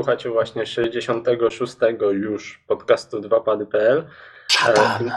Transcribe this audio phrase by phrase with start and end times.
[0.00, 1.76] słuchacie właśnie 66
[2.12, 4.06] już podcastu 2pady.pl.
[4.48, 5.12] Szatan.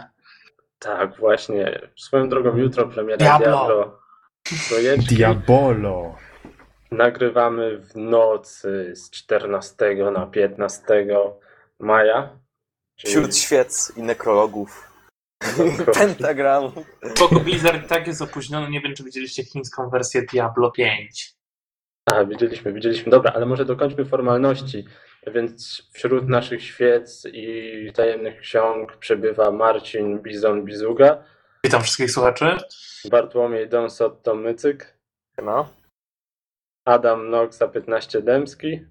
[0.79, 1.81] Tak, właśnie.
[1.95, 3.47] Swoją drogą jutro premiera Diablo.
[3.47, 3.99] Diablo.
[4.69, 5.15] Projeczki.
[5.15, 6.15] Diabolo.
[6.91, 11.07] Nagrywamy w nocy z 14 na 15
[11.79, 12.39] maja.
[12.95, 14.91] Czyli Wśród świec i nekrologów.
[15.99, 16.71] Pentagram.
[17.15, 18.69] Spoko Blizzard tak jest opóźniony.
[18.69, 21.42] Nie wiem, czy widzieliście chińską wersję Diablo 5.
[22.11, 23.11] A, widzieliśmy, widzieliśmy.
[23.11, 24.85] Dobra, ale może dokończmy formalności.
[25.27, 31.23] Więc wśród naszych świec i tajemnych ksiąg przebywa Marcin Bizon Bizuga,
[31.65, 32.45] Witam wszystkich słuchaczy.
[33.11, 34.97] Bartłomiej Donsot Mycyk,
[35.43, 35.69] No.
[36.85, 38.85] Adam Noxa 15 Dębski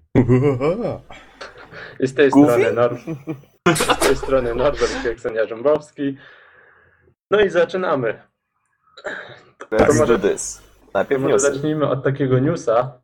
[1.99, 2.51] i z tej Goofy?
[2.51, 2.97] strony Nor...
[3.75, 6.17] z tej strony Norbert Kieksenia Rzębowski.
[7.31, 8.21] No i zaczynamy.
[9.71, 10.61] Let's może- do this.
[10.93, 13.01] Najpierw zacznijmy od takiego newsa,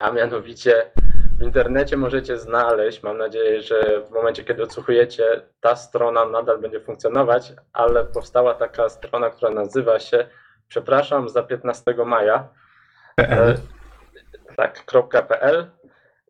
[0.00, 0.90] a mianowicie
[1.38, 5.24] w internecie możecie znaleźć, mam nadzieję, że w momencie, kiedy odsłuchujecie,
[5.60, 10.26] ta strona nadal będzie funkcjonować, ale powstała taka strona, która nazywa się
[10.68, 12.48] przepraszam za 15 maja.
[13.20, 13.54] E,
[14.56, 14.84] tak,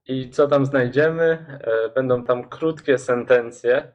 [0.09, 1.59] i co tam znajdziemy?
[1.61, 3.93] E, Będą tam krótkie sentencje,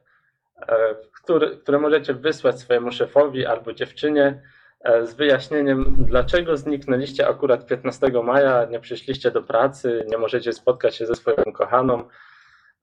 [0.68, 4.42] e, które, które możecie wysłać swojemu szefowi albo dziewczynie
[4.84, 11.06] z wyjaśnieniem, dlaczego zniknęliście akurat 15 maja, nie przyszliście do pracy, nie możecie spotkać się
[11.06, 12.04] ze swoją kochaną.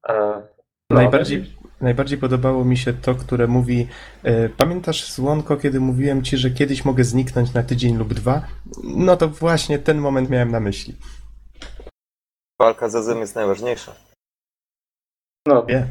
[0.10, 0.42] E,
[0.90, 3.88] no, Najbardziej, najbardziej podobało mi się to, które mówi
[4.24, 8.42] e, Pamiętasz Słonko, kiedy mówiłem ci, że kiedyś mogę zniknąć na tydzień lub dwa?
[8.84, 10.96] No to właśnie ten moment miałem na myśli.
[12.60, 13.96] Walka ze złem jest najważniejsza.
[15.48, 15.88] No, Nie.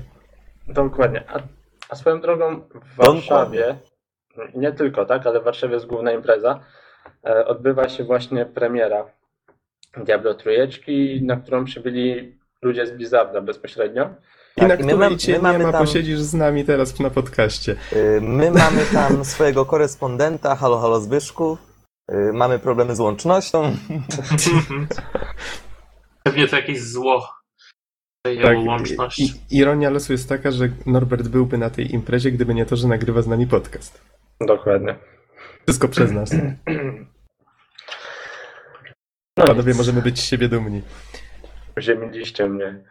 [0.68, 1.24] dokładnie.
[1.30, 1.40] A,
[1.88, 3.78] a swoją drogą w Warszawie,
[4.54, 6.60] nie tylko, tak, ale w Warszawie jest główna impreza,
[7.26, 9.04] e, odbywa się właśnie premiera
[10.04, 14.10] Diablo Trójeczki, na którą przybyli ludzie z Blizzarda bezpośrednio.
[14.56, 16.64] I na Tak, i my której mam- cię nie mamy ma, tam- posiedzisz z nami
[16.64, 17.76] teraz na podcaście.
[17.92, 21.58] Y, My mamy tam swojego korespondenta, halo, halo Zbyszku.
[22.12, 23.72] Y, Mamy problemy z łącznością.
[26.22, 27.28] Pewnie to jakieś zło
[28.44, 29.20] Tak, łączność.
[29.20, 32.88] i, ironia losu jest taka, że Norbert byłby na tej imprezie, gdyby nie to, że
[32.88, 34.00] nagrywa z nami podcast.
[34.40, 34.98] Dokładnie.
[35.62, 36.32] Wszystko przez nas.
[39.36, 40.82] No Panowie, możemy być z siebie dumni.
[41.78, 42.84] Ziemiliście mnie.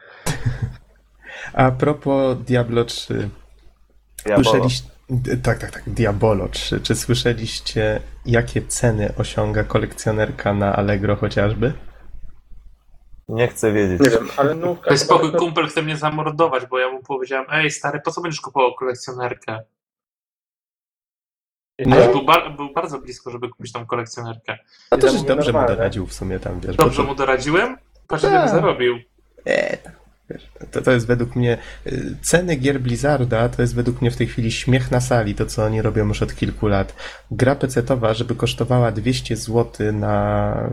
[1.54, 3.30] A propos Diablo 3,
[4.26, 4.44] Diabolo.
[4.44, 4.90] Słyszeliście,
[5.44, 6.82] tak, tak, tak, Diabolo 3.
[6.82, 11.74] Czy słyszeliście, jakie ceny osiąga kolekcjonerka na Allegro chociażby?
[13.30, 14.00] Nie chcę wiedzieć.
[14.00, 14.86] Nie wiem, ale nówka...
[14.86, 18.12] To jest chyba spokój, kumpel chce mnie zamordować, bo ja mu powiedziałem, ej stary, po
[18.12, 19.60] co będziesz kupował kolekcjonerkę?
[21.80, 24.58] I A to- był, bar- był bardzo blisko, żeby kupić tą kolekcjonerkę.
[24.92, 26.76] No to, Ja że mówię dobrze mu doradził w sumie tam, wiesz.
[26.76, 27.78] Dobrze to, mu doradziłem?
[28.08, 28.50] Patrz, Tak.
[28.50, 28.98] zarobił.
[29.48, 29.78] e,
[30.30, 31.58] wiesz, to, to jest według mnie,
[31.88, 35.46] y, ceny gier Blizzarda to jest według mnie w tej chwili śmiech na sali, to
[35.46, 36.96] co oni robią już od kilku lat.
[37.32, 40.70] Gra pecetowa, żeby kosztowała 200 zł na,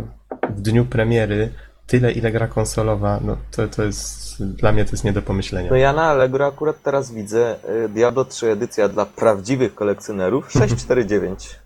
[0.50, 1.52] w dniu premiery,
[1.90, 5.70] tyle ile gra konsolowa, no to, to jest, dla mnie to jest nie do pomyślenia.
[5.70, 11.58] No ja na Allegro akurat teraz widzę y, Diablo 3 edycja dla prawdziwych kolekcjonerów 649.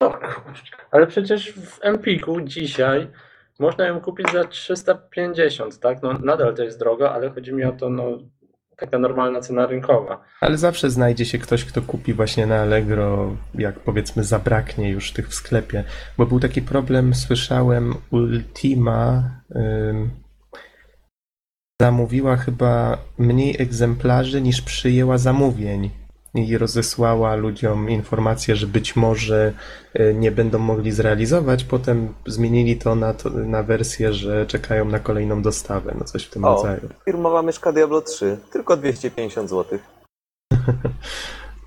[0.00, 0.76] O kurczę.
[0.90, 3.08] Ale przecież w Empiku dzisiaj
[3.58, 6.02] można ją kupić za 350, tak?
[6.02, 8.18] No nadal to jest drogo, ale chodzi mi o to, no
[8.76, 10.24] taka normalna cena rynkowa.
[10.40, 15.28] Ale zawsze znajdzie się ktoś, kto kupi właśnie na Allegro, jak powiedzmy zabraknie już tych
[15.28, 15.84] w sklepie.
[16.18, 19.30] Bo był taki problem, słyszałem, Ultima
[21.82, 25.90] zamówiła chyba mniej egzemplarzy niż przyjęła zamówień.
[26.34, 29.52] I rozesłała ludziom informację, że być może
[30.00, 31.64] y, nie będą mogli zrealizować.
[31.64, 35.94] Potem zmienili to na, to na wersję, że czekają na kolejną dostawę.
[35.98, 36.54] No coś w tym O.
[36.54, 36.88] rodzaju.
[37.04, 39.78] Firmowa myszka Diablo 3, tylko 250 zł.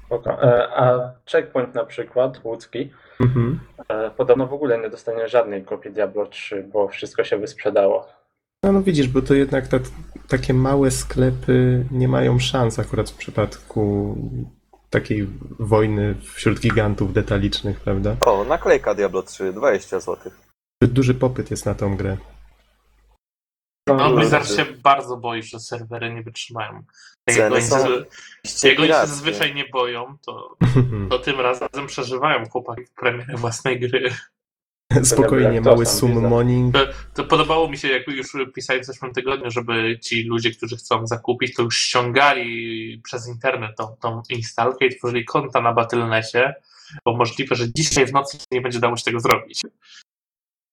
[0.05, 0.43] Spoko.
[0.43, 3.59] E, A Checkpoint na przykład, łódzki, Mhm.
[3.89, 8.07] e, podobno w ogóle nie dostanie żadnej kopii Diablo 3, bo wszystko się wysprzedało.
[8.63, 9.79] No, no widzisz, bo to jednak ta,
[10.27, 14.15] takie małe sklepy nie mają szans akurat w przypadku
[14.89, 15.27] takiej
[15.59, 18.15] wojny wśród gigantów detalicznych, prawda?
[18.21, 20.31] O, naklejka Diablo 3, 20 zł.
[20.81, 22.17] Zbyt duży popyt jest na tą grę.
[23.87, 26.83] No, Blizzard się bardzo boi, że serwery nie wytrzymają.
[27.25, 27.75] Tak oni, są
[28.77, 30.57] oni się zazwyczaj nie boją, to,
[31.09, 34.13] to tym razem przeżywają chłopaki premierę własnej gry.
[35.03, 36.75] Spokojnie, to mały summoning.
[37.13, 41.07] To podobało mi się, jak już pisali w zeszłym tygodniu, żeby ci ludzie, którzy chcą
[41.07, 46.55] zakupić, to już ściągali przez internet tą, tą instalkę i tworzyli konta na Battle.necie,
[47.05, 49.61] bo możliwe, że dzisiaj w nocy nie będzie dało się tego zrobić.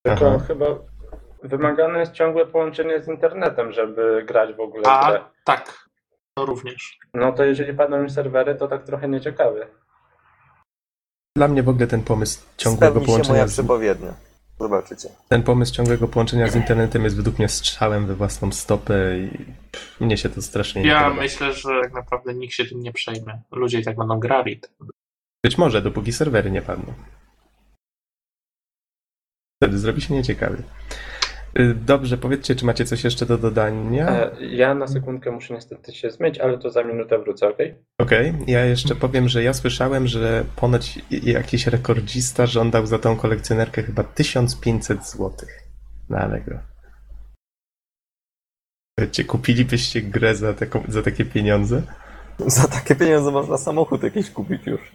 [0.03, 0.45] Tylko Aha.
[0.47, 0.67] chyba
[1.43, 5.21] Wymagane jest ciągłe połączenie z internetem, żeby grać w ogóle A grę.
[5.45, 5.89] tak,
[6.35, 6.99] to również.
[7.15, 9.67] No to jeżeli padną już serwery, to tak trochę nieciekawy.
[11.37, 14.15] Dla mnie w ogóle ten pomysł ciągłego Spełni się moja połączenia z, przepowiednia.
[14.61, 15.09] Zobaczycie.
[15.29, 19.31] ten pomysł ciągłego połączenia z internetem jest według mnie strzałem we własną stopę i
[19.73, 21.23] pff, mnie się to strasznie nie Ja podoba.
[21.23, 23.43] myślę, że tak naprawdę nikt się tym nie przejmie.
[23.51, 24.61] Ludzie i tak będą grali.
[25.45, 26.95] Być może, dopóki serwery nie padną.
[29.63, 30.63] Wtedy zrobi się nieciekawy.
[31.59, 34.09] Y, Dobrze, powiedzcie, czy macie coś jeszcze do dodania?
[34.11, 37.59] E, Ja na sekundkę muszę niestety się zmyć, ale to za minutę wrócę, ok?
[37.99, 43.83] Okej, ja jeszcze powiem, że ja słyszałem, że ponoć jakiś rekordzista żądał za tą kolekcjonerkę
[43.83, 45.31] chyba 1500 zł
[46.09, 46.59] na Allegro.
[49.01, 51.83] Wiecie, kupilibyście grę za, taką, za takie pieniądze?
[52.47, 54.93] Za takie pieniądze można samochód jakiś kupić już.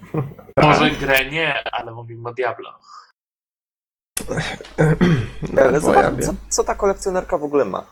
[0.57, 2.69] Może grę nie, ale mówimy o Diablo.
[5.53, 7.85] No, Ale zobacz, co, co ta kolekcjonerka w ogóle ma?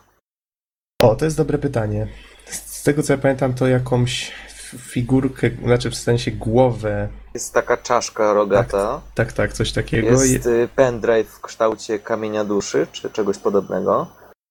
[1.02, 2.08] O, to jest dobre pytanie.
[2.46, 4.32] Z tego co ja pamiętam, to jakąś
[4.78, 10.08] figurkę, znaczy w sensie głowę, Jest taka czaszka rogata, tak, tak, coś takiego.
[10.24, 14.06] jest y, pendrive w kształcie kamienia duszy, czy czegoś podobnego.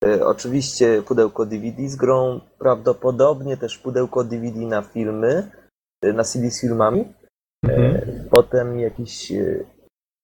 [0.06, 5.52] Y, Oczywiście pudełko DVD z grą, prawdopodobnie też pudełko DVD na filmy,
[6.06, 7.14] y, na CD z filmami.
[7.66, 8.28] Mhm.
[8.32, 9.34] Potem jakiś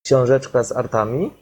[0.06, 1.34] książeczka z artami.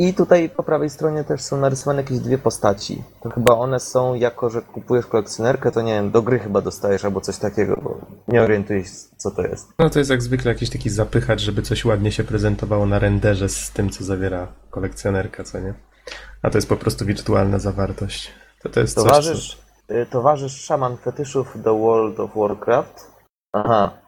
[0.00, 3.02] I tutaj po prawej stronie też są narysowane jakieś dwie postaci.
[3.22, 7.04] To chyba one są, jako że kupujesz kolekcjonerkę, to nie wiem, do gry chyba dostajesz
[7.04, 7.98] albo coś takiego, bo
[8.28, 9.68] nie orientuję się, co to jest.
[9.78, 13.48] No to jest jak zwykle jakiś taki zapychacz, żeby coś ładnie się prezentowało na renderze
[13.48, 15.74] z tym, co zawiera kolekcjonerka, co nie?
[16.42, 18.32] A to jest po prostu wirtualna zawartość.
[18.62, 19.08] To, to jest coś, co...
[19.08, 23.10] Towarzysz, e, towarzysz szaman fetyszów do World of Warcraft.
[23.52, 23.98] Aha.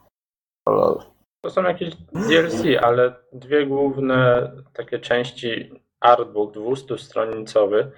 [0.68, 1.09] Lol.
[1.40, 7.90] To są jakieś DLC, ale dwie główne takie części artbook 200-stronicowy,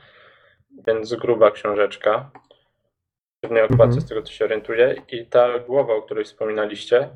[0.86, 2.30] więc gruba książeczka.
[3.42, 5.02] W niej okładce, z tego co się orientuję.
[5.08, 7.08] I ta głowa, o której wspominaliście,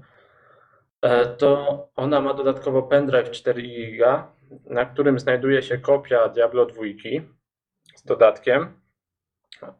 [1.03, 4.25] e, to ona ma dodatkowo pendrive 4 GB,
[4.65, 6.83] na którym znajduje się kopia Diablo 2
[7.95, 8.81] z dodatkiem.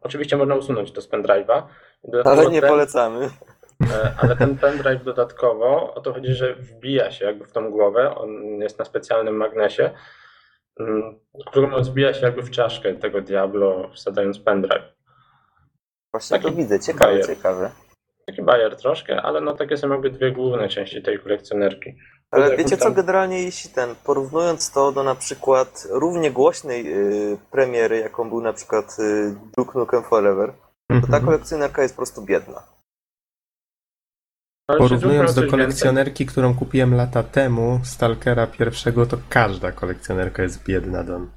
[0.01, 1.63] Oczywiście można usunąć to z pendrive'a.
[2.25, 3.29] Ale nie polecamy.
[3.83, 8.15] E, Ale ten pendrive dodatkowo, o to chodzi, że wbija się jakby w tą głowę,
[8.15, 9.91] on jest na specjalnym magnesie,
[10.79, 14.83] mm, którą wbija się jakby w czaszkę tego Diablo, wsadzając pendrive.
[16.13, 17.25] Właśnie Taki to widzę, ciekawe, bajer.
[17.27, 17.71] ciekawe.
[18.27, 21.95] Taki bajer troszkę, ale no takie są jakby dwie główne części tej kolekcjonerki.
[22.31, 26.93] Ale wiecie co, generalnie jeśli ten, porównując to do na przykład równie głośnej
[27.33, 30.53] y, premiery, jaką był na przykład y, Duke Nukem Forever,
[30.89, 31.25] to ta Mhm.
[31.25, 32.63] kolekcjonerka jest po prostu biedna.
[34.67, 41.29] Porównując do kolekcjonerki, którą kupiłem lata temu, Stalkera pierwszego, to każda kolekcjonerka jest biedna, Don.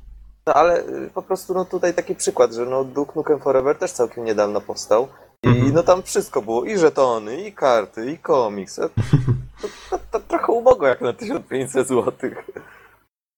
[0.46, 3.92] No ale y, po prostu no tutaj taki przykład, że no Duke Nukem Forever też
[3.92, 5.08] całkiem niedawno powstał
[5.42, 5.74] i Mhm.
[5.74, 8.76] no tam wszystko było, i żetony, i karty, i komiks.
[8.76, 12.30] To, to, to, to trochę ubogo jak na 1500 zł.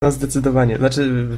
[0.03, 0.79] No zdecydowanie.
[0.79, 1.29] Znaczy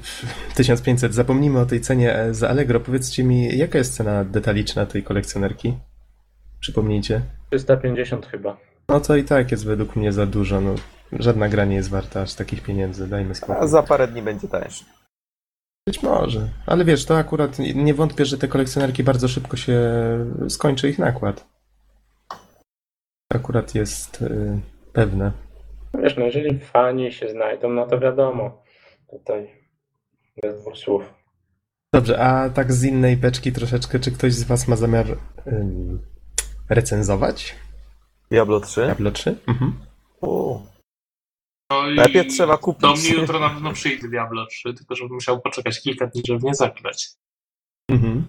[0.55, 1.15] 1500.
[1.15, 2.81] Zapomnijmy o tej cenie e, za Allegro.
[2.81, 5.75] Powiedzcie mi, jaka jest cena detaliczna tej kolekcjonerki?
[6.65, 7.21] Przypomnijcie.
[7.51, 8.57] 350 chyba.
[8.89, 10.61] No to i tak jest według mnie za dużo.
[10.61, 10.75] No,
[11.13, 13.09] żadna gra nie jest warta aż takich pieniędzy.
[13.09, 13.69] Dajmy A spokój.
[13.69, 14.85] za parę dni będzie tańszy.
[15.87, 16.49] Być może.
[16.67, 19.81] Ale wiesz, to akurat nie wątpię, że te kolekcjonerki bardzo szybko się
[20.49, 21.47] skończy ich nakład.
[23.35, 24.61] Akurat jest y,
[24.93, 25.33] pewne.
[26.03, 28.63] Wiesz, no jeżeli fani się znajdą, no to wiadomo.
[29.11, 29.51] Tutaj
[30.43, 31.15] bez dwóch słów.
[31.95, 35.07] Dobrze, a tak z innej beczki troszeczkę, czy ktoś z Was ma zamiar
[35.47, 36.14] ym,
[36.69, 37.55] recenzować
[38.31, 38.85] Diablo 3?
[38.85, 39.39] Diablo 3?
[39.47, 39.79] Mhm.
[40.21, 40.59] U.
[41.71, 42.83] No i Najpierw trzeba kupić.
[42.83, 46.41] Do mnie jutro na pewno przyjdzie Diablo 3, tylko żebym musiał poczekać kilka dni, żeby
[46.41, 47.09] mnie zagrać.
[47.91, 48.27] Mhm.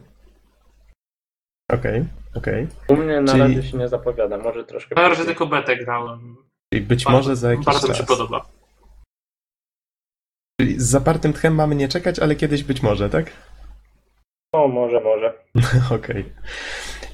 [1.72, 2.68] Okej, okej.
[2.88, 6.36] U mnie na Czyli- razie się nie zapowiada, może troszkę Na razie tylko betę grałem.
[6.74, 7.98] Czyli być Bardzo- może za jakiś Bardzo mi czas.
[7.98, 8.46] się podoba.
[10.62, 13.32] Czyli z zapartym tchem mamy nie czekać, ale kiedyś być może, tak?
[14.54, 15.34] O, może, może.
[15.96, 16.34] Okej.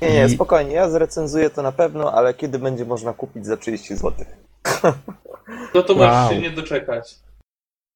[0.01, 3.57] Nie, nie, I- spokojnie, ja zrecenzuję to na pewno, ale kiedy będzie można kupić za
[3.57, 4.25] 30 zł?
[5.75, 6.07] No to Wow.
[6.07, 7.15] możesz się nie doczekać.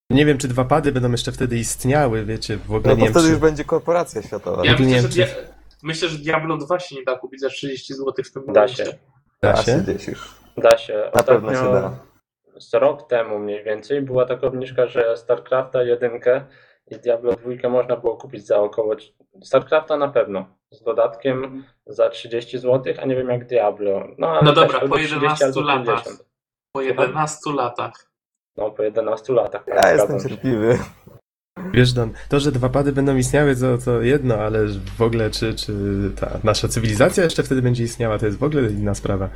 [0.09, 3.12] Nie wiem, czy dwa pady będą jeszcze wtedy istniały, wiecie, w ogóle No nie bo
[3.12, 3.31] wtedy czy...
[3.31, 4.65] już będzie korporacja światowa.
[4.65, 5.35] Ja nie myślę, wiem, że, dia-
[5.83, 8.85] myślę, że Diablo 2 się nie da kupić za 30 zł w tym Da momencie.
[8.85, 8.93] się.
[9.41, 9.77] Da się?
[9.77, 10.35] gdzieś już.
[10.57, 11.12] Da się.
[11.15, 12.00] Na pewno się da.
[12.59, 16.12] z rok temu mniej więcej była taka obniżka, że StarCrafta 1
[16.91, 18.95] i Diablo 2 można było kupić za około.
[19.43, 20.45] StarCrafta na pewno.
[20.75, 24.08] Z dodatkiem za 30 zł, a nie wiem jak Diablo.
[24.17, 26.03] No, No też dobra, po 30, 11 albo latach.
[26.03, 26.25] 50.
[26.72, 27.94] Po 11 latach.
[28.58, 29.65] No, po 11 latach.
[29.65, 30.79] tak, Ja jestem cierpliwy.
[31.74, 34.65] Wiesz, Don, to, że dwa pady będą istniały, to, to jedno, ale
[34.98, 35.74] w ogóle czy, czy
[36.20, 39.29] ta nasza cywilizacja jeszcze wtedy będzie istniała, to jest w ogóle inna sprawa.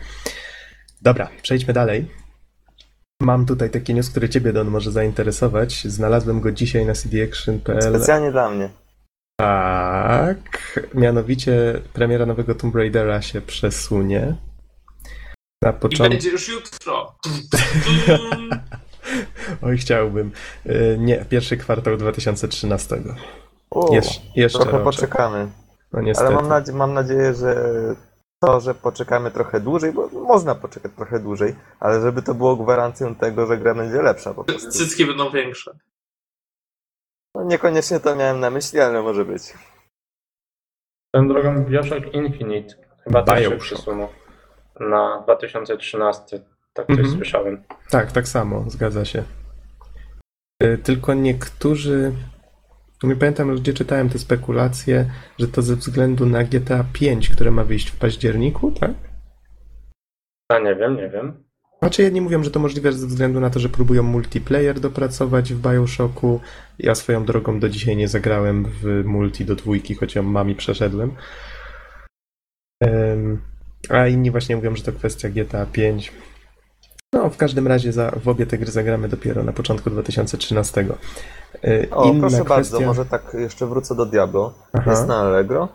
[1.01, 2.08] Dobra, przejdźmy dalej.
[3.22, 5.84] Mam tutaj taki news, który ciebie, Don, może zainteresować.
[5.88, 7.81] Znalazłem go dzisiaj na cdaction.pl.
[7.81, 8.69] Specjalnie dla mnie.
[9.39, 14.36] Tak, mianowicie premiera nowego Tomb Raidera się przesunie.
[15.62, 16.10] Na I początku...
[16.13, 17.15] będzie już jutro.
[19.62, 20.31] Oj, chciałbym.
[20.65, 22.96] Y, Nie, pierwszy kwartał 2013.
[23.72, 24.84] U, Jesz, jeszcze trochę roczek.
[24.84, 25.48] poczekamy.
[25.93, 26.27] No niestety.
[26.27, 27.55] Ale mam, nadzie- mam nadzieję, że
[28.39, 33.15] to, że poczekamy trochę dłużej, bo można poczekać trochę dłużej, ale żeby to było gwarancją
[33.15, 34.72] tego, że gra będzie lepsza po prostu.
[34.72, 35.72] Cycki będą większe.
[37.36, 39.41] No, niekoniecznie to miałem na myśli, ale może być.
[41.15, 43.62] Tą drogą Bioshock Infinite chyba też się Bioshock.
[43.63, 44.07] przesunął
[44.79, 46.39] na 2013.
[46.74, 47.15] Tak coś Mhm.
[47.15, 47.63] słyszałem.
[47.89, 49.24] Tak, tak samo, zgadza się.
[50.63, 52.12] Y, Tylko niektórzy.
[53.03, 57.63] Nie pamiętam, gdzie czytałem te spekulacje, że to ze względu na GTA 5, które ma
[57.63, 58.91] wyjść w październiku, tak?
[60.51, 61.43] A nie wiem, nie wiem.
[61.79, 65.62] Znaczy jedni mówią, że to możliwe ze względu na to, że próbują multiplayer dopracować w
[65.62, 66.39] Bioshocku.
[66.79, 70.55] Ja swoją drogą do dzisiaj nie zagrałem w multi do dwójki, choć ją mam i
[70.55, 71.12] przeszedłem.
[72.83, 73.41] Em,
[73.89, 76.12] A inni właśnie mówią, że to kwestia GTA 5.
[77.13, 80.86] No, w każdym razie za, w obie te gry zagramy dopiero na początku 2013.
[81.63, 82.55] E, O, Inna proszę kwestia...
[82.55, 84.53] bardzo, może tak jeszcze wrócę do Diablo.
[84.74, 84.91] Aha.
[84.91, 85.69] Jest na Allegro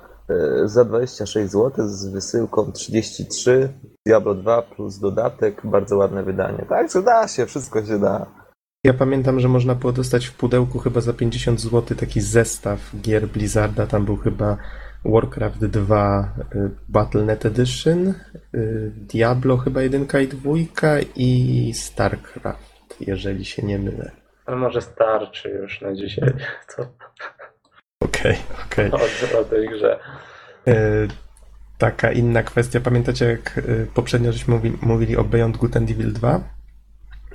[0.65, 3.69] za 26 zł z wysyłką 33,
[4.07, 6.67] Diablo 2 plus dodatek, bardzo ładne wydanie.
[6.69, 8.27] Także da się, wszystko się da.
[8.85, 13.29] Ja pamiętam, że można było dostać w pudełku chyba za 50 zł taki zestaw gier
[13.29, 13.87] Blizzarda.
[13.87, 14.57] Tam był chyba
[15.05, 18.15] Warcraft 2 y, Battle.net Edition,
[18.55, 20.53] y, Diablo chyba 1 i 2
[21.17, 24.11] i StarCraft, jeżeli się nie mylę.
[24.47, 26.33] Ale może starczy już na dzisiaj.
[26.77, 26.87] To
[28.05, 28.91] Okej, okej.
[28.91, 29.99] o, o tej grze.
[30.69, 31.09] Y,
[31.79, 32.81] Taka inna kwestia.
[32.81, 36.41] Pamiętacie, jak y, poprzednio żeśmy mówi, mówili o Beyond Good and Evil 2?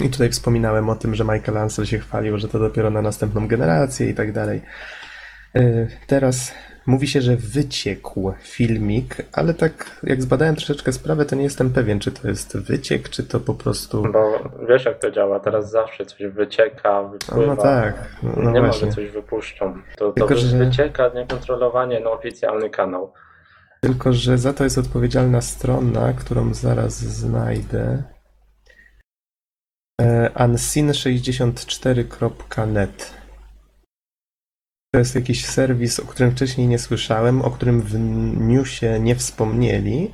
[0.06, 3.48] I tutaj wspominałem o tym, że Michael Ansel się chwalił, że to dopiero na następną
[3.48, 4.62] generację i tak dalej.
[5.56, 6.54] Y, Teraz
[6.90, 12.00] mówi się, że wyciekł filmik, ale tak jak zbadałem troszeczkę sprawę, to nie jestem pewien,
[12.00, 14.04] czy to jest wyciek, czy to po prostu.
[14.14, 17.56] Bo wiesz jak to działa, teraz zawsze coś wycieka, wypływa.
[17.56, 18.88] No tak, no nie ma, właśnie.
[18.88, 19.74] że coś wypuszczą.
[19.98, 23.14] To, to Tylko, że- wycieka niekontrolowanie na oficjalny kanał.
[23.82, 28.04] Tylko, że za to jest odpowiedzialna strona, którą zaraz znajdę.
[30.02, 33.19] E, unseen64.net.
[34.92, 38.00] To jest jakiś serwis, o którym wcześniej nie słyszałem, o którym w
[38.40, 40.12] newsie nie wspomnieli,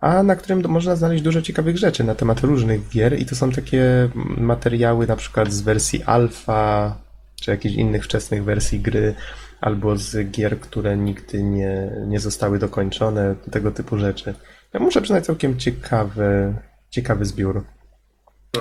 [0.00, 3.50] a na którym można znaleźć dużo ciekawych rzeczy na temat różnych gier i to są
[3.50, 6.96] takie materiały na przykład z wersji alfa,
[7.40, 9.14] czy jakichś innych wczesnych wersji gry,
[9.60, 14.34] albo z gier, które nigdy nie, nie zostały dokończone, tego typu rzeczy.
[14.72, 16.54] Ja muszę przyznać całkiem ciekawy,
[16.90, 17.64] ciekawy zbiór.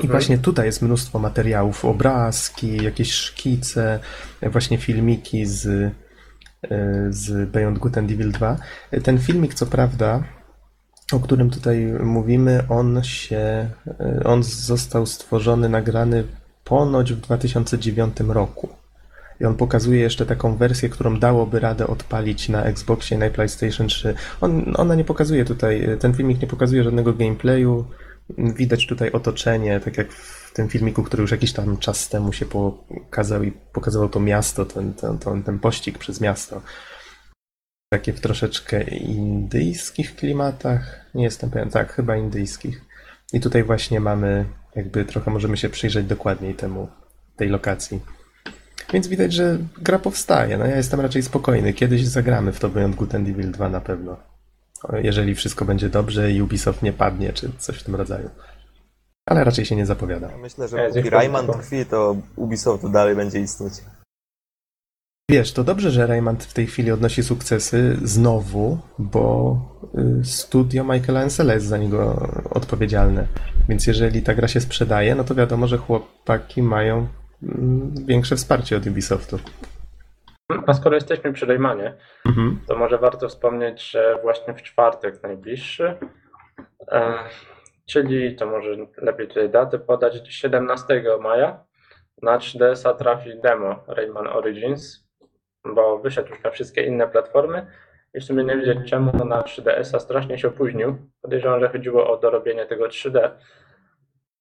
[0.01, 3.99] I właśnie tutaj jest mnóstwo materiałów, obrazki, jakieś szkice,
[4.41, 5.91] właśnie filmiki z, e,
[7.09, 8.57] z Beyond Good and Evil 2.
[9.03, 10.23] Ten filmik, co prawda,
[11.11, 16.23] o którym tutaj mówimy, on się, e, on został stworzony, nagrany
[16.63, 18.69] ponoć w 2009 roku.
[19.41, 24.13] I on pokazuje jeszcze taką wersję, którą dałoby radę odpalić na Xboxie, na PlayStation 3.
[24.41, 27.85] On, ona nie pokazuje tutaj, ten filmik nie pokazuje żadnego gameplayu.
[28.37, 32.45] Widać tutaj otoczenie, tak jak w tym filmiku, który już jakiś tam czas temu się
[32.45, 36.61] pokazał i pokazywał to miasto, ten, ten, ten, ten pościg przez miasto.
[37.93, 41.05] Takie w troszeczkę indyjskich klimatach.
[41.15, 42.81] Nie jestem pewien, tak, chyba indyjskich.
[43.33, 46.87] I tutaj właśnie mamy, jakby trochę możemy się przyjrzeć dokładniej temu,
[47.35, 47.99] tej lokacji.
[48.93, 50.57] Więc widać, że gra powstaje.
[50.57, 51.73] No ja jestem raczej spokojny.
[51.73, 54.32] Kiedyś zagramy w to Beyond Good and Evil 2 na pewno.
[55.03, 58.29] Jeżeli wszystko będzie dobrze i Ubisoft nie padnie, czy coś w tym rodzaju.
[59.25, 60.31] Ale raczej się nie zapowiada.
[60.31, 63.73] Ja myślę, że dziękuję Rayman tkwi, to Ubisoft dalej będzie istnieć.
[65.29, 69.57] Wiesz, to dobrze, że Rayman w tej chwili odnosi sukcesy znowu, bo
[70.21, 73.27] y, studio Michaela Ansela jest za niego odpowiedzialne.
[73.69, 77.07] Więc jeżeli ta gra się sprzedaje, no to wiadomo, że chłopaki mają
[77.43, 79.39] mm, większe wsparcie od Ubisoftu.
[80.67, 81.93] A skoro jesteśmy przy Raymanie,
[82.25, 82.59] Mhm.
[82.67, 85.97] to może warto wspomnieć, że właśnie w czwartek najbliższy,
[86.91, 87.13] e,
[87.85, 91.63] czyli to może lepiej tutaj datę podać, 17 maja
[92.21, 95.07] na 3DS-a trafi demo Rayman Origins,
[95.75, 97.67] bo wyszedł już na wszystkie inne platformy
[98.13, 100.95] i w sumie nie wiedzieć czemu na 3DS-a strasznie się opóźnił.
[101.21, 103.29] Podejrzewam, że chodziło o dorobienie tego 3D,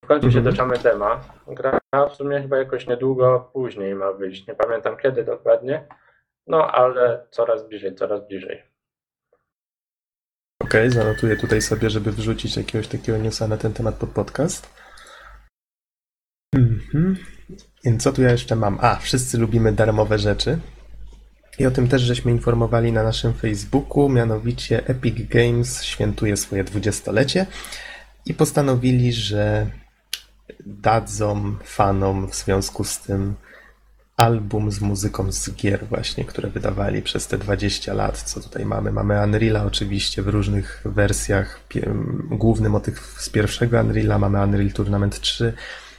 [0.05, 0.55] w końcu się Mhm.
[0.55, 1.21] doczamy dema.
[1.47, 1.79] Gra
[2.11, 4.47] w sumie chyba jakoś niedługo później ma wyjść.
[4.47, 5.87] Nie pamiętam kiedy dokładnie.
[6.47, 8.63] No ale coraz bliżej, coraz bliżej.
[10.63, 14.75] Okej, zanotuję tutaj sobie, żeby wrzucić jakiegoś takiego newsa na ten temat pod podcast.
[16.55, 17.17] Mhm.
[17.85, 18.79] Więc co tu ja jeszcze mam?
[18.81, 20.59] A, wszyscy lubimy darmowe rzeczy.
[21.59, 27.47] I o tym też żeśmy informowali na naszym Facebooku, mianowicie Epic Games świętuje swoje dwudziestolecie
[28.27, 29.67] i postanowili, że
[30.67, 33.35] dadzą fanom w związku z tym
[34.17, 38.93] album z muzyką z gier właśnie, które wydawali przez te 20 lat, co tutaj mamy.
[38.93, 41.61] Mamy Unreala oczywiście w różnych wersjach.
[42.31, 45.53] Główny motyw z pierwszego Unreala, mamy Unreal Tournament 3,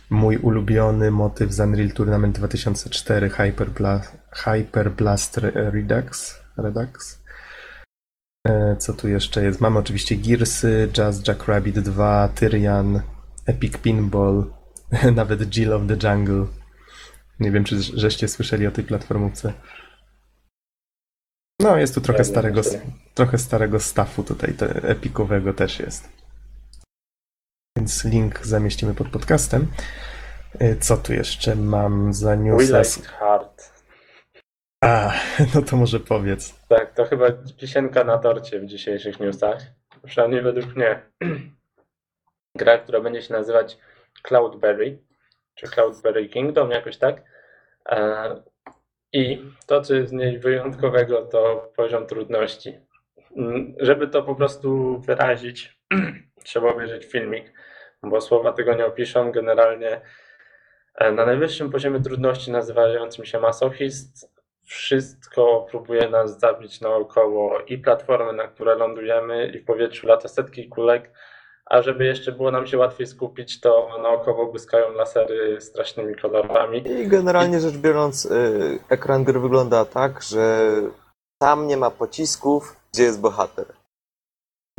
[0.10, 4.02] mój ulubiony motyw z Unreal Tournament 2004, Hyper, Bla-
[4.36, 6.40] Hyper Blast Re- Redux.
[6.58, 7.20] Redux.
[8.48, 9.62] E, Co tu jeszcze jest?
[9.62, 13.02] Mamy oczywiście Gearsy, Jazz Jackrabbit 2, Tyrian,
[13.46, 14.46] Epic Pinball,
[15.16, 16.46] nawet Jill of the Jungle.
[17.44, 19.54] Nie wiem, czy żeście słyszeli o tej platformówce.
[21.62, 22.62] No, jest tu trochę Pewnie, starego,
[23.14, 26.10] trochę starego staffu tutaj, te, epikowego też jest.
[27.78, 29.68] Więc link zamieścimy pod podcastem.
[30.62, 32.80] Y, Co tu jeszcze mam za We newsa?
[32.80, 33.74] like hard.
[34.84, 35.14] A,
[35.56, 36.60] no to może powiedz.
[36.68, 39.62] Tak, to chyba pisienka na torcie w dzisiejszych newsach.
[40.06, 41.02] Przynajmniej według mnie.
[42.58, 43.78] Gra, która będzie się nazywać
[44.24, 45.00] Cloudberry,
[45.56, 47.33] czy Cloudberry Kingdom, jakoś tak.
[47.90, 48.36] E,
[49.14, 52.78] I to, co jest w niej wyjątkowego, to poziom trudności.
[53.38, 55.80] Mm, Żeby to po prostu wyrazić,
[56.46, 57.54] trzeba obejrzeć filmik,
[58.04, 59.32] bo słowa tego nie opiszą.
[59.32, 60.02] Generalnie
[60.96, 64.34] e, na najwyższym poziomie trudności, nazywającym się masochist,
[64.66, 70.70] wszystko próbuje nas zabić naokoło i platformy, na które lądujemy, i w powietrzu lata setki
[70.70, 71.12] kulek.
[71.66, 76.84] A żeby jeszcze było nam się łatwiej skupić, to naokoło błyskają lasery strasznymi kolorami.
[76.92, 80.72] I generalnie rzecz biorąc, y, ekran gry wygląda tak, że
[81.42, 83.66] tam nie ma pocisków, gdzie jest bohater.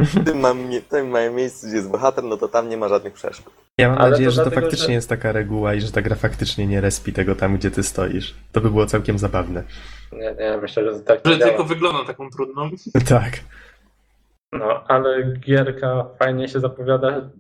[0.01, 2.89] W tym, mam, w tym małym miejscu, gdzie jest bohater, no to tam nie ma
[2.89, 3.55] żadnych przeszkód.
[3.79, 5.93] Ja mam Ale nadzieję, to że to dlatego, faktycznie że- jest taka reguła i że
[5.93, 8.35] ta gra faktycznie nie respi tego tam, gdzie ty stoisz.
[8.53, 9.63] To by było całkiem zabawne.
[10.13, 12.71] Nie, nie, myślę, że to tak Że tylko wygląda taką trudną.
[13.09, 13.33] Tak.
[14.59, 17.31] No, ale gierka fajnie się zapowiada.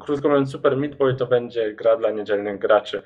[0.00, 3.02] Krótko mówiąc, Super Meat Boy to będzie gra dla niedzielnych graczy.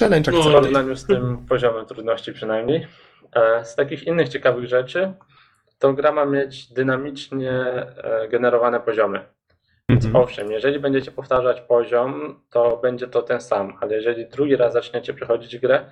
[0.00, 2.86] Challenge No, W porównaniu z tym poziomem trudności przynajmniej.
[3.32, 5.12] E, Z takich innych ciekawych rzeczy,
[5.78, 9.20] to gra ma mieć dynamicznie e, generowane poziomy.
[9.88, 10.16] Mhm.
[10.16, 15.14] Owszem, jeżeli będziecie powtarzać poziom, to będzie to ten sam, ale jeżeli drugi raz zaczniecie
[15.14, 15.84] przechodzić grę,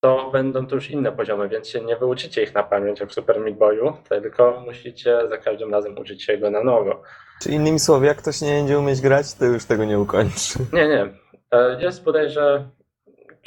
[0.00, 3.14] to będą to już inne poziomy, więc się nie wyuczycie ich na pamięć jak w
[3.14, 7.02] Super Meat Boyu, tylko musicie za każdym razem uczyć się go na nowo.
[7.42, 10.58] Czy innymi słowy, jak ktoś nie będzie umieć grać, to już tego nie ukończy.
[10.72, 11.08] Nie, nie.
[11.50, 12.68] E, Jest bodajże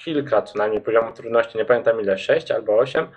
[0.03, 3.07] kilka co najmniej poziomów trudności, nie pamiętam ile, 6 albo 8.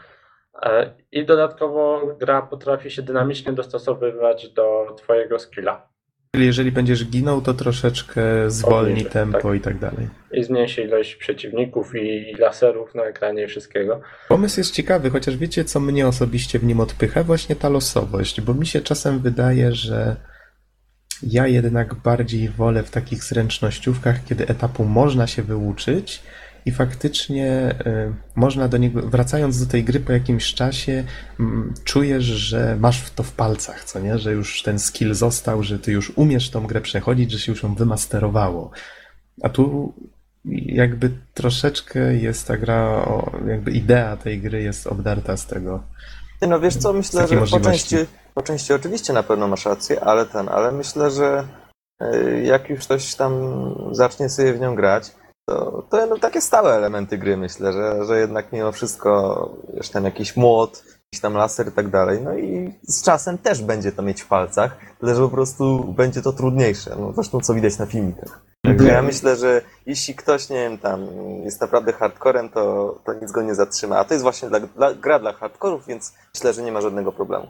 [0.63, 5.89] E, I dodatkowo gra potrafi się dynamicznie dostosowywać do Twojego skilla
[6.35, 9.55] Czyli jeżeli będziesz ginął, to troszeczkę zwolni Obniży, tempo tak.
[9.55, 10.09] i tak dalej.
[10.37, 14.01] I zmniejszy ilość przeciwników i laserów na ekranie i wszystkiego.
[14.29, 17.23] Pomysł jest ciekawy, chociaż wiecie, co mnie osobiście w nim odpycha?
[17.25, 20.17] Właśnie ta losowość, bo mi się czasem wydaje, że
[21.23, 26.23] ja jednak bardziej wolę w takich zręcznościówkach, kiedy etapu można się wyuczyć
[26.67, 31.05] i faktycznie y, można do niego, wracając do tej gry po jakimś czasie,
[31.41, 34.19] mm, czujesz, że masz w to w palcach, co nie?
[34.19, 37.63] Że już ten skill został, że ty już umiesz tą grę przechodzić, że się już
[37.63, 38.71] ją wymasterowało.
[39.43, 39.95] A tu
[40.67, 45.83] jakby troszeczkę jest ta gra, o, jakby idea tej gry jest obdarta z tego.
[46.49, 47.97] No wiesz co, myślę, że po części,
[48.35, 51.45] po części oczywiście na pewno masz rację, ale ten, ale myślę, że
[52.03, 53.33] y, jak już ktoś tam
[53.93, 55.13] zacznie sobie w nią grać,
[55.49, 60.05] to, to będą takie stałe elementy gry, myślę, że, że jednak mimo wszystko wiesz, ten
[60.05, 60.85] jakiś młot,
[61.21, 64.77] tam laser i tak dalej, no i z czasem też będzie to mieć w palcach,
[65.01, 68.45] tyle że po prostu będzie to trudniejsze, no zresztą co widać na filmikach.
[68.65, 71.07] Także ja myślę, że jeśli ktoś, nie wiem, tam
[71.45, 73.99] jest naprawdę hardcorem, to, to nic go nie zatrzyma.
[73.99, 77.13] A to jest właśnie dla, dla, gra dla hardkorów, więc myślę, że nie ma żadnego
[77.13, 77.47] problemu.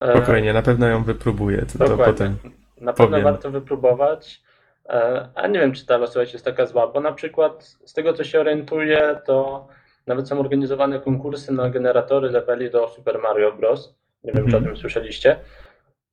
[0.00, 2.36] E, Spokojnie, na pewno ją wypróbuję, to, to potem.
[2.80, 3.24] Na pewno powiem.
[3.24, 4.42] warto wypróbować.
[4.88, 8.12] E, A nie wiem, czy ta losowość jest taka zła, bo na przykład z tego,
[8.12, 9.66] co się orientuję, to
[10.06, 13.94] nawet są organizowane konkursy na generatory leveli do Super Mario Bros.
[14.24, 14.64] Nie wiem, czy o Mhm.
[14.64, 15.38] tym słyszeliście.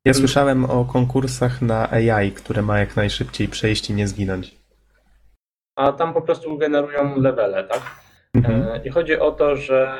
[0.05, 4.55] Ja słyszałem o konkursach na AI, które ma jak najszybciej przejść i nie zginąć.
[5.75, 7.81] A tam po prostu generują levele, tak?
[8.35, 8.61] Mhm.
[8.63, 9.97] E, I chodzi o to, że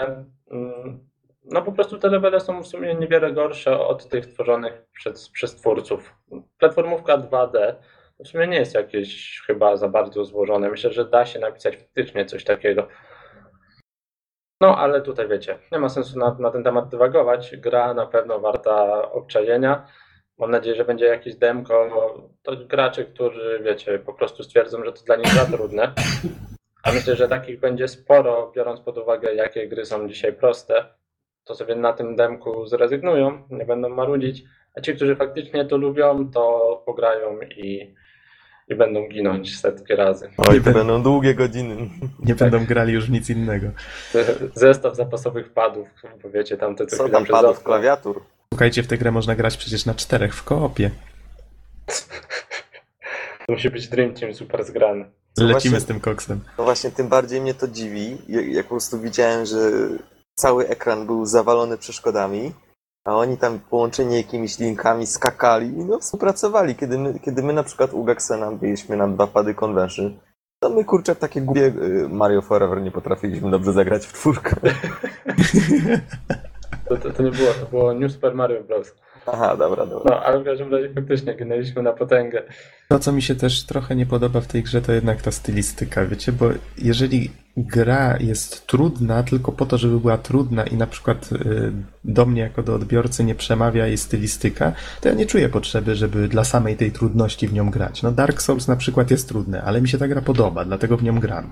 [0.52, 0.99] mm,
[1.52, 5.56] no po prostu te levele są w sumie niewiele gorsze od tych tworzonych przez, przez
[5.56, 6.15] twórców.
[6.58, 7.73] Platformówka 2D,
[8.19, 10.69] w sumie nie jest jakieś chyba za bardzo złożone.
[10.69, 12.88] Myślę, że da się napisać faktycznie coś takiego.
[14.62, 17.58] No, ale tutaj wiecie, nie ma sensu na, na ten temat dywagować.
[17.58, 19.88] Gra na pewno warta obczajenia.
[20.38, 21.89] Mam nadzieję, że będzie jakieś demko.
[22.43, 25.93] To gracze, którzy, wiecie, po prostu stwierdzą, że to dla nich za trudne.
[26.84, 30.86] A myślę, że takich będzie sporo, biorąc pod uwagę, jakie gry są dzisiaj proste.
[31.43, 34.43] To sobie na tym demku zrezygnują, nie będą marudzić.
[34.76, 37.95] A ci, którzy faktycznie to lubią, to pograją i,
[38.69, 40.29] i będą ginąć setki razy.
[40.38, 41.89] Oj, to będą długie godziny.
[42.25, 43.67] Nie będą grali już w nic innego.
[44.55, 45.88] Zestaw zapasowych padów,
[46.23, 48.21] bo wiecie, tam te co tam padów, klawiatur?
[48.53, 50.91] Słuchajcie, w tę grę można grać przecież na czterech w koopie.
[53.47, 55.05] To musi być Dream Team super zgrany.
[55.38, 56.39] Lecimy właśnie- z tym koksem.
[56.58, 59.58] No właśnie, tym bardziej mnie to dziwi, jak, jak po prostu widziałem, że
[60.36, 62.51] cały ekran był zawalony przeszkodami,
[63.05, 66.75] a oni tam połączeni jakimiś linkami skakali i no współpracowali.
[66.75, 70.19] Kiedy my, kiedy my na przykład u Gaxena byliśmy na dwa pady convention,
[70.59, 74.55] to my kurczę w takie głupie y, Mario Forever nie potrafiliśmy dobrze zagrać w czwórkę.
[76.89, 78.95] To, to, to nie było, to było New Super Mario Bros.
[79.33, 80.15] Aha, dobra, dobra.
[80.15, 82.43] No, ale w każdym razie faktycznie ginęliśmy na potęgę.
[82.87, 86.05] To, co mi się też trochę nie podoba w tej grze, to jednak ta stylistyka,
[86.05, 91.29] wiecie, bo jeżeli gra jest trudna tylko po to, żeby była trudna i na przykład
[91.31, 91.71] y,
[92.03, 96.27] do mnie jako do odbiorcy nie przemawia jej stylistyka, to ja nie czuję potrzeby, żeby
[96.27, 98.03] dla samej tej trudności w nią grać.
[98.03, 101.03] No Dark Souls na przykład jest trudny, ale mi się ta gra podoba, dlatego w
[101.03, 101.51] nią gram.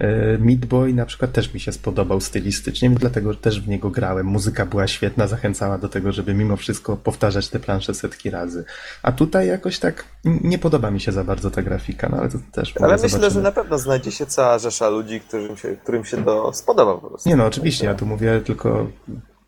[0.00, 4.26] Y, Meat Boy na przykład też mi się spodobał stylistycznie, dlatego też w niego grałem.
[4.26, 8.64] Muzyka była świetna, zachęcała do tego, żeby mimo wszystko powtarzać te plansze setki razy.
[9.02, 12.38] A tutaj jakoś tak nie podoba mi się za bardzo ta grafika, no ale to
[12.52, 13.30] też Ale myślę, zobaczymy.
[13.34, 17.08] że na pewno znajdzie się cała rzesza ludzi, którym się, którym się to spodoba po
[17.08, 17.28] prostu.
[17.28, 18.86] Nie no, oczywiście, ja tu mówię tylko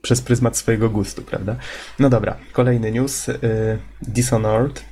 [0.03, 1.57] przez pryzmat swojego gustu, prawda?
[1.99, 3.29] No dobra, kolejny news.
[3.29, 3.35] y,
[4.03, 4.85] Dishonored.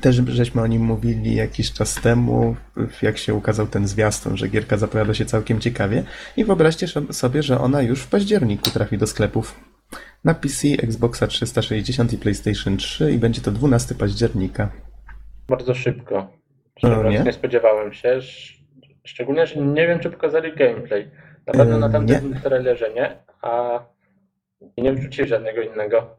[0.00, 2.56] Też żeśmy o nim mówili jakiś czas temu,
[3.02, 6.02] jak się ukazał ten zwiastun, że gierka zapowiada się całkiem ciekawie.
[6.36, 9.60] I wyobraźcie sobie, że ona już w październiku trafi do sklepów.
[10.24, 14.72] Na PC, Xboxa 360 i PlayStation 3 i będzie to 12 października.
[15.48, 16.32] Bardzo szybko.
[16.82, 17.18] No, nie?
[17.22, 18.08] nie spodziewałem się.
[18.08, 18.60] Sz-
[19.04, 21.10] Szczególnie, że nie wiem, czy pokazali gameplay.
[21.46, 23.80] Na pewno na Eee, tamtym trailerze nie, a
[24.78, 26.16] nie wrzucili żadnego innego.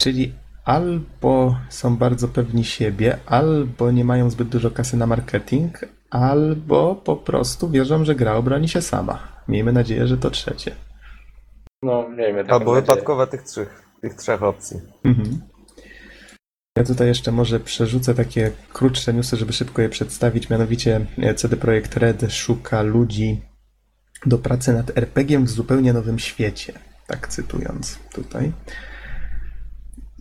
[0.00, 0.32] Czyli
[0.64, 5.78] albo są bardzo pewni siebie, albo nie mają zbyt dużo kasy na marketing,
[6.10, 9.18] albo po prostu wierzą, że gra obroni się sama.
[9.48, 10.74] Miejmy nadzieję, że to trzecie.
[11.82, 12.82] No, miejmy taką Albo nadzieję.
[12.82, 14.80] wypadkowa tych trzech, tych trzech opcji.
[15.04, 15.40] Mhm.
[16.78, 20.50] Ja tutaj jeszcze może przerzucę takie krótsze newsy, żeby szybko je przedstawić.
[20.50, 23.42] Mianowicie e, CD Projekt Red szuka ludzi
[24.26, 26.72] do pracy nad RPG w zupełnie nowym świecie.
[27.06, 28.52] Tak cytując tutaj.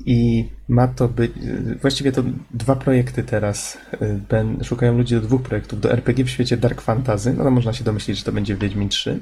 [0.05, 1.31] I ma to być,
[1.81, 3.77] właściwie to dwa projekty teraz.
[4.01, 5.81] y, Ben, szukają ludzi do dwóch projektów.
[5.81, 8.89] Do RPG w świecie Dark Fantasy, no to można się domyślić, że to będzie Wiedźmin
[8.89, 9.19] 3.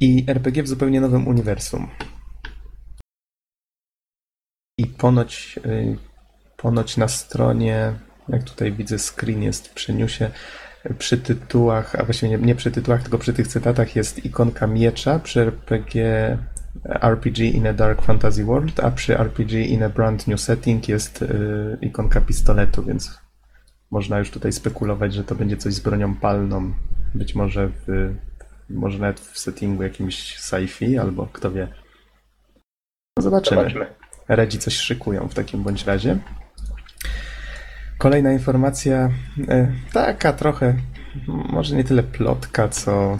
[0.00, 1.88] I RPG w zupełnie nowym uniwersum.
[4.78, 5.96] I ponoć, y,
[6.56, 7.92] ponoć na stronie,
[8.28, 10.30] jak tutaj widzę, screen jest przy newsie,
[10.98, 15.18] przy tytułach, a właściwie nie, nie przy tytułach, tylko przy tych cytatach jest ikonka miecza,
[15.18, 16.38] przy RPG
[16.84, 21.22] RPG in a Dark Fantasy World, a przy RPG in a Brand New Setting jest
[21.22, 23.20] y, ikonka pistoletu, więc
[23.90, 26.72] można już tutaj spekulować, że to będzie coś z bronią palną.
[27.14, 28.14] Być może w,
[28.70, 31.68] może nawet w settingu jakimś sci-fi, albo kto wie.
[33.16, 33.60] No zobaczymy.
[33.60, 33.86] Zobaczmy.
[34.28, 36.18] Redzi coś szykują w takim bądź razie.
[37.98, 39.10] Kolejna informacja,
[39.48, 40.74] e, taka trochę,
[41.26, 43.18] może nie tyle plotka, co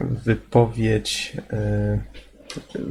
[0.00, 1.98] wypowiedź, e,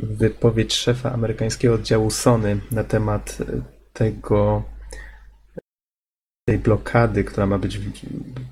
[0.04, 3.62] wypowiedź szefa amerykańskiego oddziału Sony na temat e,
[3.94, 4.64] tego,
[6.48, 7.80] tej blokady, która ma być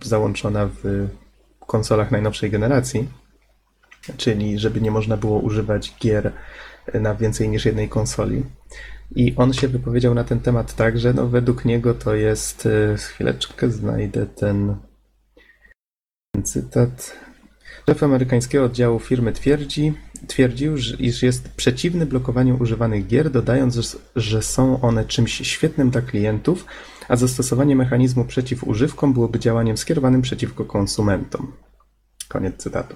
[0.04, 1.08] załączona w
[1.68, 3.10] konsolach najnowszej generacji,
[4.18, 6.32] czyli żeby nie można było używać gier
[6.94, 8.44] na więcej niż jednej konsoli.
[9.16, 12.66] I on się wypowiedział na ten temat tak, że no według niego to jest.
[12.66, 14.76] e, Chwileczkę znajdę ten,
[16.36, 17.16] ten cytat.
[17.90, 19.94] Szef amerykańskiego oddziału firmy twierdzi,
[20.28, 26.02] twierdził, że- iż jest przeciwny blokowaniu używanych gier, dodając, że- są one czymś świetnym dla
[26.02, 26.66] klientów,
[27.10, 31.52] a zastosowanie mechanizmu przeciw używkom byłoby działaniem skierowanym przeciwko konsumentom.
[32.30, 32.96] Koniec cytatu.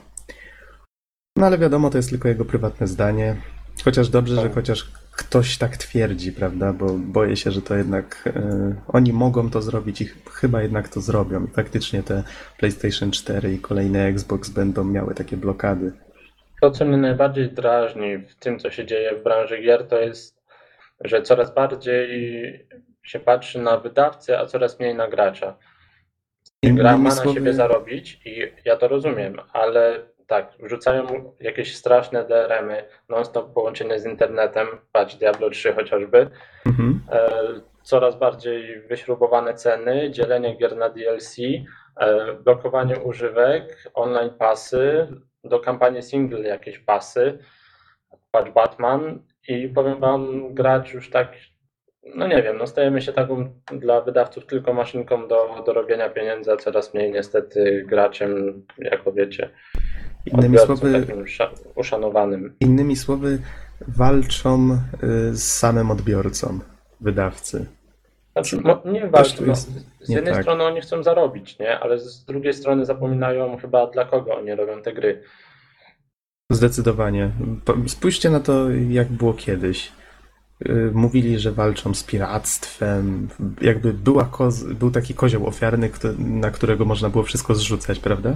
[1.38, 3.36] No ale wiadomo, to jest tylko jego prywatne zdanie.
[3.86, 4.54] Chociaż dobrze, że Tak.
[4.54, 6.74] chociaż ktoś tak twierdzi, prawda?
[6.74, 10.90] Bo boję się, że to jednak e, oni mogą to zrobić i ch- chyba jednak
[10.90, 11.46] to zrobią.
[11.46, 12.24] I faktycznie te
[12.60, 15.92] PlayStation 4 i kolejne Xbox będą miały takie blokady.
[16.62, 20.43] To, co mnie najbardziej drażni w tym, co się dzieje w branży gier, to jest,
[21.02, 22.67] że coraz bardziej
[23.04, 25.58] się patrzy na wydawcę, a coraz mniej na gracza.
[26.63, 32.26] Gra Innymi ma na siebie zarobić i ja to rozumiem, ale tak, wrzucają jakieś straszne
[32.26, 36.30] DRM-y, non-stop połączenie z internetem, patrz Diablo 3 chociażby,
[36.65, 37.02] Mhm.
[37.12, 37.32] e,
[37.84, 41.38] coraz bardziej wyśrubowane ceny, dzielenie gier na DLC,
[42.00, 45.08] e, blokowanie używek, online pasy,
[45.48, 47.40] do kampanii single jakieś pasy,
[48.32, 51.34] patrz Batman i powiem wam, grać już tak,
[52.16, 56.52] no nie wiem, no stajemy się taką dla wydawców tylko maszynką do, do robienia pieniędzy,
[56.52, 59.50] a coraz mniej niestety graczem, jako wiecie,
[60.26, 61.06] Innymi słowy,
[61.76, 62.56] uszanowanym.
[62.60, 63.40] innymi słowy,
[63.88, 66.60] walczą y, z samym odbiorcą,
[67.02, 67.66] wydawcy.
[68.32, 69.46] Znaczy, no, nie walczą.
[69.46, 69.54] No,
[70.08, 70.43] z nie jednej tak.
[70.43, 71.80] strony oni chcą zarobić, nie?
[71.80, 75.24] Ale z drugiej strony zapominają chyba dla kogo oni robią te gry.
[76.52, 77.32] Zdecydowanie.
[77.88, 79.91] Spójrzcie na to, jak było kiedyś.
[80.70, 83.28] Y, Mówili, że walczą z piractwem.
[83.62, 88.36] Jakby była koz, był taki kozioł ofiarny, na którego można było wszystko zrzucać, prawda?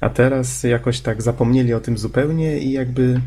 [0.00, 3.20] A teraz jakoś tak zapomnieli o tym zupełnie i jakby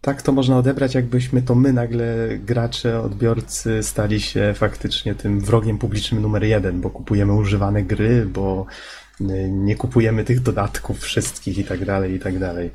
[0.00, 5.78] tak to można odebrać, jakbyśmy to my nagle, gracze, odbiorcy, stali się faktycznie tym wrogiem
[5.78, 8.66] publicznym numer jeden, bo kupujemy używane gry, bo
[9.20, 12.70] y, nie kupujemy tych dodatków wszystkich i tak dalej, i tak dalej.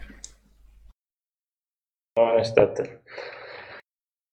[2.17, 2.99] No niestety.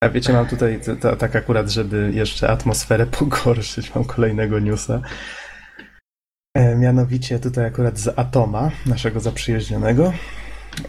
[0.03, 0.79] A wiecie, mam tutaj
[1.19, 5.01] tak akurat, żeby jeszcze atmosferę pogorszyć, mam kolejnego newsa.
[6.55, 10.13] E, mianowicie tutaj akurat z Atoma, naszego zaprzyjaźnionego.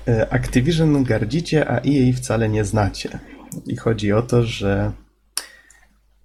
[0.09, 3.19] E, Activision gardzicie, a EA wcale nie znacie.
[3.67, 4.93] I chodzi o to, że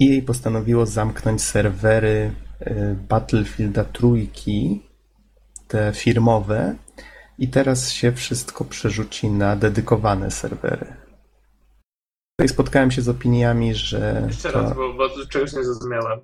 [0.02, 4.82] EA postanowiło zamknąć serwery e, Battlefielda trójki,
[5.68, 6.76] te firmowe,
[7.40, 10.86] i teraz się wszystko przerzuci na dedykowane serwery.
[12.38, 16.20] Tutaj spotkałem się z opiniami, że Jeszcze to raz, bo, bo czegoś nie zrozumiałem.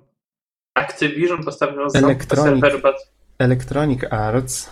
[0.74, 2.60] Activision postawił zamknąć Electronic.
[2.60, 2.94] serwer bat...
[3.38, 4.70] Electronic Arts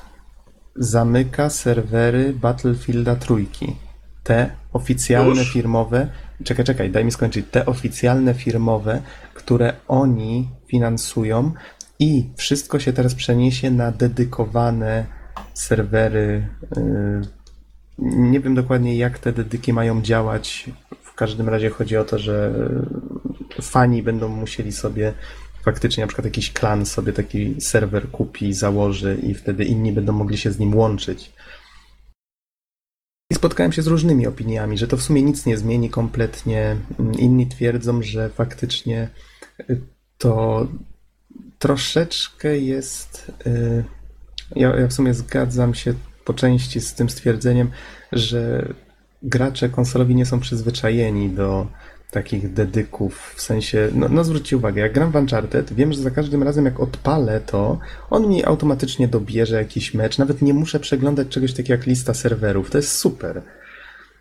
[0.77, 3.77] zamyka serwery Battlefielda trójki.
[4.23, 5.53] Te oficjalne Już?
[5.53, 6.09] firmowe,
[6.45, 9.03] czekaj, czekaj, daj mi skończyć, te oficjalne firmowe,
[9.35, 11.53] które oni finansują
[11.99, 15.07] i wszystko się teraz przeniesie na dedykowane
[15.55, 16.49] serwery.
[16.77, 17.23] yy,
[17.99, 20.71] Nie wiem dokładnie, jak te dedyki mają działać.
[21.03, 22.53] W każdym razie chodzi o to, że
[23.63, 25.13] fani będą musieli sobie
[25.65, 30.39] faktycznie na przykład jakiś klan sobie taki serwer kupi, założy i wtedy inni będą mogli
[30.39, 31.33] się z nim łączyć.
[33.31, 36.77] I spotkałem się z różnymi opiniami, że to w sumie nic nie zmieni kompletnie.
[37.19, 39.09] Inni twierdzą, że faktycznie
[39.71, 39.81] y,
[40.19, 40.67] to
[41.59, 43.33] troszeczkę jest.
[43.47, 43.85] y,
[44.57, 47.71] Ja, ja w sumie zgadzam się po części z tym stwierdzeniem,
[48.13, 48.69] że
[49.23, 51.67] gracze konsolowi nie są przyzwyczajeni do
[52.15, 56.11] takich dedyków, w sensie, no, no zwróćcie uwagę, jak gram w Uncharted, wiem, że za
[56.11, 57.79] każdym razem jak odpalę to,
[58.11, 62.71] on mi automatycznie dobierze jakiś mecz, nawet nie muszę przeglądać czegoś takiego jak lista serwerów,
[62.71, 63.43] to jest super.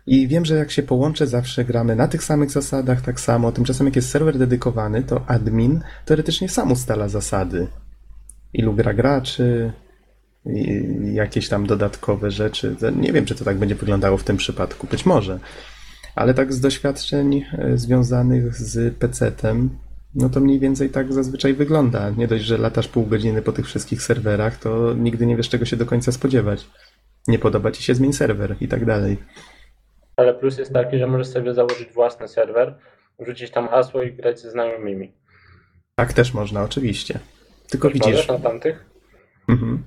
[0.06, 3.52] I wiem, że jak się połączę, zawsze gramy na tych samych zasadach, tak samo.
[3.52, 7.66] Tymczasem, jak jest serwer dedykowany, to admin teoretycznie sam ustala zasady.
[8.52, 9.72] Ilu gra graczy,
[11.12, 12.76] jakieś tam dodatkowe rzeczy.
[12.96, 15.38] Nie wiem, czy to tak będzie wyglądało w tym przypadku, być może.
[16.14, 19.68] Ale tak z doświadczeń e, związanych z PC-tem,
[20.14, 22.10] no to mniej więcej tak zazwyczaj wygląda.
[22.10, 25.64] Nie dość, że latasz pół godziny po tych wszystkich serwerach, to nigdy nie wiesz, czego
[25.64, 26.66] się do końca spodziewać.
[27.28, 29.16] Nie podoba ci się, zmień serwer i tak dalej.
[30.16, 32.74] Ale plus jest taki, że możesz sobie założyć własny serwer,
[33.18, 35.12] wrzucić tam hasło i grać ze znajomymi.
[35.94, 37.18] Tak też można, oczywiście.
[37.70, 38.84] Tylko Też widzisz, na tamtych?
[39.48, 39.82] Mhm.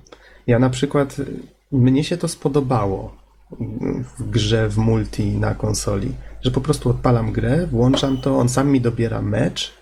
[0.46, 1.16] Ja na przykład,
[1.72, 3.16] mnie się to spodobało
[4.18, 8.70] w grze w multi na konsoli, że po prostu odpalam grę, włączam to, on sam
[8.70, 9.78] mi dobiera mecz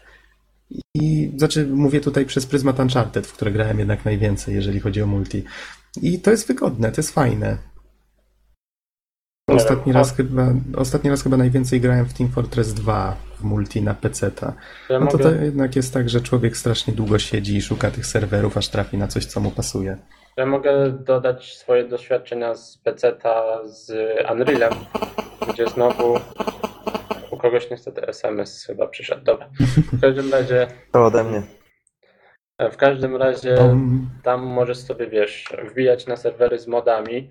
[0.94, 5.06] i znaczy mówię tutaj przez pryzmat Uncharted, w które grałem jednak najwięcej, jeżeli chodzi o
[5.06, 5.44] multi.
[6.02, 7.58] I to jest wygodne, to jest fajne.
[9.48, 13.94] Ostatni raz, chyba, ostatni raz chyba najwięcej grałem w Team Fortress 2 w multi na
[13.94, 14.54] PC-ta.
[14.90, 18.56] No to, to jednak jest tak, że człowiek strasznie długo siedzi i szuka tych serwerów,
[18.56, 19.96] aż trafi na coś, co mu pasuje.
[20.36, 23.90] Ja mogę dodać swoje doświadczenia z PC-ta z
[24.32, 24.72] Unrealem,
[25.48, 26.18] gdzie znowu
[27.30, 29.24] u kogoś niestety SMS chyba przyszedł.
[29.24, 29.48] Dobra.
[29.92, 31.42] W każdym razie, To ode mnie.
[32.72, 33.56] w każdym razie
[34.22, 37.30] tam możesz sobie, wiesz, wbijać na serwery z modami,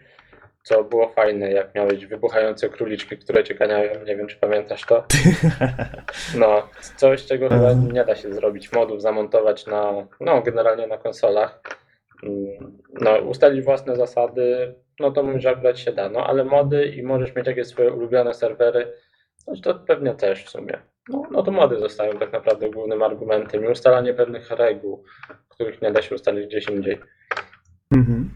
[0.64, 4.04] co było fajne, jak miałeś wybuchające króliczki, które cię ganiają.
[4.06, 5.04] Nie wiem, czy pamiętasz to.
[6.38, 9.92] No, coś, czego chyba nie da się zrobić, modów zamontować na,
[10.22, 11.62] no, generalnie na konsolach.
[13.02, 17.04] No, ustalić własne zasady, no to mówisz, że akurat się da, no, ale mody i
[17.04, 18.94] możesz mieć jakieś swoje ulubione serwery,
[19.48, 20.80] no to pewnie też w sumie.
[21.10, 25.04] No, no to mody zostają tak naprawdę głównym argumentem i ustalanie pewnych reguł,
[25.50, 27.00] których nie da się ustalić gdzieś indziej.
[27.92, 28.30] Mhm.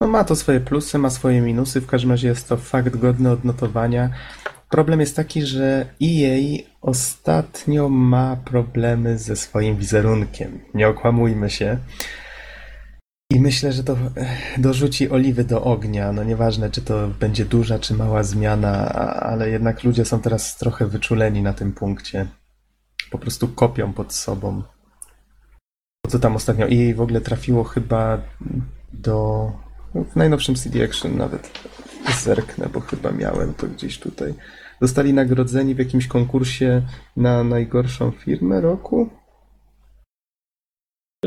[0.00, 3.30] No ma to swoje plusy, ma swoje minusy, w każdym razie jest to fakt godny
[3.30, 4.10] odnotowania.
[4.70, 10.60] Problem jest taki, że EA ostatnio ma problemy ze swoim wizerunkiem.
[10.74, 11.78] Nie okłamujmy się.
[13.30, 16.12] I myślę, że to eh, dorzuci oliwy do ognia.
[16.12, 18.88] No nieważne, czy to będzie duża, czy mała zmiana,
[19.20, 22.26] ale jednak ludzie są teraz trochę wyczuleni na tym punkcie.
[23.10, 24.62] Po prostu kopią pod sobą.
[26.08, 28.18] Co tam ostatnio EA w ogóle trafiło chyba
[28.92, 29.52] do...
[29.94, 31.50] no, W najnowszym CD Action nawet
[32.22, 34.34] zerknę, bo chyba miałem to gdzieś tutaj.
[34.80, 36.82] Zostali nagrodzeni w jakimś konkursie
[37.16, 39.10] na najgorszą firmę roku?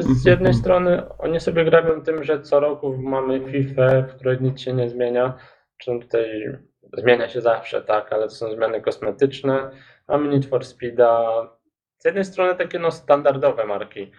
[0.04, 0.54] Z jednej Mhm.
[0.54, 4.90] strony oni sobie grabią tym, że co roku mamy FIFA, w której nic się nie
[4.90, 5.38] zmienia.
[5.78, 6.58] Czy tutaj
[6.98, 9.70] zmienia się zawsze, tak, ale to są zmiany kosmetyczne.
[10.08, 11.24] Mamy Need for Speeda.
[11.98, 14.12] Z jednej strony takie no standardowe marki.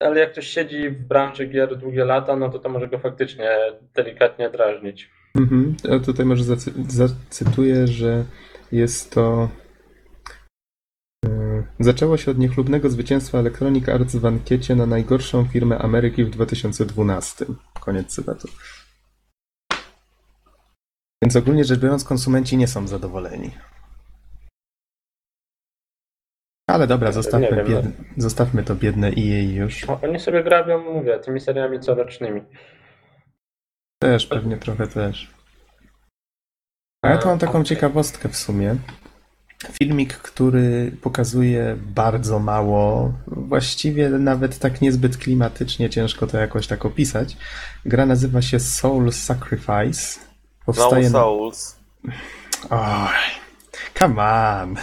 [0.00, 3.50] Ale jak ktoś siedzi w branży gier długie lata, no to to może go faktycznie
[3.94, 5.10] delikatnie drażnić.
[5.38, 5.76] Mhm.
[5.84, 8.24] Ja tutaj może zacy- zacytuję, że
[8.72, 9.48] jest to.
[11.80, 17.46] Zaczęło się od niechlubnego zwycięstwa Electronic Arts w ankiecie na najgorszą firmę Ameryki w 2012.
[17.80, 18.48] Koniec cytatu.
[21.22, 23.50] Więc ogólnie rzecz biorąc, konsumenci nie są zadowoleni.
[26.70, 28.04] Ale dobra, zostawmy, wiem, no.
[28.16, 29.84] zostawmy to biedne EA już.
[30.02, 32.40] Oni sobie grabią, mówię, tymi seriami corocznymi.
[34.02, 35.34] Też, pewnie trochę też.
[37.04, 38.76] A ja tu mam taką ciekawostkę w sumie.
[39.68, 47.36] Filmik, który pokazuje bardzo mało, właściwie nawet tak niezbyt klimatycznie, ciężko to jakoś tak opisać.
[47.84, 50.20] Gra nazywa się Soul Sacrifice.
[50.20, 51.10] No Powstaje na...
[51.10, 51.76] Souls.
[52.70, 53.14] Oj,
[53.98, 54.76] come on!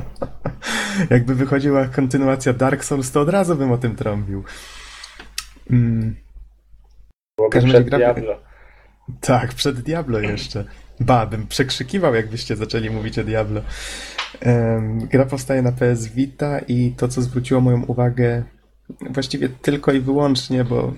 [1.10, 4.44] Jakby wychodziła kontynuacja Dark Souls, to od razu bym o tym trąbił.
[5.70, 6.16] Mm,
[7.36, 8.38] Byłoby przed gra- Diablo.
[9.20, 10.64] Tak, przed Diablo jeszcze.
[11.00, 13.62] Ba, bym przekrzykiwał, jakbyście zaczęli mówić o Diablo.
[15.10, 18.42] Gra powstaje na PS Vita i to, co zwróciło moją uwagę
[19.10, 20.92] właściwie tylko i wyłącznie, bo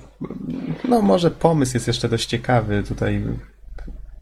[0.88, 2.82] no może pomysł jest jeszcze dość ciekawy.
[2.82, 3.24] Tutaj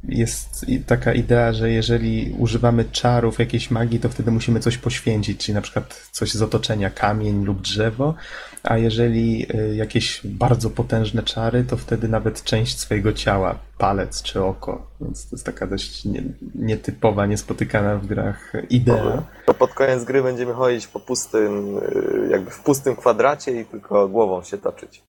[0.08, 5.54] jest taka idea, że jeżeli używamy czarów jakiejś magii, to wtedy musimy coś poświęcić, czyli
[5.54, 8.14] na przykład coś z otoczenia, kamień lub drzewo,
[8.62, 14.44] a jeżeli y, jakieś bardzo potężne czary, to wtedy nawet część swojego ciała, palec czy
[14.44, 14.86] oko.
[15.00, 16.22] Więc to jest taka dość nie,
[16.54, 19.22] nietypowa, niespotykana w grach idea.
[19.46, 24.08] To pod koniec gry będziemy chodzić po pustym, y, jakby w pustym kwadracie i tylko
[24.08, 25.02] głową się toczyć.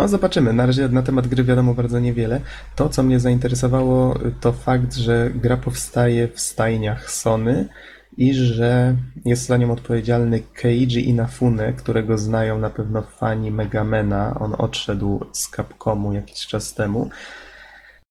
[0.00, 0.52] No zobaczymy.
[0.52, 2.40] Na razie na temat gry wiadomo bardzo niewiele.
[2.76, 7.68] To, co mnie zainteresowało, to fakt, że gra powstaje w stajniach Sony
[8.16, 14.36] i że jest za nią odpowiedzialny Keiji Inafune, którego znają na pewno fani Megamena.
[14.40, 17.10] On odszedł z Capcomu jakiś czas temu.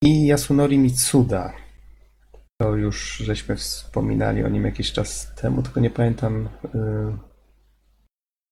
[0.02, 1.54] I Yasunori Mitsuda.
[2.62, 6.50] To już żeśmy wspominali o nim jakiś czas temu, tylko nie pamiętam.
[6.76, 7.29] y,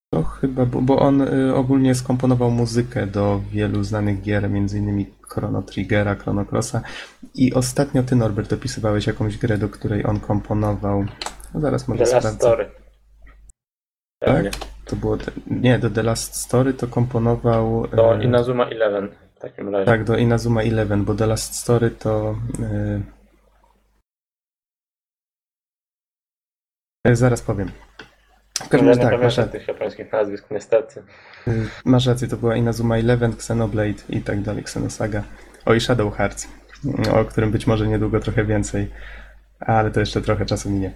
[0.10, 5.06] to chyba, bo, bo on y, ogólnie skomponował muzykę do wielu znanych gier, m.in.
[5.30, 6.82] Chrono Triggera, Chrono Crossa.
[7.36, 11.06] I ostatnio ty, Norbert, opisywałeś jakąś grę, do której on komponował.
[11.54, 12.40] No zaraz może The Last sprawdzę.
[12.40, 12.72] Story.
[14.20, 14.52] Pewnie.
[14.86, 15.18] To było.
[15.18, 15.32] Te...
[15.48, 17.88] Nie, do The Last Story to komponował.
[17.88, 19.86] To e, Inazuma Eleven w takim razie.
[19.86, 22.36] Tak, do Inazuma Eleven, bo The Last Story to.
[27.06, 27.72] e, Zaraz powiem.
[28.64, 31.04] W każdym razie tak, masz, pamiętam tych japońskich nazwisk, niestety.
[31.48, 35.24] y, masz rację, to była Inazuma Eleven, Xenoblade i tak dalej, Xenosaga.
[35.66, 36.48] O i Shadow Hearts,
[37.14, 38.92] o którym być może niedługo trochę więcej,
[39.60, 40.94] ale to jeszcze trochę czasu minie.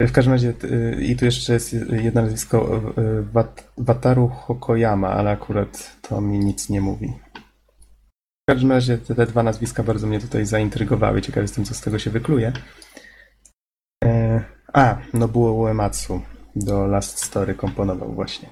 [0.00, 5.30] W każdym razie, y, i tu jeszcze jest jedno nazwisko, y, Wat- Wataru Hokoyama, ale
[5.30, 7.12] akurat to mi nic nie mówi.
[8.48, 11.22] W każdym razie te, te dwa nazwiska bardzo mnie tutaj zaintrygowały.
[11.22, 12.52] Ciekaw jestem, co z tego się wykluje.
[14.04, 14.40] E,
[14.72, 16.22] a, Nobuo Uematsu
[16.56, 18.48] do Last Story komponował właśnie.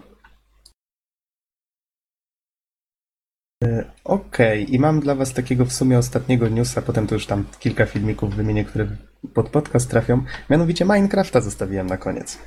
[3.64, 7.44] E, Okej, i mam dla Was takiego w sumie ostatniego newsa, potem to już tam
[7.61, 8.86] kilka filmików wymienię, które
[9.34, 10.24] pod podcast trafią.
[10.51, 12.38] Mianowicie Minecrafta zostawiłem na koniec.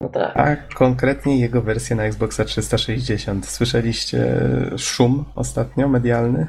[0.00, 0.36] No tak.
[0.36, 3.46] A konkretnie jego wersję na Xboxa 360.
[3.46, 4.40] Słyszeliście
[4.78, 6.46] szum ostatnio medialny?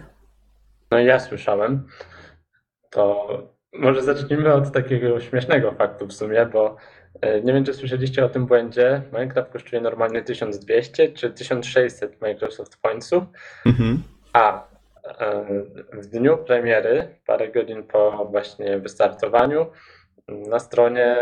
[0.92, 1.88] No ja słyszałem.
[2.90, 3.28] To
[3.74, 6.76] może zacznijmy od takiego śmiesznego faktu w sumie, bo
[7.44, 9.02] nie wiem, czy słyszeliście o tym błędzie.
[9.12, 13.24] Minecraft kosztuje normalnie 1200 czy 1600 Microsoft Pointsów,
[13.66, 14.04] Mhm.
[14.34, 14.68] a
[15.04, 15.46] e,
[15.94, 19.66] w dniu premiery, parę godzin po właśnie wystartowaniu,
[20.28, 21.18] na stronie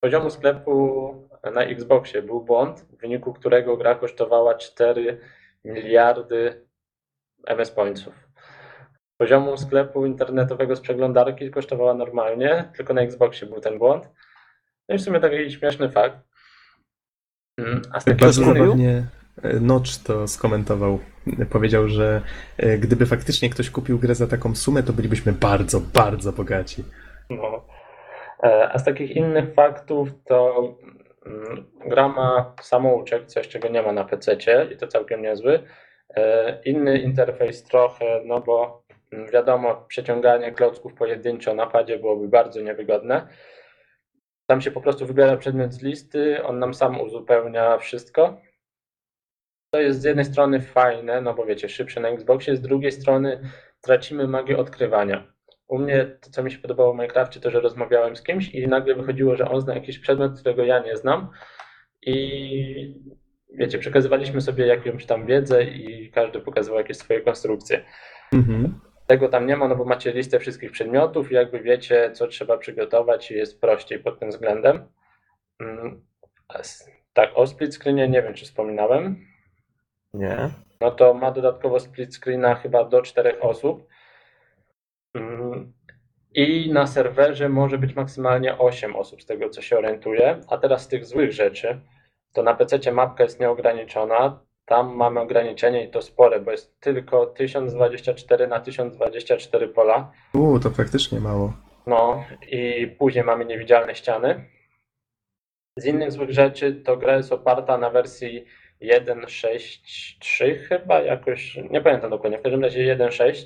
[0.00, 1.14] poziomu sklepu
[1.54, 5.20] na Xboxie był błąd, w wyniku którego gra kosztowała 4
[5.64, 6.66] miliardy
[7.46, 8.14] MS Pointsów.
[9.16, 14.08] Poziomu sklepu internetowego z przeglądarki kosztowała normalnie, tylko na Xboxie był ten błąd.
[14.88, 16.18] No i w sumie taki śmieszny fakt.
[17.58, 19.06] Mm, A z takich Bardzo zabawnie
[19.42, 20.98] e, Notch to skomentował.
[21.50, 22.22] Powiedział, że
[22.56, 26.84] e, gdyby faktycznie ktoś kupił grę za taką sumę, to bylibyśmy bardzo, bardzo bogaci.
[27.30, 27.64] No.
[28.42, 30.68] E, A z takich innych faktów to
[31.26, 34.36] mm, gra ma samouczek, coś czego nie ma na PC
[34.72, 35.62] i to całkiem niezły.
[36.64, 38.82] Inny interfejs trochę, no bo
[39.12, 43.28] mm, wiadomo, przeciąganie klocków pojedynczo na padzie byłoby bardzo niewygodne.
[44.48, 48.40] Tam się po prostu wybiera przedmiot z listy, on nam sam uzupełnia wszystko.
[49.70, 53.40] To jest z jednej strony fajne, no bo wiecie, szybsze na Xboxie, z drugiej strony
[53.80, 55.32] tracimy magię odkrywania.
[55.68, 58.68] U mnie to, co mi się podobało w Minecrafcie, to, że rozmawiałem z kimś i
[58.68, 61.30] nagle wychodziło, że on zna jakiś przedmiot, którego ja nie znam
[62.02, 62.94] i
[63.54, 67.84] wiecie, przekazywaliśmy sobie jakąś tam wiedzę i każdy pokazywał jakieś swoje konstrukcje.
[68.32, 68.80] Mhm.
[69.08, 72.58] Tego tam nie ma, no bo macie listę wszystkich przedmiotów i jakby wiecie, co trzeba
[72.58, 74.88] przygotować i jest prościej pod tym względem.
[75.60, 76.04] Mm,
[77.12, 79.26] Tak, o split screenie nie wiem, czy wspominałem.
[80.14, 80.50] Nie.
[80.80, 83.88] no to ma dodatkowo split screena chyba do czterech osób.
[85.14, 85.72] Mm,
[86.34, 90.40] I na serwerze może być maksymalnie 8 osób, z tego co się orientuję.
[90.48, 91.80] A teraz z tych złych rzeczy,
[92.32, 94.40] to na PC mapka jest nieograniczona.
[94.68, 100.12] Tam mamy ograniczenie i to spore, bo jest tylko 1024 na 1024 pola.
[100.34, 101.52] U, to faktycznie mało.
[101.86, 104.44] No i później mamy niewidzialne ściany.
[105.76, 108.44] Z innych złych rzeczy to gra jest oparta na wersji
[108.82, 113.44] 1.6.3 chyba jakoś, nie pamiętam dokładnie, w każdym razie 1.6.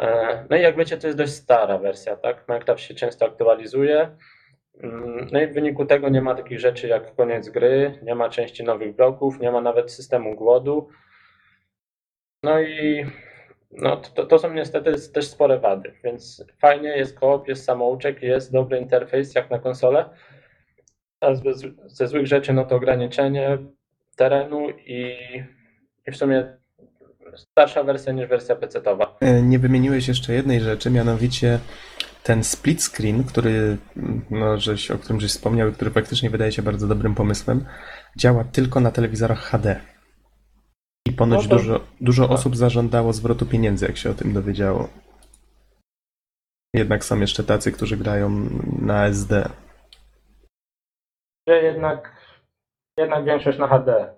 [0.00, 2.48] E, No i jak wiecie, to jest dość stara wersja, tak?
[2.48, 4.16] Minecraft się często aktualizuje.
[4.82, 8.28] Mm, No i w wyniku tego nie ma takich rzeczy jak koniec gry, nie ma
[8.28, 10.88] części nowych bloków, nie ma nawet systemu głodu.
[12.42, 13.06] No i
[13.70, 18.52] no, to, to są niestety też spore wady, więc fajnie jest koop, jest samouczek, jest
[18.52, 20.10] dobry interfejs jak na konsolę.
[21.20, 21.34] A
[21.86, 23.58] ze, złych rzeczy no to ograniczenie
[24.16, 25.16] terenu i,
[26.06, 26.56] i w sumie
[27.36, 29.06] starsza wersja niż wersja PC-towa.
[29.20, 31.58] E, Nie wymieniłeś jeszcze jednej rzeczy, mianowicie
[32.26, 33.76] ten split screen, który,
[34.30, 37.64] no, żeś, o którym żeś wspomniał i który faktycznie wydaje się bardzo dobrym pomysłem,
[38.16, 39.80] działa tylko na telewizorach HD.
[41.08, 42.32] I ponoć No to- dużo, dużo tak.
[42.32, 44.88] osób zażądało zwrotu pieniędzy, jak się o tym dowiedziało.
[46.74, 48.28] Jednak są jeszcze tacy, którzy grają
[48.82, 49.48] na SD.
[51.48, 52.12] Że jednak,
[52.98, 54.14] jednak większość na HD.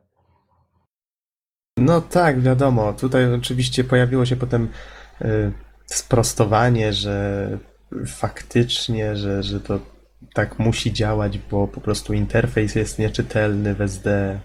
[1.78, 2.92] No tak, wiadomo.
[2.92, 4.68] Tutaj oczywiście pojawiło się potem
[5.22, 5.52] y,
[5.86, 7.58] sprostowanie, że
[8.06, 9.80] faktycznie, że, że to
[10.34, 14.38] tak musi działać, bo po prostu interfejs jest nieczytelny w SD.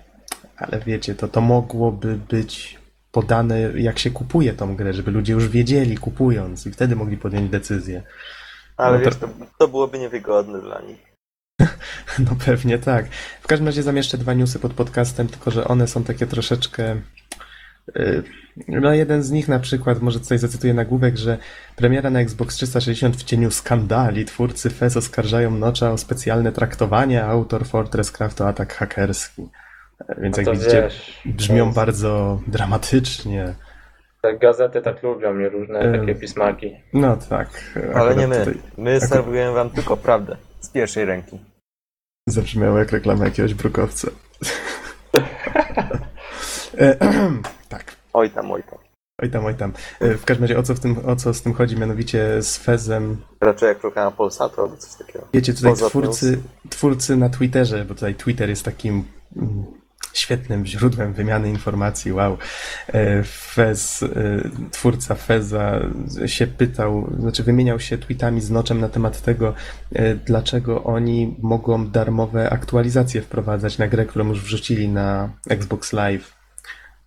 [0.57, 2.79] Ale wiecie, to, to mogłoby być
[3.11, 7.49] podane, jak się kupuje tą grę, żeby ludzie już wiedzieli kupując i wtedy mogli podjąć
[7.49, 8.03] decyzję.
[8.77, 9.29] Ale No to- wiesz, to,
[9.59, 11.13] to byłoby niewygodne dla nich.
[12.19, 13.09] No pewnie tak.
[13.41, 17.01] W każdym razie zamieszczę dwa newsy pod podcastem, tylko że one są takie troszeczkę.
[17.97, 18.23] Y,
[18.67, 21.37] No jeden z nich na przykład, może tutaj zacytuję nagłówek, że
[21.75, 24.25] premiera na Xbox 360 w cieniu skandali.
[24.25, 29.49] Twórcy FES oskarżają Nocza o specjalne traktowanie, a autor Fortress Craft o atak hakerski.
[30.09, 33.53] E, Więc No jak widzicie, wiesz, brzmią jest- bardzo dramatycznie.
[34.21, 35.99] te gazety tak lubią i różne Ym.
[35.99, 36.75] takie pismaki.
[36.93, 37.49] No tak.
[37.75, 38.37] Ale akurat nie my.
[38.37, 40.37] tutaj My serwujemy wam tylko prawdę.
[40.59, 41.39] Z pierwszej ręki.
[42.27, 44.07] Zabrzmiało jak reklama jakiegoś brukowca.
[48.13, 48.79] Oj tam, oj tam.
[49.21, 49.73] Oj tam, oj tam.
[49.99, 52.57] E, W każdym razie o co, w tym, o co z tym chodzi, mianowicie z
[52.57, 53.17] Fezem.
[53.41, 55.27] Raczej jak reklama Polsatu albo coś takiego.
[55.33, 59.03] Wiecie, tutaj Poza twórcy, twórcy na Twitterze, bo tutaj Twitter jest takim
[59.37, 59.63] mm,
[60.13, 62.37] świetnym źródłem wymiany informacji, wow.
[62.87, 64.09] E, Fez, e,
[64.71, 65.79] twórca Feza
[66.25, 69.53] się pytał, znaczy wymieniał się tweetami z Noczem na temat tego,
[70.25, 76.42] dlaczego oni mogą darmowe aktualizacje wprowadzać na grę, którą już wrzucili na Xbox Live.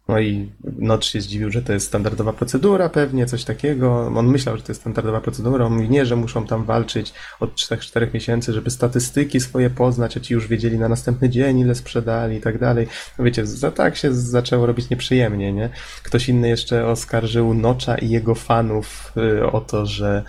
[0.08, 4.06] No i Notch się zdziwił, że to jest standardowa procedura, pewnie coś takiego.
[4.06, 5.64] On myślał, że to jest standardowa procedura.
[5.64, 10.20] On mówi, nie, że muszą tam walczyć od 3-4 miesięcy, żeby statystyki swoje poznać, a
[10.20, 12.86] ci już wiedzieli na następny dzień, ile sprzedali i tak dalej.
[13.18, 15.70] No wiecie, za tak się zaczęło robić nieprzyjemnie, nie?
[16.02, 20.22] Ktoś inny jeszcze oskarżył Nocza i jego fanów y, o to, że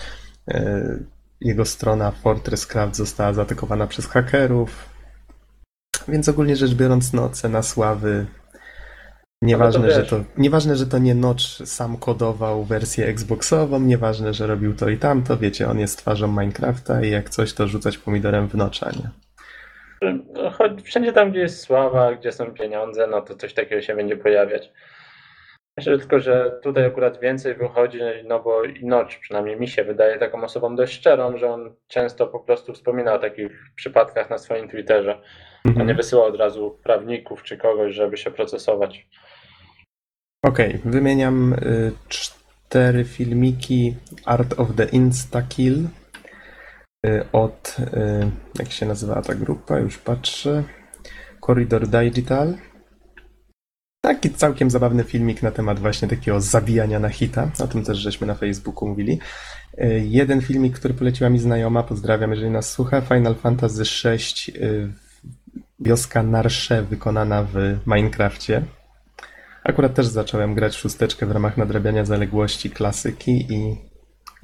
[0.51, 1.03] y,
[1.41, 4.89] jego strona Fortress Craft została zaatakowana przez hakerów.
[6.07, 8.25] Więc ogólnie rzecz biorąc, no, cena sławy
[9.41, 14.75] Nieważne, że to, nieważne, że to nie Notch sam kodował wersję Xboxową, nieważne, że robił
[14.75, 18.55] to i tamto, wiecie, on jest twarzą Minecrafta i jak coś, to rzucać pomidorem w
[18.55, 19.09] Notcha, nie?
[20.01, 23.95] No, Choć wszędzie tam, gdzie jest sława, gdzie są pieniądze, no to coś takiego się
[23.95, 24.71] będzie pojawiać.
[25.77, 30.17] Myślę tylko, że tutaj akurat więcej wychodzi, no bo i Notch przynajmniej mi się wydaje
[30.19, 34.69] taką osobą dość szczerą, że on często po prostu wspomina o takich przypadkach na swoim
[34.69, 35.21] Twitterze,
[35.65, 35.97] a nie Mhm.
[35.97, 39.07] wysyła od razu prawników czy kogoś, żeby się procesować.
[40.47, 43.95] Okej, wymieniam y, cztery filmiki
[44.25, 45.87] Art of the Insta-Kill
[47.05, 50.63] y, od, y, jak się nazywa ta grupa, już patrzę,
[51.45, 52.53] Corridor Digital.
[54.01, 58.27] Taki całkiem zabawny filmik na temat właśnie takiego zabijania na hita, o tym też żeśmy
[58.27, 59.19] na Facebooku mówili.
[59.81, 64.93] Y, Jeden filmik, który poleciła mi znajoma, pozdrawiam, jeżeli nas słucha, Final Fantasy VI, y,
[65.79, 68.76] wioska Narsze wykonana w Minecrafcie.
[69.67, 73.77] Akurat też zacząłem grać w szósteczkę w ramach nadrabiania zaległości klasyki i,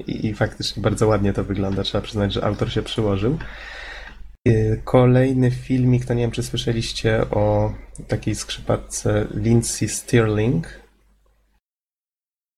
[0.07, 1.83] i, i faktycznie bardzo ładnie to wygląda.
[1.83, 3.37] Trzeba przyznać, że autor się przyłożył.
[4.45, 7.73] Yy, Kolejny filmik, to nie wiem, czy słyszeliście o
[8.07, 10.82] takiej skrzypatce Lindsay Stirling.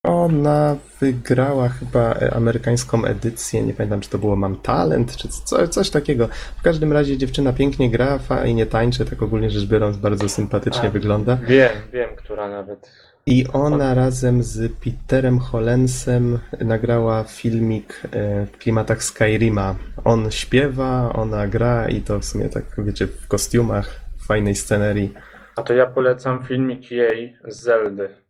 [0.05, 5.67] Ona wygrała chyba e, amerykańską edycję, nie pamiętam, czy to było Mam Talent, czy co,
[5.67, 6.29] coś takiego.
[6.57, 10.91] W każdym razie dziewczyna pięknie gra, fajnie tańczy, tak ogólnie rzecz biorąc bardzo sympatycznie A.
[10.91, 11.37] wygląda.
[11.47, 12.91] Wiem, wiem, która nawet.
[13.25, 19.75] I ona razem z Peterem Hollensem nagrała filmik e, w klimatach Skyrima.
[20.03, 25.13] On śpiewa, ona gra i to w sumie tak, wiecie, w kostiumach, w fajnej scenerii.
[25.55, 28.24] A to ja polecam filmik jej z Zeldy.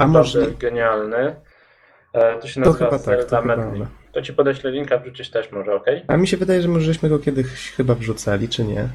[0.00, 1.36] A może genialny.
[2.12, 3.86] E, To się to nazywa chyba tak, to ona.
[4.12, 5.86] To ci podeślę linka, wrzucisz też może, ok?
[6.08, 8.88] A mi się wydaje, że może żeśmy go kiedyś chyba wrzucali, czy nie?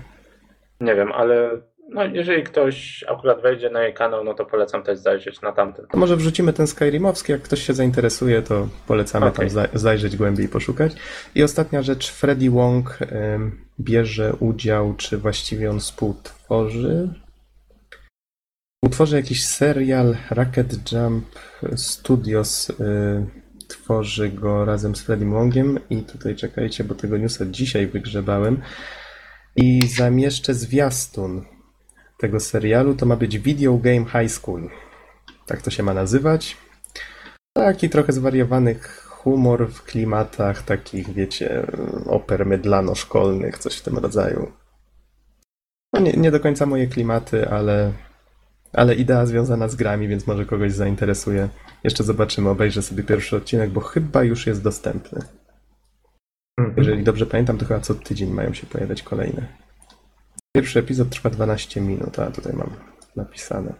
[0.82, 1.50] Nie wiem, ale
[1.90, 5.88] no, jeżeli ktoś akurat wejdzie na jej kanał, no to polecam też zajrzeć na tamten.
[5.88, 9.38] To może wrzucimy ten Skyrimowski, jak ktoś się zainteresuje, to polecamy Okej.
[9.38, 10.94] tam za- zajrzeć głębiej, poszukać.
[11.36, 12.98] I ostatnia rzecz, Freddy Wong
[13.80, 17.10] bierze udział, czy właściwie on współtworzy?
[18.86, 21.26] Utworzy jakiś serial, Rocket Jump
[21.76, 22.74] Studios y,
[23.68, 28.62] tworzy go razem z Freddy Wongiem i tutaj czekajcie, bo tego newsa dzisiaj wygrzebałem
[29.56, 31.46] i zamieszczę zwiastun
[32.18, 34.70] tego serialu, to ma być Video Game High School.
[35.46, 36.58] Tak to się ma nazywać.
[37.54, 38.76] Taki trochę zwariowany
[39.06, 41.68] humor w klimatach takich, wiecie,
[42.06, 44.52] oper mydlano-szkolnych, coś w tym rodzaju.
[45.94, 47.94] No nie, nie do końca moje klimaty, ale,
[48.76, 51.50] ale idea związana z grami, więc może kogoś zainteresuje.
[51.84, 55.22] Jeszcze zobaczymy, obejrzę sobie pierwszy odcinek, bo chyba już jest dostępny.
[56.78, 59.48] Jeżeli dobrze pamiętam, to chyba co tydzień mają się pojawiać kolejne.
[60.56, 62.70] Pierwszy epizod trwa 12 minut, a tutaj mam
[63.16, 63.74] napisane.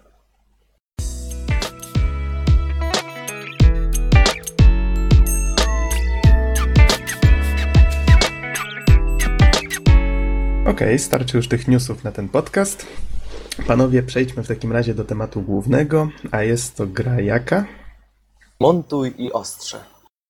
[10.66, 12.88] Okej, starczy już tych newsów na ten podcast.
[13.68, 17.66] Panowie, przejdźmy w takim razie do tematu głównego, a jest to gra jaka?
[18.60, 19.78] Montuj i ostrze.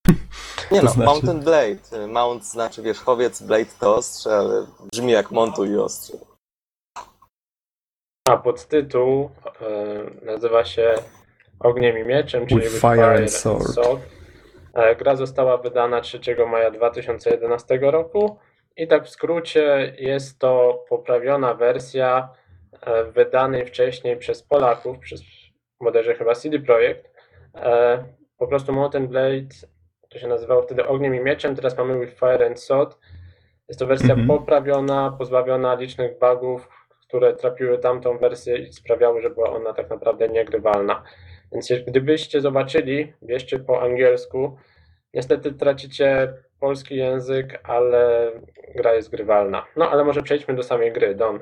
[0.71, 1.05] Nie no, znaczy?
[1.05, 2.07] Mountain Blade.
[2.07, 6.17] Mount znaczy wierzchowiec, Blade to ostrze, ale brzmi jak montuj i ostrze.
[8.30, 9.30] A podtytuł
[9.61, 10.95] e, nazywa się
[11.59, 13.80] Ogniem i Mieczem, czyli With With Fire and Sword.
[14.73, 16.19] E, gra została wydana 3
[16.51, 18.38] maja 2011 roku
[18.78, 22.30] i tak w skrócie jest to poprawiona wersja
[22.86, 25.21] e, wydanej wcześniej przez Polaków, przez
[25.81, 27.11] bodajże chyba CD Projekt.
[27.55, 28.03] E,
[28.38, 29.55] po prostu Mountain Blade
[30.09, 32.97] to się nazywało wtedy Ogniem i Mieczem, teraz mamy With Fire and Sword.
[33.67, 34.27] Jest to wersja Mhm.
[34.27, 36.69] poprawiona, pozbawiona licznych bugów,
[37.07, 41.03] które trapiły tamtą wersję i sprawiały, że była ona tak naprawdę niegrywalna.
[41.51, 44.57] Więc gdybyście zobaczyli, bierzcie po angielsku.
[45.13, 48.31] Niestety tracicie polski język, ale
[48.75, 49.65] gra jest grywalna.
[49.75, 51.39] No ale może przejdźmy do samej gry, Don.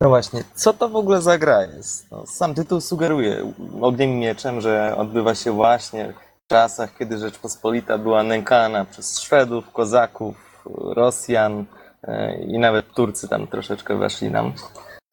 [0.00, 2.10] No właśnie, co to w ogóle za gra jest?
[2.10, 7.98] No, sam tytuł sugeruje ogniem i mieczem, że odbywa się właśnie w czasach, kiedy Rzeczpospolita
[7.98, 11.64] była nękana przez Szwedów, Kozaków, Rosjan
[12.02, 14.52] e, i nawet Turcy tam troszeczkę weszli nam.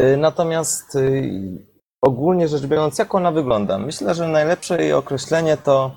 [0.01, 0.99] E, Natomiast e,
[2.01, 3.77] ogólnie rzecz biorąc, jak ona wygląda?
[3.77, 5.91] Myślę, że najlepsze jej określenie to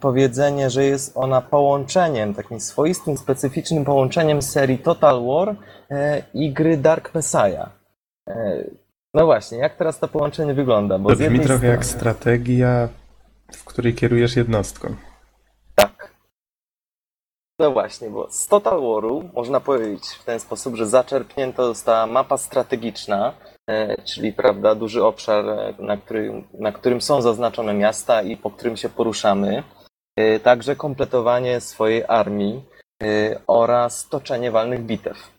[0.00, 5.56] powiedzenie, że jest ona połączeniem, takim swoistym, specyficznym połączeniem serii Total War
[6.34, 7.81] i gry Dark Messiah.
[8.28, 8.64] E,
[9.14, 10.98] No właśnie, jak teraz to połączenie wygląda?
[10.98, 12.88] Bo To brzmi trochę jak strony- strategia,
[13.52, 14.94] w której kierujesz jednostką.
[15.74, 16.14] Tak.
[17.58, 22.36] No właśnie, bo z Total Waru można powiedzieć w ten sposób, że zaczerpnięta została mapa
[22.38, 23.32] strategiczna,
[23.70, 28.50] e, czyli prawda, duży obszar, e, na którym, na którym są zaznaczone miasta i po
[28.50, 29.62] którym się poruszamy.
[30.42, 32.64] Także kompletowanie swojej armii
[33.46, 35.31] oraz toczenie walnych bitew.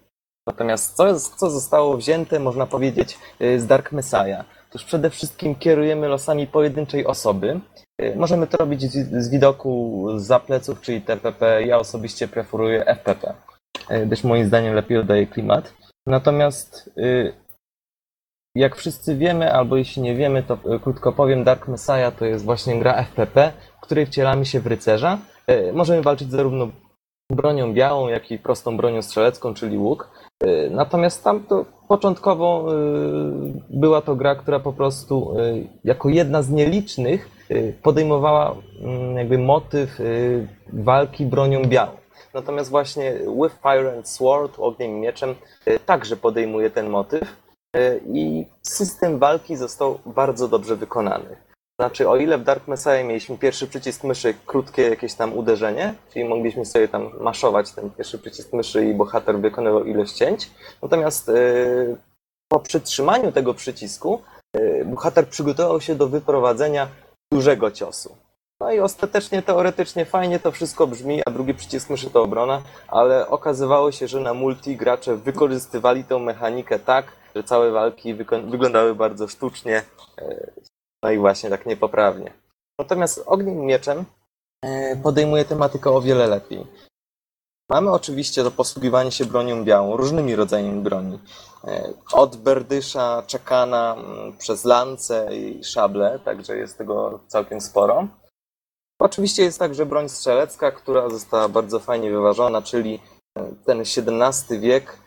[0.48, 4.46] Natomiast co, co zostało wzięte, można powiedzieć, e, z Dark Messiah?
[4.70, 7.60] Otóż przede wszystkim kierujemy losami pojedynczej osoby.
[8.00, 11.64] E, Możemy to robić z, widoku za pleców, czyli TPP.
[11.64, 13.34] Ja osobiście preferuję FPP,
[14.06, 15.74] gdyż moim zdaniem lepiej oddaje klimat.
[16.08, 17.34] Natomiast y,
[18.56, 22.46] jak wszyscy wiemy, albo jeśli nie wiemy, to y, krótko powiem, Dark Messiah to jest
[22.46, 25.18] właśnie gra FPP, w której wcielamy się w rycerza.
[25.52, 26.68] Y, Możemy walczyć zarówno
[27.32, 30.10] bronią białą, jak i prostą bronią strzelecką, czyli łuk.
[30.46, 36.42] Y, Natomiast tam to początkowo y, była to gra, która po prostu y, jako jedna
[36.42, 37.30] z nielicznych
[37.84, 40.00] podejmowała mm, jakby motyw
[40.74, 41.92] walki bronią białą.
[42.34, 45.36] Natomiast właśnie With Fire and Sword, ogniem i mieczem,
[45.86, 47.36] także podejmuje ten motyw
[48.14, 51.36] i system walki został bardzo dobrze wykonany.
[51.80, 56.26] Znaczy, o ile w Dark Messiah mieliśmy pierwszy przycisk myszy, krótkie jakieś tam uderzenie, czyli
[56.26, 60.52] mogliśmy sobie tam maszować ten pierwszy przycisk myszy i bohater wykonywał ilość cięć,
[60.82, 61.98] natomiast y,
[62.48, 64.22] po przytrzymaniu tego przycisku
[64.58, 66.88] y, bohater przygotował się do wyprowadzenia
[67.32, 68.16] dużego ciosu.
[68.60, 73.28] No i ostatecznie, teoretycznie fajnie to wszystko brzmi, a drugi przycisk myszy to obrona, ale
[73.28, 77.06] okazywało się, że na multi gracze wykorzystywali tą mechanikę tak,
[77.36, 78.14] że całe walki
[78.48, 79.82] wyglądały bardzo sztucznie,
[80.22, 80.52] e,
[81.04, 82.34] no i właśnie tak niepoprawnie.
[82.80, 84.06] Natomiast ogniem i mieczem
[84.66, 86.68] e, podejmuje tematykę o wiele lepiej.
[87.70, 91.20] Mamy oczywiście to posługiwanie się bronią białą, różnymi rodzajami broni.
[91.64, 93.96] E, Od berdysza, czekana,
[94.40, 98.08] przez lance i szable, także jest tego całkiem sporo.
[99.00, 103.00] Oczywiście jest także broń strzelecka, która została bardzo fajnie wyważona, czyli
[103.38, 105.03] e, ten XVII wiek.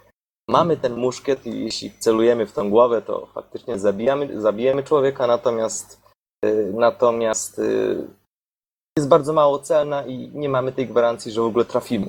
[0.48, 6.00] Mamy ten muszkiet i jeśli celujemy w tą głowę, to faktycznie zabijamy, zabijemy człowieka, natomiast,
[6.44, 7.62] e, natomiast e,
[8.98, 12.08] jest bardzo mało celna i nie mamy tej gwarancji, że w ogóle trafimy.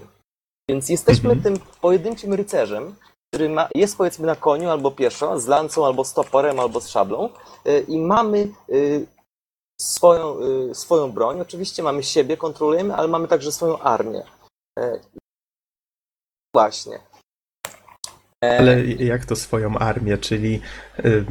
[0.70, 1.56] Więc jesteśmy Mhm.
[1.56, 2.96] tym pojedynczym rycerzem,
[3.34, 6.88] który ma, jest powiedzmy na koniu albo pieszo, z lancą albo z toporem albo z
[6.88, 7.30] szablą
[7.66, 8.52] e, i mamy
[9.82, 11.42] swoją, y, swoją broń.
[11.42, 14.24] Oczywiście mamy siebie, kontrolujemy, ale mamy także swoją armię.
[14.80, 15.00] E,
[16.54, 17.00] Właśnie.
[18.46, 20.18] E, Ale jak to swoją armię?
[20.18, 20.62] Czyli
[21.06, 21.26] y,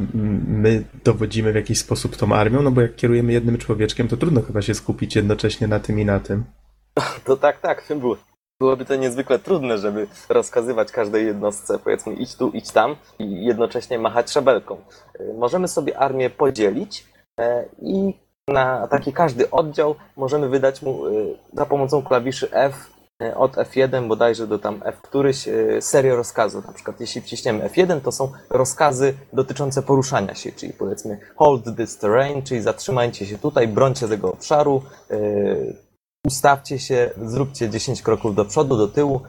[0.47, 2.61] my dowodzimy w jakiś sposób tą armią?
[2.61, 6.05] No bo jak kierujemy jednym człowieczkiem, to trudno chyba się skupić jednocześnie na tym i
[6.05, 6.43] na tym.
[7.25, 8.17] To tak, tak, było.
[8.59, 13.99] Byłoby to niezwykle trudne, żeby rozkazywać każdej jednostce, powiedzmy, idź tu, idź tam i jednocześnie
[13.99, 14.77] machać szabelką.
[15.19, 17.05] E, Możemy sobie armię podzielić
[17.39, 18.13] e, i
[18.47, 21.11] na taki każdy oddział możemy wydać mu e,
[21.53, 22.96] za pomocą klawiszy F e,
[23.35, 26.67] od F1 bodajże do tam F któryś e, serię rozkazów.
[26.67, 31.97] Na przykład jeśli wciśniemy F1, to są rozkazy dotyczące poruszania się, czyli powiedzmy hold this
[31.97, 35.17] terrain, czyli zatrzymajcie się tutaj, brońcie tego obszaru, e,
[36.25, 39.21] ustawcie się, zróbcie 10 kroków do przodu, do tyłu.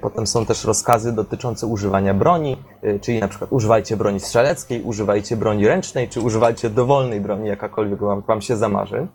[0.00, 2.56] Potem są też rozkazy dotyczące używania broni,
[3.00, 8.22] czyli na przykład używajcie broni strzeleckiej, używajcie broni ręcznej, czy używajcie dowolnej broni, jakakolwiek wam,
[8.22, 9.08] wam się zamarzy.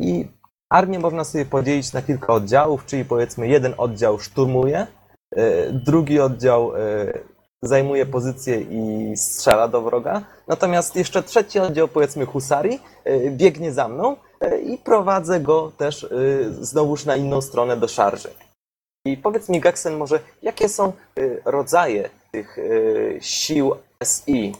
[0.00, 0.28] I
[0.68, 4.86] armię można sobie podzielić na kilka oddziałów, czyli powiedzmy jeden oddział szturmuje,
[5.36, 7.24] yy, drugi oddział yy,
[7.62, 13.88] zajmuje pozycję i strzela do wroga, natomiast jeszcze trzeci oddział, powiedzmy husarii, yy, biegnie za
[13.88, 14.16] mną
[14.66, 16.06] i prowadzę go też
[16.60, 18.28] znowuż na inną stronę do szarży.
[19.06, 20.92] I powiedz mi, Gaksen, może jakie są
[21.44, 22.56] rodzaje tych
[23.20, 24.54] sił SI?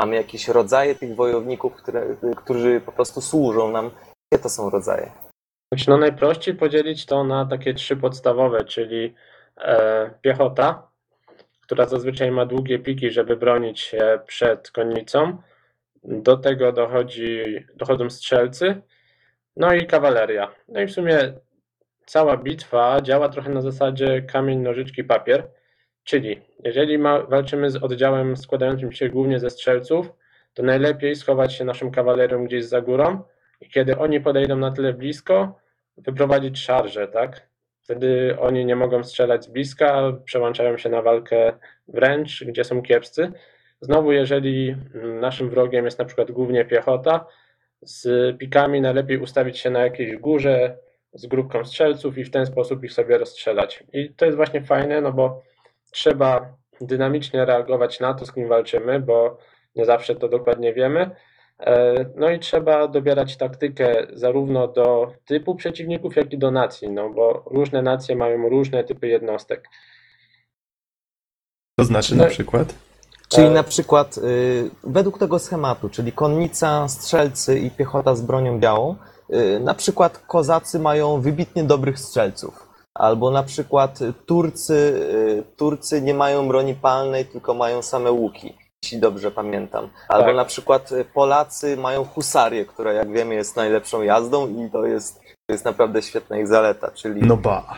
[0.00, 3.90] Mamy jakieś rodzaje tych wojowników, które, którzy po prostu służą nam?
[4.32, 5.25] Jakie to są rodzaje?
[5.88, 9.14] No najprościej podzielić to na takie trzy podstawowe, czyli
[9.58, 10.88] e, piechota,
[11.60, 15.42] która zazwyczaj ma długie piki, żeby bronić się przed konnicą.
[16.04, 18.82] Do tego dochodzi, dochodzą strzelcy,
[19.56, 20.54] no i kawaleria.
[20.68, 21.18] No i w sumie
[22.06, 25.48] cała bitwa działa trochę na zasadzie kamień, nożyczki, papier.
[26.04, 30.12] Czyli jeżeli ma, walczymy z oddziałem składającym się głównie ze strzelców,
[30.54, 33.22] to najlepiej schować się naszą kawalerią gdzieś za górą
[33.60, 35.60] i kiedy oni podejdą na tyle blisko,
[35.96, 37.48] wyprowadzić szarżę, tak?
[37.82, 41.52] Wtedy oni nie mogą strzelać z bliska, przełączają się na walkę
[41.88, 43.32] wręcz, gdzie są kiepscy.
[43.80, 44.76] Znowu, jeżeli
[45.20, 47.26] naszym wrogiem jest na przykład głównie piechota,
[47.82, 50.76] z pikami najlepiej ustawić się na jakiejś górze
[51.12, 53.84] z grupką strzelców i w ten sposób ich sobie rozstrzelać.
[53.92, 55.42] I to jest właśnie fajne, no bo
[55.90, 59.38] trzeba dynamicznie reagować na to, z kim walczymy, bo
[59.76, 61.10] nie zawsze to dokładnie wiemy.
[61.60, 67.10] E, No i trzeba dobierać taktykę zarówno do typu przeciwników, jak i do nacji, no
[67.10, 69.68] bo różne nacje mają różne typy jednostek.
[71.78, 72.74] To znaczy No- na przykład?
[73.28, 78.58] Czyli E, na przykład y, według tego schematu, czyli konnica, strzelcy i piechota z bronią
[78.60, 78.96] białą,
[79.34, 82.66] y, na przykład kozacy mają wybitnie dobrych strzelców.
[82.94, 88.54] Albo na przykład Turcy, y, Turcy nie mają broni palnej, tylko mają same łuki,
[88.86, 89.88] jeśli dobrze pamiętam.
[90.08, 90.36] Albo Tak.
[90.36, 95.20] na przykład y, Polacy mają husarię, która jak wiemy jest najlepszą jazdą i to jest,
[95.20, 96.90] to jest naprawdę świetna ich zaleta.
[96.90, 97.74] Czyli No ba.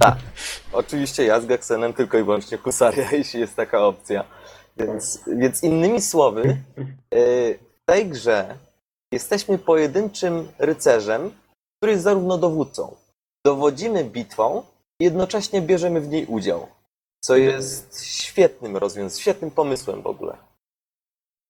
[0.72, 4.24] Oczywiście ja z Geksenem tylko i wyłącznie husaria, jeśli jest taka opcja.
[4.76, 6.56] Więc, więc innymi słowy,
[7.14, 8.54] y, w tej grze
[9.12, 11.30] jesteśmy pojedynczym rycerzem,
[11.76, 12.94] który jest zarówno dowódcą.
[13.46, 14.62] Dowodzimy bitwą
[15.00, 16.66] i jednocześnie bierzemy w niej udział.
[17.24, 20.36] Co jest świetnym rozwiązaniem, świetnym pomysłem w ogóle.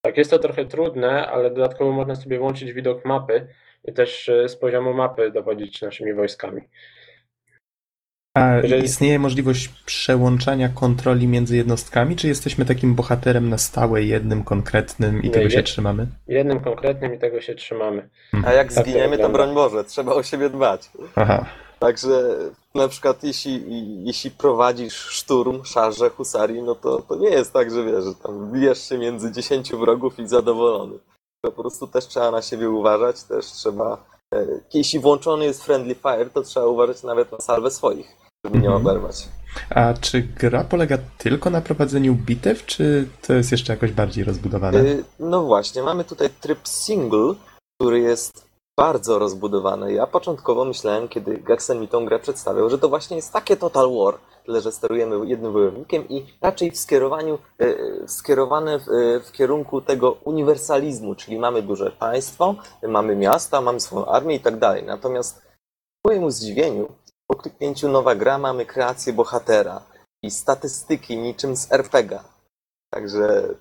[0.05, 3.49] Tak, jest to trochę trudne, ale dodatkowo można sobie włączyć widok mapy
[3.85, 6.61] i też e, z poziomu mapy dowodzić naszymi wojskami.
[8.37, 14.45] A Jeżeli- istnieje możliwość przełączania kontroli między jednostkami, czy jesteśmy takim bohaterem na stałe, jednym
[14.45, 16.07] konkretnym i Nie, tego się je- trzymamy?
[16.29, 18.09] Jednym konkretnym i tego się trzymamy.
[18.47, 19.39] A jak Tak to zginiemy, to wygląda.
[19.39, 20.91] broń Boże, trzeba o siebie dbać.
[21.17, 21.47] Aha.
[21.79, 22.37] Także
[22.75, 23.65] na przykład jeśli,
[24.05, 28.53] jeśli prowadzisz szturm, szarże, husarii, no to, to nie jest tak, że wiesz, że tam
[28.53, 30.99] bijesz się między 10 wrogów i zadowolony.
[31.43, 34.05] Po prostu też trzeba na siebie uważać, też trzeba...
[34.35, 38.69] e, Jeśli włączony jest friendly fire, to trzeba uważać nawet na salwę swoich, żeby nie
[38.69, 38.87] Mhm.
[38.87, 39.29] oberwać.
[39.71, 44.79] A czy gra polega tylko na prowadzeniu bitew, czy to jest jeszcze jakoś bardziej rozbudowane?
[44.81, 47.35] Y, No właśnie, mamy tutaj tryb single,
[47.81, 48.48] który jest
[48.79, 49.93] bardzo rozbudowany.
[49.93, 53.91] Ja początkowo myślałem, kiedy Gexen mi tą grę przedstawiał, że to właśnie jest takie Total
[53.97, 59.33] War, tyle że sterujemy jednym wojownikiem i raczej w skierowaniu, y, skierowane w, y, w
[59.33, 62.55] kierunku tego uniwersalizmu, czyli mamy duże państwo,
[62.89, 64.85] mamy miasta, mamy swoją armię i tak dalej.
[64.85, 65.43] Natomiast
[66.03, 66.89] ku mojemu zdziwieniu,
[67.27, 69.83] po kliknięciu nowa gra mamy kreację bohatera
[70.23, 72.25] i statystyki niczym z RPGa.
[72.95, 73.55] Także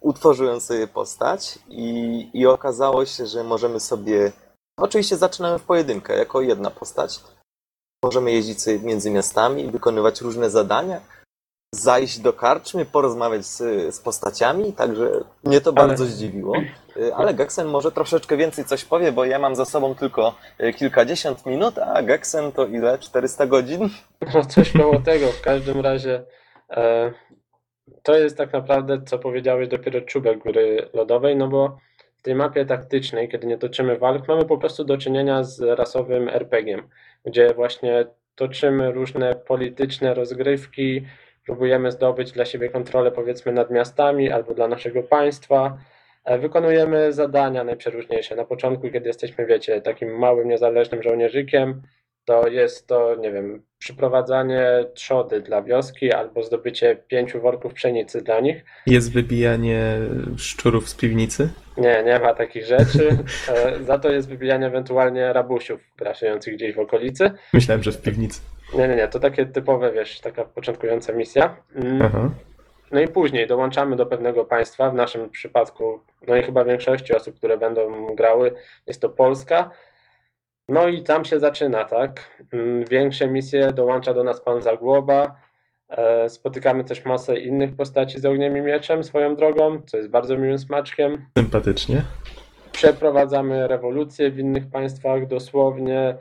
[0.00, 4.32] utworzyłem sobie postać i, i okazało się, że możemy sobie.
[4.78, 7.20] Oczywiście zaczynamy w pojedynkę, jako jedna postać.
[8.04, 11.00] Możemy jeździć sobie między miastami, wykonywać różne zadania,
[11.74, 16.56] zajść do karczmy, porozmawiać z, z postaciami, także mnie to Ale- bardzo zdziwiło.
[16.96, 20.72] Y, Ale Gexen może troszeczkę więcej coś powie, bo ja mam za sobą tylko y,
[20.72, 22.98] kilkadziesiąt minut, a Gexen to ile?
[22.98, 23.90] 400 godzin?
[24.34, 25.26] No coś koło tego.
[25.32, 26.24] W każdym razie
[26.70, 27.12] e,
[28.02, 31.78] to jest tak naprawdę, co powiedziałeś, dopiero czubek góry lodowej, no bo
[32.16, 36.28] w tej mapie taktycznej, kiedy nie toczymy walk, mamy po prostu do czynienia z rasowym
[36.28, 36.88] RPG-iem,
[37.24, 41.06] gdzie właśnie toczymy różne polityczne rozgrywki,
[41.44, 45.78] próbujemy zdobyć dla siebie kontrolę powiedzmy nad miastami albo dla naszego państwa.
[46.24, 48.36] E, Wykonujemy zadania najprzeróżniejsze.
[48.36, 51.82] Na początku, kiedy jesteśmy, wiecie, takim małym, niezależnym żołnierzykiem,
[52.24, 58.40] to jest to, nie wiem, przyprowadzanie trzody dla wioski albo zdobycie pięciu worków pszenicy dla
[58.40, 58.64] nich.
[58.86, 59.98] Jest wybijanie
[60.36, 61.48] szczurów z piwnicy?
[61.76, 63.08] Nie, nie ma takich rzeczy.
[63.48, 67.30] E, Za to jest wybijanie ewentualnie rabusiów grasujących gdzieś w okolicy.
[67.52, 68.40] Myślałem, że w piwnicy.
[68.74, 71.56] Nie, nie, nie, to takie typowe, wiesz, taka początkująca misja.
[71.74, 72.02] Mm.
[72.02, 72.30] Aha.
[72.90, 77.36] No i później dołączamy do pewnego państwa, w naszym przypadku, no i chyba większości osób,
[77.36, 78.54] które będą grały,
[78.86, 79.70] jest to Polska.
[80.68, 82.20] No i tam się zaczyna, tak?
[82.52, 85.36] Mm, Większe misje dołącza do nas pan Zagłoba.
[85.88, 90.36] E, Spotykamy też masę innych postaci z ogniem i mieczem swoją drogą, co jest bardzo
[90.36, 91.26] miłym smaczkiem.
[91.38, 92.02] Sympatycznie.
[92.72, 96.16] Przeprowadzamy rewolucje w innych państwach dosłownie,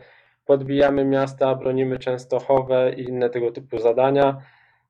[0.45, 4.41] podbijamy miasta, bronimy Częstochowę i inne tego typu zadania.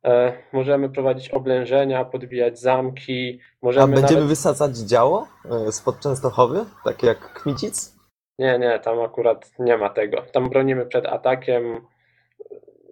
[0.06, 4.30] E, możemy prowadzić oblężenia, podbijać zamki, A możemy będziemy nawet...
[4.30, 5.28] wysadzać działo
[5.68, 7.93] y, spod Częstochowy, takie jak Kmicic?
[8.44, 10.22] Nie, nie, tam akurat nie ma tego.
[10.22, 11.88] Tam bronimy przed atakiem.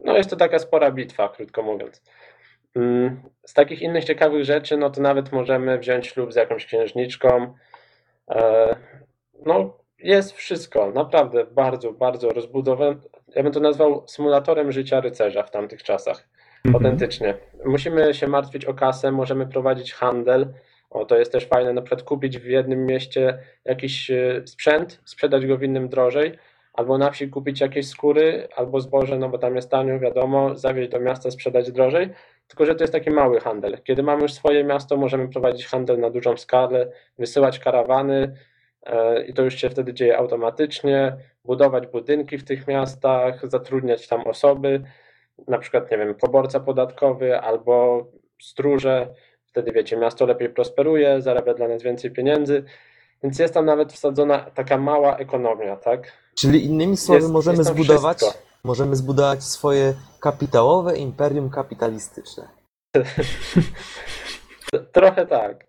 [0.04, 2.04] No jest to taka spora bitwa, krótko mówiąc.
[2.76, 7.54] Mm, Z takich innych ciekawych rzeczy, no to nawet możemy wziąć ślub z jakąś księżniczką.
[8.30, 8.76] E,
[9.45, 12.95] No, jest wszystko, naprawdę bardzo, bardzo rozbudowane.
[13.36, 16.30] Ja bym to nazwał symulatorem życia rycerza w tamtych czasach.
[16.66, 16.76] Mhm.
[16.86, 17.38] Autentycznie.
[17.66, 20.54] Musimy się martwić o kasę, możemy prowadzić handel.
[20.92, 25.46] O, to jest też fajne, na przykład kupić w jednym mieście jakiś e, sprzęt, sprzedać
[25.46, 26.38] go w innym drożej,
[26.74, 30.89] albo na wsi kupić jakieś skóry, albo zboże, no bo tam jest tanio, wiadomo, zawieźć
[30.89, 32.10] do miasta, sprzedać drożej.
[32.48, 33.78] Tylko, że to jest taki mały handel.
[33.84, 38.36] Kiedy mamy już swoje miasto, możemy prowadzić handel na dużą skalę, wysyłać karawany
[38.84, 44.22] e, i to już się wtedy dzieje automatycznie, budować budynki w tych miastach, zatrudniać tam
[44.22, 44.82] osoby,
[45.48, 48.06] na przykład, nie wiem, poborca podatkowy albo
[48.42, 49.08] stróże.
[49.52, 52.64] Wtedy wiecie, miasto lepiej prosperuje, zarabia dla nas więcej pieniędzy,
[53.24, 56.12] więc jest tam nawet wsadzona taka mała ekonomia, tak?
[56.36, 58.39] Czyli innymi słowy Jest- możemy jest zbudować, wszystko.
[58.64, 62.47] możemy zbudować swoje kapitałowe imperium kapitalistyczne.
[64.91, 65.66] Trochę tak.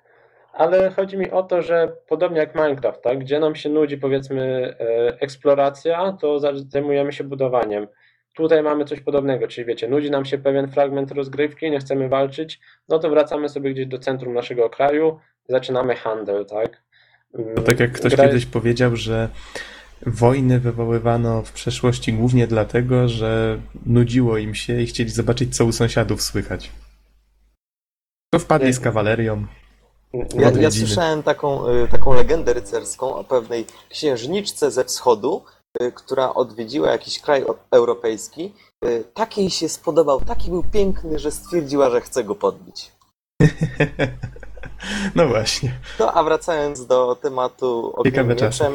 [0.52, 3.18] Ale chodzi mi o to, że podobnie jak Minecraft, tak?
[3.18, 7.86] gdzie nam się nudzi powiedzmy e, eksploracja, to za- zajmujemy się budowaniem.
[8.36, 12.60] Tutaj mamy coś podobnego, czyli wiecie, nudzi nam się pewien fragment rozgrywki, nie chcemy walczyć,
[12.88, 15.18] no to wracamy sobie gdzieś do centrum naszego kraju,
[15.48, 16.82] zaczynamy handel, tak?
[17.56, 19.28] To tak jak ktoś gra- kiedyś powiedział, że
[20.06, 25.72] wojny wywoływano w przeszłości głównie dlatego, że nudziło im się i chcieli zobaczyć, co u
[25.72, 26.70] sąsiadów słychać.
[28.32, 29.46] To wpadli z kawalerią.
[30.38, 35.44] Ja, ja słyszałem taką, y, taką legendę rycerską o pewnej księżniczce ze wschodu,
[35.94, 38.54] która odwiedziła jakiś kraj europejski.
[38.84, 42.92] Y, Taki jej się spodobał, taki był piękny, że stwierdziła, że chce go podbić.
[45.14, 45.78] No właśnie.
[45.98, 48.72] No a wracając do tematu Ciekawe Mieczem,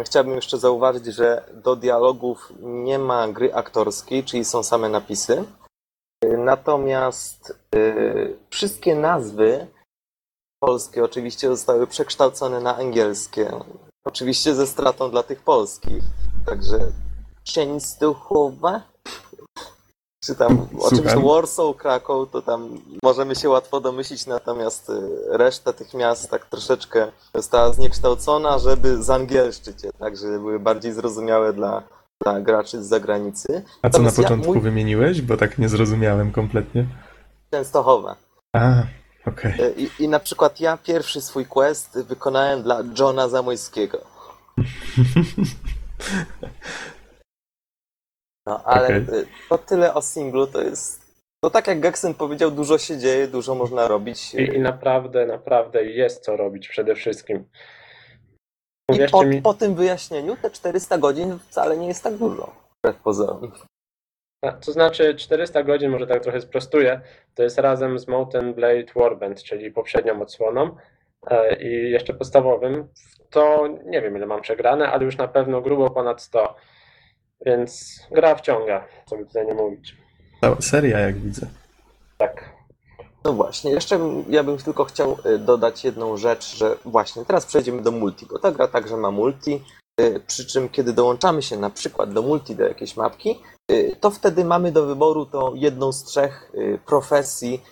[0.00, 5.44] y, chciałbym jeszcze zauważyć, że do dialogów nie ma gry aktorskiej, czyli są same napisy.
[6.24, 9.66] Y, Natomiast y, wszystkie nazwy
[10.62, 13.50] polskie oczywiście zostały przekształcone na angielskie.
[14.14, 16.02] Oczywiście ze stratą dla tych polskich.
[16.46, 16.78] Także
[17.44, 18.82] Częstochowa,
[20.24, 21.20] czy tam oczywiście.
[21.20, 22.68] Warsaw, Kraków, to tam
[23.04, 29.82] możemy się łatwo domyślić, natomiast y, reszta tych miast tak troszeczkę została zniekształcona, żeby zangielszczyć
[29.84, 31.82] je, tak, żeby były bardziej zrozumiałe dla,
[32.24, 33.46] dla graczy z zagranicy.
[33.82, 35.22] A co na Natomiast ja- początku mój- wymieniłeś?
[35.22, 36.86] Bo tak nie zrozumiałem kompletnie.
[37.50, 38.16] Częstochowa.
[38.56, 38.82] A,
[39.26, 39.52] okej.
[39.60, 43.98] Y, I, I na przykład ja pierwszy swój quest wykonałem dla Johna Zamojskiego.
[48.46, 48.96] No, ale Okej.
[48.98, 51.00] y, to tyle o singlu, to jest...
[51.42, 54.34] No tak jak Gexen powiedział, dużo się dzieje, dużo można robić.
[54.34, 57.44] I, I naprawdę, naprawdę jest co robić przede wszystkim.
[58.92, 62.54] I po, mi, po tym wyjaśnieniu te 400 godzin wcale nie jest tak dużo.
[62.78, 63.52] Wbrew pozorom.
[64.40, 67.00] To znaczy 400 godzin, może tak trochę sprostuję,
[67.34, 70.76] to jest razem z Mountain Blade Warband, czyli poprzednią odsłoną
[71.26, 72.88] e, i jeszcze podstawowym.
[73.30, 76.56] To nie wiem ile mam przegrane, ale już na pewno grubo ponad 100.
[77.46, 79.96] Więc gra wciąga, co by tutaj nie mówić.
[80.40, 81.46] Cała seria, jak widzę.
[82.18, 82.50] Tak.
[83.24, 87.82] No właśnie, jeszcze ja bym tylko chciał y, dodać jedną rzecz, że właśnie teraz przejdziemy
[87.82, 89.62] do multi, bo ta gra także ma multi,
[90.26, 93.40] przy czym kiedy dołączamy się na przykład do multi, do jakiejś mapki,
[93.72, 97.62] y, to wtedy mamy do wyboru tą jedną z trzech y, profesji,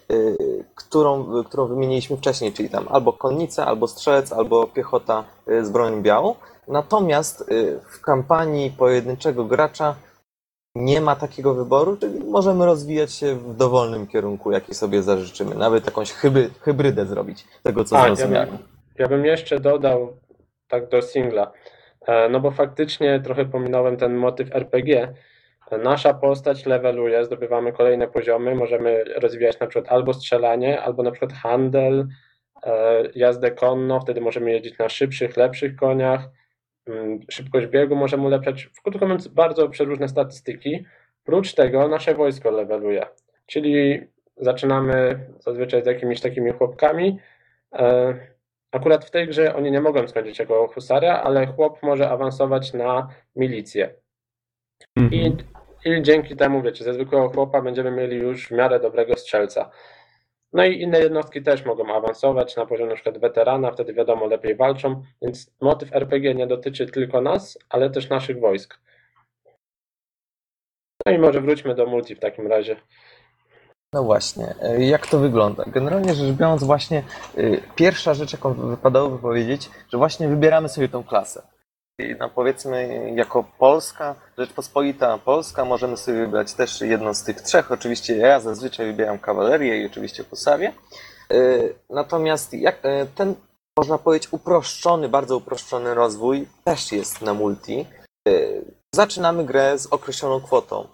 [0.75, 5.25] którą, którą wymieniliśmy wcześniej, czyli tam albo konnica, albo strzelec, albo piechota
[5.63, 6.35] z bronią białą.
[6.69, 7.45] Natomiast
[7.91, 9.95] w kampanii pojedynczego gracza
[10.79, 15.55] nie ma takiego wyboru, czyli możemy rozwijać się w dowolnym kierunku, jaki sobie zażyczymy.
[15.55, 18.49] Nawet jakąś hyby, hybrydę zrobić tego, co A, ja zrozumiałem.
[18.49, 18.59] bym,
[18.99, 20.13] ja bym jeszcze dodał
[20.69, 21.51] tak do singla, e,
[22.31, 25.15] no bo faktycznie trochę pominąłem ten motyw RPG.
[25.71, 31.11] E, Nasza postać leveluje, zdobywamy kolejne poziomy, możemy rozwijać na przykład albo strzelanie, albo na
[31.11, 32.07] przykład handel,
[32.63, 36.29] e, jazdę konno, wtedy możemy jeździć na szybszych, lepszych koniach,
[36.87, 40.85] mm, szybkość biegu możemy ulepszać, krótko mówiąc bardzo przeróżne statystyki.
[41.25, 43.07] Prócz tego nasze wojsko leveluje,
[43.47, 44.01] czyli
[44.37, 47.19] zaczynamy zazwyczaj z jakimiś takimi chłopkami,
[47.73, 48.15] E,
[48.73, 53.09] Akurat w tej grze oni nie mogą skończyć jako husaria, ale chłop może awansować na
[53.37, 53.95] milicję.
[54.97, 55.37] I, Mhm.
[55.85, 59.71] I dzięki temu, wiecie, ze zwykłego chłopa będziemy mieli już w miarę dobrego strzelca.
[60.53, 64.57] No i inne jednostki też mogą awansować na poziom na przykład weterana, wtedy wiadomo, lepiej
[64.57, 68.81] walczą, więc motyw RPG nie dotyczy tylko nas, ale też naszych wojsk.
[71.07, 72.77] No i może wróćmy do multi w takim razie.
[73.93, 75.65] No właśnie, e, jak to wygląda?
[75.67, 77.03] Generalnie rzecz biorąc, właśnie
[77.39, 81.43] y, pierwsza rzecz, jaką wypadałoby powiedzieć, że właśnie wybieramy sobie tą klasę.
[81.99, 87.73] I no powiedzmy, jako Polska, Rzeczpospolita Polska, możemy sobie wybrać też jedną z tych trzech.
[87.73, 90.73] Oczywiście ja zazwyczaj wybieram kawalerię i oczywiście husarię.
[91.33, 92.83] Y, Natomiast jak,
[93.15, 93.35] ten,
[93.79, 97.87] można powiedzieć, uproszczony, bardzo uproszczony rozwój też jest na multi.
[98.95, 100.89] Zaczynamy grę z określoną kwotą e,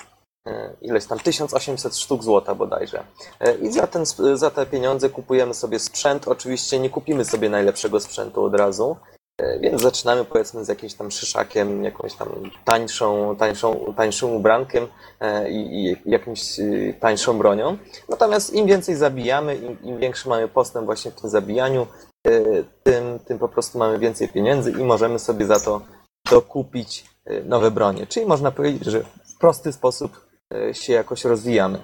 [0.80, 3.05] ileś tam 1800 sztuk złota bodajże.
[3.40, 6.28] E, I za, ten, za te pieniądze kupujemy sobie sprzęt.
[6.28, 8.97] Oczywiście nie kupimy sobie najlepszego sprzętu od razu,
[9.38, 12.28] e, więc zaczynamy powiedzmy z jakimś tam szyszakiem, jakąś tam
[12.64, 14.86] tańszą, tańszą, tańszym ubrankiem
[15.20, 17.78] e, i, i jakimś e, tańszą bronią.
[18.09, 21.86] Natomiast im więcej zabijamy, im, im większy mamy postęp właśnie w tym zabijaniu,
[22.26, 22.30] e,
[22.82, 25.80] tym, tym po prostu mamy więcej pieniędzy i możemy sobie za to
[26.30, 28.07] dokupić e, nowe bronie.
[28.07, 30.34] Czyli można powiedzieć, że w prosty sposób e,
[30.73, 31.79] się jakoś rozwijamy.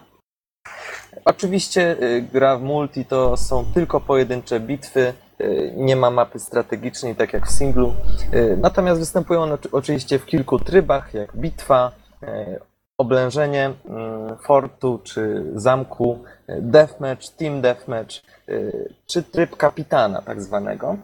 [1.25, 5.45] Oczywiście e, gra w multi to są tylko pojedyncze bitwy, e,
[5.77, 7.95] nie ma mapy strategicznej, tak jak w singlu.
[8.33, 11.93] E, Natomiast występują one oczy- oczywiście w kilku trybach, jak bitwa,
[12.23, 12.61] e,
[12.99, 16.19] oblężenie mm, fortu czy zamku,
[16.49, 18.15] deathmatch, team deathmatch,
[19.07, 20.97] czy tryb kapitana tak zwanego,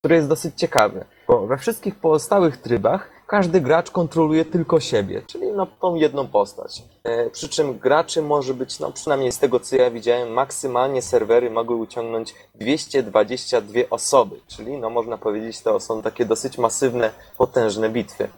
[0.00, 5.46] który jest dosyć ciekawy, bo we wszystkich pozostałych trybach każdy gracz kontroluje tylko siebie, czyli
[5.56, 6.82] no, tą jedną postać.
[7.04, 11.50] E, Przy czym graczy może być, no przynajmniej z tego co ja widziałem, maksymalnie serwery
[11.50, 18.28] mogły uciągnąć 222 osoby, czyli no można powiedzieć to są takie dosyć masywne, potężne bitwy.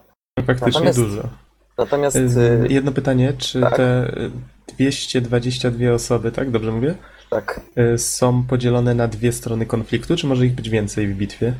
[0.46, 1.22] Faktycznie Natomiast- dużo.
[1.78, 3.76] Natomiast Y, y, Jedno pytanie, czy tak.
[3.76, 4.30] te y,
[4.76, 6.50] 222 osoby, tak?
[6.50, 6.94] Dobrze mówię?
[7.30, 7.60] tak,
[7.96, 11.52] Są podzielone na dwie strony konfliktu, czy może ich być więcej w bitwie?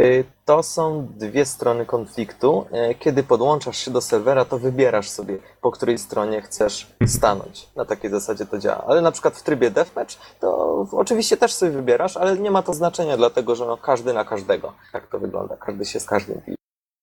[0.00, 2.66] Y, to są dwie strony konfliktu.
[2.72, 7.68] E, Kiedy podłączasz się do serwera, to wybierasz sobie, po której stronie chcesz stanąć.
[7.76, 8.84] Na takiej zasadzie to działa.
[8.86, 12.74] Ale na przykład w trybie deathmatch, to oczywiście też sobie wybierasz, ale nie ma to
[12.74, 14.72] znaczenia, dlatego że no, każdy na każdego.
[14.92, 15.56] Tak to wygląda.
[15.56, 16.56] Każdy się z każdym bije.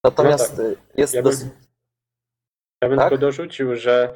[0.04, 1.48] Natomiast No y, jest Ja bym, dosyć...
[2.84, 3.10] ja bym Tak?
[3.10, 4.14] tylko dorzucił, że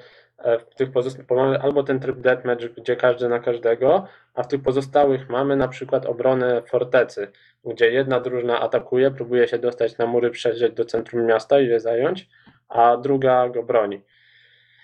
[0.71, 4.61] w tych pozostałych mamy albo ten tryb deathmatch, gdzie każdy na każdego, a w tych
[4.61, 7.27] pozostałych mamy na przykład obronę fortecy,
[7.65, 11.79] gdzie jedna drużyna atakuje, próbuje się dostać na mury, przedrzeć do centrum miasta i je
[11.79, 12.29] zająć,
[12.69, 14.01] a druga go broni.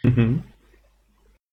[0.06, 0.42] Mhm.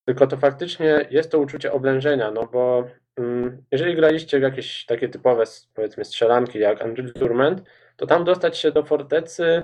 [0.04, 2.84] Tylko to faktycznie jest to uczucie oblężenia, no bo
[3.16, 5.44] mm, jeżeli graliście w jakieś takie typowe,
[5.74, 7.62] powiedzmy, strzelanki jak Unreal Tournament,
[7.96, 9.62] to tam dostać się do fortecy,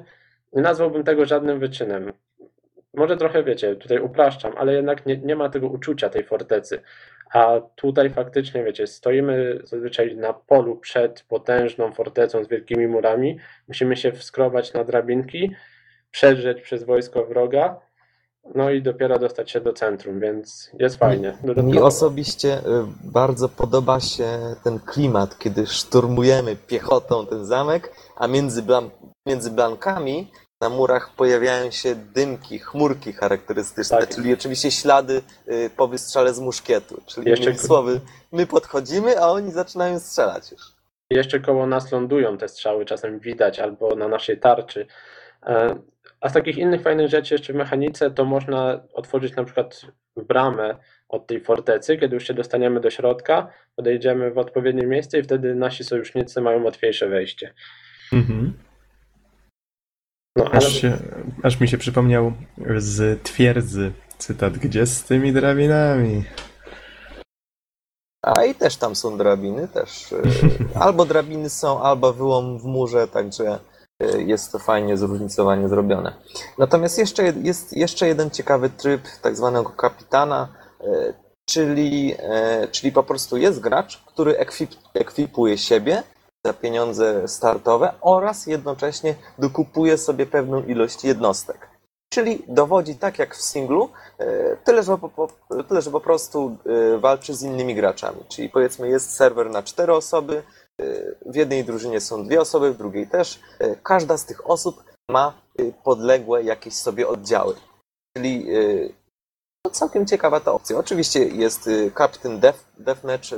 [0.52, 2.12] nie nazwałbym tego żadnym wyczynem.
[2.94, 6.82] Może trochę wiecie, tutaj upraszczam, ale jednak nie, nie ma tego uczucia tej fortecy.
[7.32, 13.38] A tutaj faktycznie, wiecie, stoimy zazwyczaj na polu przed potężną fortecą z wielkimi murami,
[13.68, 15.54] musimy się wskrobać na drabinki,
[16.10, 17.80] przedrzeć przez wojsko wroga,
[18.54, 21.36] no i dopiero dostać się do centrum, więc jest fajnie.
[21.62, 22.62] Mi osobiście y,
[23.04, 24.24] bardzo podoba się
[24.64, 28.90] ten klimat, kiedy szturmujemy piechotą ten zamek, a między, blan-
[29.26, 30.30] między blankami
[30.60, 34.08] na murach pojawiają się dymki, chmurki charakterystyczne, Tak.
[34.08, 37.02] czyli oczywiście ślady y, po wystrzale z muszkietu.
[37.06, 38.00] Czyli Jeszcze- innymi słowy,
[38.32, 40.60] my podchodzimy, a oni zaczynają strzelać już.
[41.10, 44.86] Jeszcze koło nas lądują te strzały, czasem widać, albo na naszej tarczy.
[45.46, 45.76] E,
[46.20, 49.82] A z takich innych fajnych rzeczy jeszcze w mechanice, to można otworzyć na przykład
[50.16, 50.76] bramę
[51.08, 55.54] od tej fortecy, kiedy już się dostaniemy do środka, podejdziemy w odpowiednie miejsce i wtedy
[55.54, 57.54] nasi sojusznicy mają łatwiejsze wejście.
[58.12, 58.52] Mhm.
[60.36, 60.98] No, ale Aż, się,
[61.42, 62.32] aż mi się przypomniał
[62.76, 66.24] z twierdzy cytat, gdzie z tymi drabinami?
[68.22, 70.12] A i też tam są drabiny, też.
[70.12, 70.22] y,
[70.74, 73.58] Albo drabiny są, albo wyłom w murze, także
[74.02, 76.14] y, jest to fajnie zróżnicowanie zrobione.
[76.58, 80.48] Natomiast jeszcze jest jeszcze jeden ciekawy tryb tak zwanego kapitana,
[80.80, 81.14] y,
[81.50, 82.14] czyli,
[82.72, 86.02] czyli po prostu jest gracz, który ekwip, ekwipuje siebie
[86.46, 91.70] za pieniądze startowe oraz jednocześnie dokupuje sobie pewną ilość jednostek.
[92.12, 95.28] Czyli dowodzi tak jak w singlu, e, tyle że po,
[95.68, 98.24] tyle, że po prostu e, walczy z innymi graczami.
[98.28, 100.42] Czyli powiedzmy jest serwer na cztery osoby,
[100.80, 100.84] e,
[101.26, 103.40] w jednej drużynie są dwie osoby, w drugiej też.
[103.82, 105.32] Każda z tych osób ma
[105.84, 107.54] podległe jakieś sobie oddziały.
[108.16, 108.46] Czyli
[109.66, 110.78] to całkiem ciekawa ta opcja.
[110.78, 112.58] Oczywiście jest Captain Death,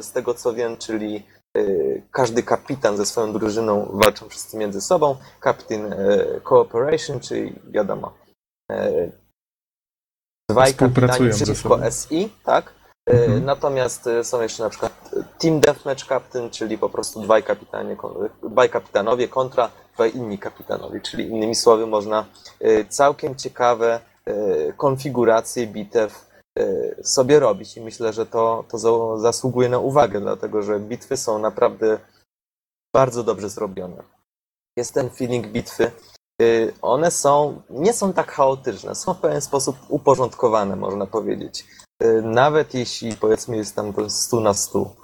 [0.00, 1.26] z tego co wiem, czyli
[2.10, 5.16] każdy kapitan ze swoją drużyną walczą wszyscy między sobą.
[5.44, 5.96] Captain e,
[6.40, 8.12] Cooperation, czyli wiadomo,
[8.70, 9.10] e,
[10.50, 11.90] dwaj kapitani ze przeciwko.
[11.90, 12.72] SI, tak?
[13.06, 13.44] Mhm.
[13.44, 17.96] Natomiast są jeszcze na przykład Team Deathmatch Captain, czyli po prostu dwaj kapitanie,
[18.42, 22.24] dwaj kapitanowie kontra dwaj inni kapitanowie, czyli innymi słowy można
[22.88, 24.00] całkiem ciekawe
[24.76, 26.31] konfiguracje bitew
[27.02, 31.38] sobie robić i myślę, że to, to za- zasługuje na uwagę, dlatego że bitwy są
[31.38, 31.98] naprawdę
[32.94, 34.02] bardzo dobrze zrobione.
[34.76, 35.90] Jest ten feeling bitwy.
[36.42, 41.66] Y, One są, nie są tak chaotyczne, są w pewien sposób uporządkowane, można powiedzieć.
[42.02, 44.96] Y, Nawet jeśli powiedzmy jest tam to 100 na 100.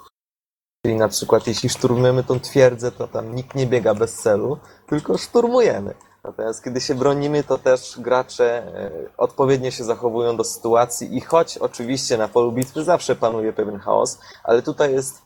[0.85, 5.17] Czyli na przykład jeśli szturmujemy tą twierdzę, to tam nikt nie biega bez celu, tylko
[5.17, 5.93] szturmujemy.
[6.23, 8.67] Natomiast kiedy się bronimy, to też gracze
[9.07, 13.79] y, odpowiednio się zachowują do sytuacji i choć oczywiście na polu bitwy zawsze panuje pewien
[13.79, 15.21] chaos, ale tutaj jest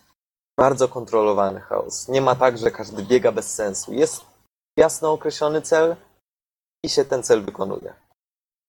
[0.58, 2.08] bardzo kontrolowany chaos.
[2.08, 3.94] Nie ma tak, że każdy biega bez sensu.
[3.94, 4.26] Jest
[4.78, 5.96] jasno określony cel
[6.84, 7.94] i się ten cel wykonuje.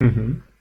[0.02, 0.53] Mhm.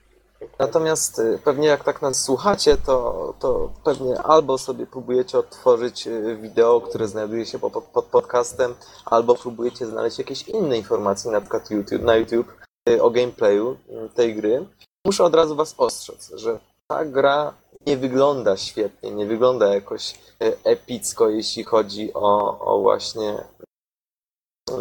[0.58, 6.36] Natomiast y, pewnie jak tak nas słuchacie, to, to pewnie albo sobie próbujecie odtworzyć y,
[6.36, 8.74] wideo, które znajduje się po- pod, pod podcastem,
[9.04, 12.52] albo próbujecie znaleźć jakieś inne informacje, na przykład YouTube, na YouTube
[12.88, 13.76] y, o gameplayu
[14.14, 14.66] tej gry.
[15.06, 16.58] Muszę od razu was ostrzec, że
[16.90, 17.54] ta gra
[17.86, 20.18] nie wygląda świetnie, nie wygląda jakoś
[20.64, 23.44] epicko, jeśli chodzi o, o właśnie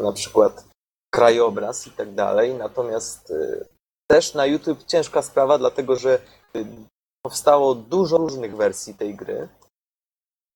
[0.01, 0.65] na przykład
[1.13, 2.53] krajobraz i tak dalej.
[2.53, 3.33] Natomiast
[4.13, 6.19] też na YouTube ciężka sprawa, dlatego że
[6.55, 6.65] y,
[7.25, 9.47] powstało dużo różnych wersji tej gry.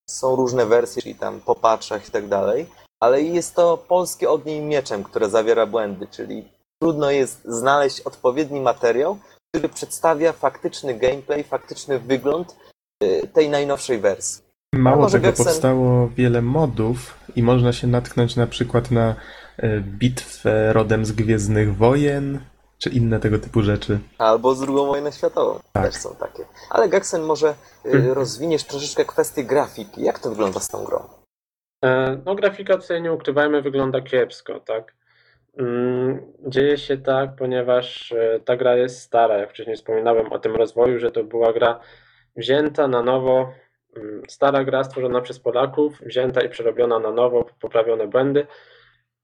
[0.10, 4.68] Są różne wersje, czyli tam po patchach i tak dalej, ale jest to polskie ogniem
[4.68, 6.48] mieczem, które zawiera błędy, czyli
[6.82, 9.18] trudno jest znaleźć odpowiedni materiał,
[9.50, 12.56] który przedstawia faktyczny gameplay, faktyczny wygląd
[13.04, 14.44] y, tej najnowszej wersji.
[14.76, 19.16] Mało może tego, powstało wiele modów i można się natknąć na przykład na
[19.58, 22.40] e, bitwę rodem z Gwiezdnych Wojen,
[22.80, 24.00] czy inne tego typu rzeczy.
[24.18, 25.86] Albo z II wojną światową Tak.
[25.86, 26.46] też są takie.
[26.70, 27.48] Ale Gaxen, może
[27.86, 28.14] y, Mhm.
[28.14, 30.04] rozwiniesz troszeczkę kwestię grafiki.
[30.04, 31.00] Jak to wygląda z tą grą?
[31.86, 34.96] E, No, grafika tutaj nie ukrywajmy, wygląda kiepsko, tak.
[35.58, 39.38] Mm, Dzieje się tak, ponieważ e, ta gra jest stara.
[39.38, 41.80] Jak wcześniej wspominałem o tym rozwoju, że to była gra
[42.36, 43.54] wzięta na nowo,
[43.96, 48.48] mm, stara gra stworzona przez Polaków, wzięta i przerobiona na nowo, poprawione błędy.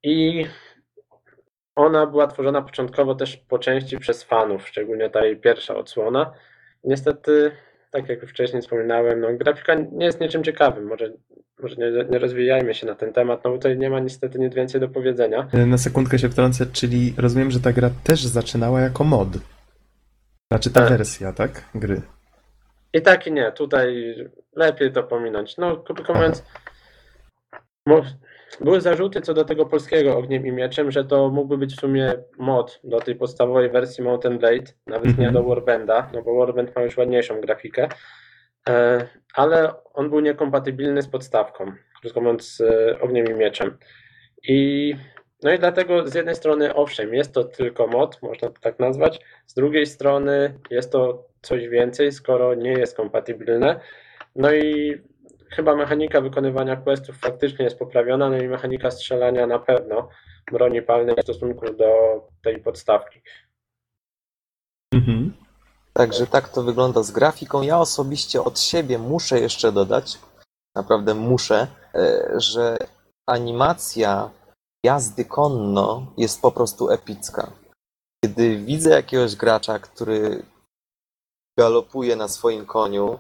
[0.04, 0.46] I
[1.76, 6.34] ona była tworzona początkowo też po części przez fanów, szczególnie ta jej pierwsza odsłona.
[6.84, 7.52] Niestety,
[7.92, 10.88] tak jak już wcześniej wspominałem, no, grafika nie jest niczym ciekawym.
[10.88, 11.12] Może
[11.60, 14.54] może nie, nie rozwijajmy się na ten temat, no bo tutaj nie ma niestety nic
[14.54, 15.48] więcej do powiedzenia.
[15.68, 19.28] Na sekundkę się wtrącę, czyli rozumiem, że ta gra też zaczynała jako mod.
[20.52, 20.90] Znaczy ta Tak.
[20.90, 21.70] wersja, tak?
[21.76, 22.02] Gry.
[22.94, 24.16] I tak i nie, tutaj
[24.56, 25.58] lepiej to pominąć.
[25.58, 26.44] No, krótko mówiąc,
[28.62, 32.14] były zarzuty co do tego polskiego ogniem i mieczem, że to mógłby być w sumie
[32.38, 35.34] mod do tej podstawowej wersji Mountain Blade, nawet nie Mhm.
[35.34, 37.90] do Warbanda, no bo Warband ma już ładniejszą grafikę,
[38.70, 43.78] e, ale on był niekompatybilny z podstawką, krótko mówiąc z e, ogniem i mieczem.
[44.48, 44.96] I
[45.44, 49.20] no i dlatego z jednej strony, owszem, jest to tylko mod, można to tak nazwać,
[49.48, 53.80] z drugiej strony jest to coś więcej, skoro nie jest kompatybilne.
[54.36, 55.02] No i
[55.56, 60.10] chyba mechanika wykonywania questów faktycznie jest poprawiona, no i mechanika strzelania na pewno
[60.52, 63.22] broni palnej w stosunku do tej podstawki.
[64.94, 65.34] Mhm.
[65.94, 67.62] Także tak to wygląda z grafiką.
[67.62, 70.20] Ja osobiście od siebie muszę jeszcze dodać,
[70.76, 72.78] naprawdę muszę, e, że
[73.28, 74.30] animacja
[74.86, 77.52] jazdy konno jest po prostu epicka.
[78.24, 80.46] Kiedy widzę jakiegoś gracza, który
[81.60, 83.20] galopuje na swoim koniu,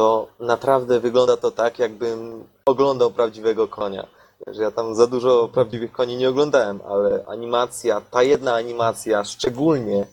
[0.00, 4.06] to naprawdę wygląda to tak, jakbym oglądał prawdziwego konia.
[4.46, 10.06] Że ja tam za dużo prawdziwych koni nie oglądałem, ale animacja, ta jedna animacja szczególnie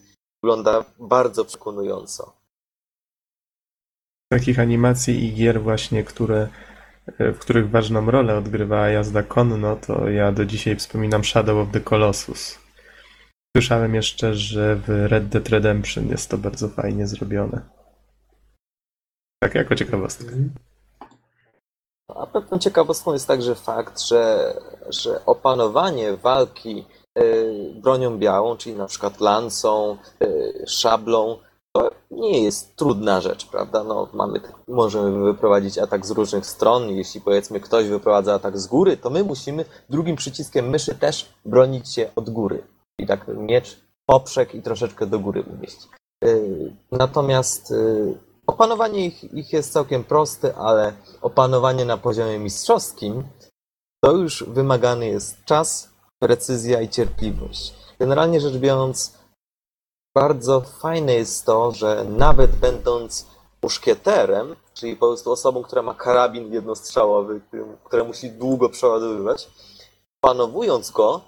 [0.44, 2.34] wygląda bardzo przekonująco.
[4.32, 6.48] Takich animacji i gier właśnie, które,
[7.20, 11.74] e, w których ważną rolę odgrywała jazda konno, to ja do dzisiaj wspominam Shadow of
[11.74, 12.60] the Colossus.
[13.58, 17.77] Słyszałem jeszcze, że w Red Dead Redemption jest to bardzo fajnie zrobione.
[19.40, 20.32] Tak, jako ciekawostka.
[22.16, 24.54] A pewną ciekawostką jest także fakt, że,
[24.90, 26.86] że opanowanie walki
[27.20, 31.38] y, bronią białą, czyli na przykład lancą, y, szablą,
[31.76, 33.84] to nie jest trudna rzecz, prawda?
[33.84, 36.90] No, mamy, możemy wyprowadzić atak z różnych stron.
[36.90, 41.94] Jeśli powiedzmy ktoś wyprowadza atak z góry, to my musimy drugim przyciskiem myszy też bronić
[41.94, 42.64] się od góry.
[43.00, 45.88] I tak miecz, poprzek i troszeczkę do góry umieścić.
[46.24, 47.74] Y, Natomiast
[48.48, 53.24] opanowanie ich, ich jest całkiem proste, ale opanowanie na poziomie mistrzowskim
[54.04, 55.90] to już wymagany jest czas,
[56.20, 57.74] precyzja i cierpliwość.
[58.00, 59.18] Generalnie rzecz biorąc,
[60.16, 63.28] bardzo fajne jest to, że nawet będąc
[63.64, 67.42] muszkieterem, czyli po prostu osobą, która ma karabin jednostrzałowy,
[67.84, 69.50] która musi długo przeładowywać,
[70.22, 71.22] panowując go,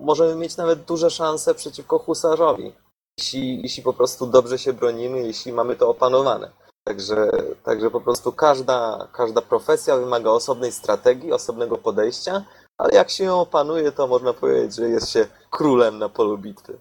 [0.00, 2.72] możemy mieć nawet duże szanse przeciwko husarzowi,
[3.18, 6.50] jeśli, jeśli po prostu dobrze się bronimy, jeśli mamy to opanowane.
[6.84, 7.30] Także,
[7.64, 12.44] także po prostu każda, każda profesja wymaga osobnej strategii, osobnego podejścia,
[12.78, 16.78] ale jak się ją opanuje, to można powiedzieć, że jest się królem na polu bitwy.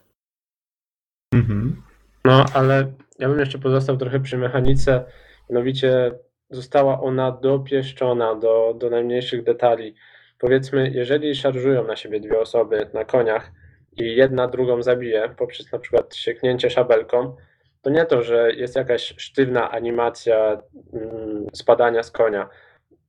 [1.33, 1.83] Mhm.
[2.25, 5.05] No, ale ja bym jeszcze pozostał trochę przy mechanice,
[5.49, 6.19] mianowicie
[6.49, 9.95] została ona dopieszczona do, do najmniejszych detali.
[10.39, 13.51] Powiedzmy, jeżeli szarżują na siebie dwie osoby na koniach
[13.97, 17.35] i jedna drugą zabije poprzez na przykład sieknięcie szabelką,
[17.83, 20.61] to nie to, że jest jakaś sztywna animacja
[20.93, 22.49] mm, spadania z konia.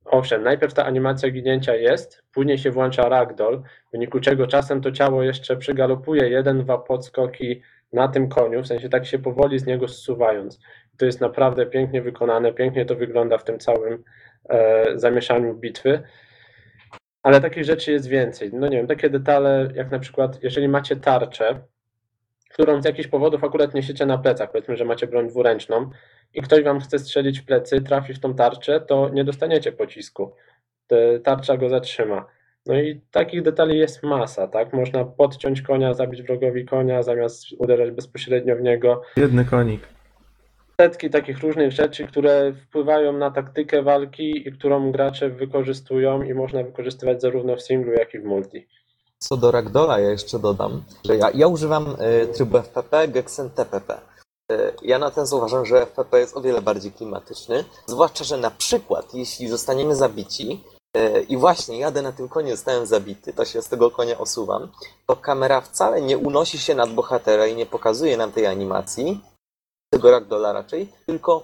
[0.05, 4.91] Owszem, najpierw ta animacja ginięcia jest, później się włącza ragdoll, w wyniku czego czasem to
[4.91, 7.61] ciało jeszcze przygalopuje jeden, dwa podskoki
[7.93, 10.59] na tym koniu, w sensie tak się powoli z niego zsuwając.
[10.97, 14.03] To jest naprawdę pięknie wykonane, pięknie to wygląda w tym całym
[14.49, 16.03] e, zamieszaniu bitwy.
[17.23, 18.49] Ale takich rzeczy jest więcej.
[18.53, 21.61] No nie wiem, takie detale, jak na przykład, jeżeli macie tarczę,
[22.55, 25.89] którą z jakichś powodów akurat niesiecie na plecach, powiedzmy, że macie broń dwuręczną
[26.33, 30.35] i ktoś wam chce strzelić w plecy, trafi w tą tarczę, to nie dostaniecie pocisku.
[31.23, 32.25] Tarcza go zatrzyma.
[32.65, 34.73] No i takich detali jest masa, tak?
[34.73, 39.01] Można podciąć konia, zabić wrogowi konia, zamiast uderzać bezpośrednio w niego.
[39.17, 39.81] Jedny konik.
[40.81, 46.63] Setki takich różnych rzeczy, które wpływają na taktykę walki i którą gracze wykorzystują i można
[46.63, 48.67] wykorzystywać zarówno w singlu, jak i w multi.
[49.29, 54.01] Co do Ragdola, ja jeszcze dodam, że ja, ja używam e, trybu FPP, Gexen TPP.
[54.51, 58.51] E, ja na ten uważam, że FPP jest o wiele bardziej klimatyczny, zwłaszcza, że na
[58.51, 60.63] przykład, jeśli zostaniemy zabici
[60.97, 64.71] e, i właśnie jadę na tym koniu, zostałem zabity, to się z tego konia osuwam,
[65.07, 69.21] to kamera wcale nie unosi się nad bohatera i nie pokazuje nam tej animacji,
[69.93, 71.43] tego Ragdola raczej, tylko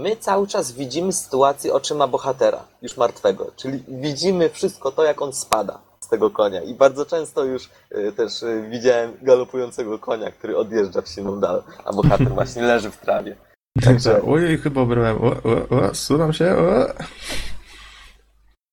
[0.00, 5.32] my cały czas widzimy sytuację oczyma bohatera, już martwego, czyli widzimy wszystko to, jak on
[5.32, 6.62] spada z tego konia.
[6.62, 11.62] I bardzo często już y, też y, widziałem galopującego konia, który odjeżdża w silną dal,
[11.84, 13.36] a bohater właśnie leży w trawie.
[13.84, 15.16] Także, ojej, chyba obrałem.
[15.16, 16.86] O, o, o, suwam się, o.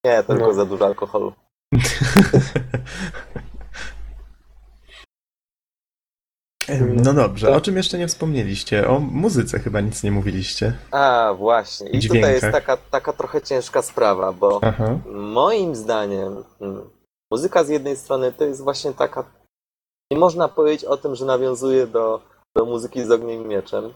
[0.06, 0.54] Nie, to tylko No.
[0.54, 1.34] za dużo alkoholu.
[6.96, 8.88] No dobrze, o czym jeszcze nie wspomnieliście?
[8.88, 10.74] O muzyce chyba nic nie mówiliście.
[10.92, 11.90] A, właśnie.
[11.90, 12.22] I Dźwiękach.
[12.22, 15.00] tutaj jest taka, taka trochę ciężka sprawa, bo Aha.
[15.14, 16.90] Moim zdaniem mm,
[17.34, 19.24] muzyka z jednej strony to jest właśnie taka.
[20.12, 22.22] Nie można powiedzieć o tym, że nawiązuje do,
[22.56, 23.94] do muzyki z ogniem i mieczem.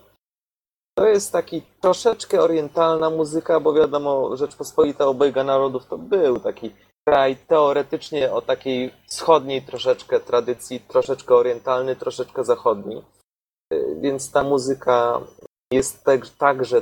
[0.98, 6.72] To jest taki troszeczkę orientalna muzyka, bo wiadomo, Rzeczpospolita obojga narodów to był taki
[7.08, 13.02] kraj teoretycznie o takiej wschodniej troszeczkę tradycji, troszeczkę orientalny, troszeczkę zachodni.
[13.74, 15.22] Y, Więc ta muzyka
[15.72, 16.82] jest tak, także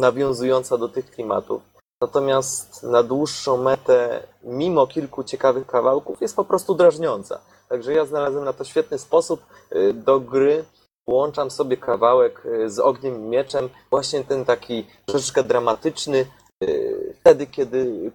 [0.00, 1.73] nawiązująca do tych klimatów.
[2.08, 7.40] Natomiast na dłuższą metę, mimo kilku ciekawych kawałków, jest po prostu drażniąca.
[7.68, 9.46] Także ja znalazłem na to świetny sposób.
[9.76, 10.64] Y, Do gry
[11.08, 16.26] włączam sobie kawałek y, z ogniem i mieczem, właśnie ten taki troszeczkę dramatyczny,
[16.64, 18.10] y, wtedy kiedy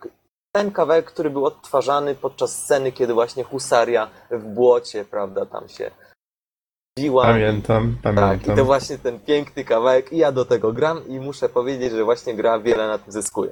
[0.56, 5.92] ten kawałek, który był odtwarzany podczas sceny, kiedy właśnie husaria w błocie, prawda, tam się
[7.00, 7.24] biła.
[7.24, 8.56] Pamiętam, Tak, i pamiętam.
[8.56, 12.34] to właśnie ten piękny kawałek i ja do tego gram i muszę powiedzieć, że właśnie
[12.36, 13.52] gra wiele na tym zyskuje.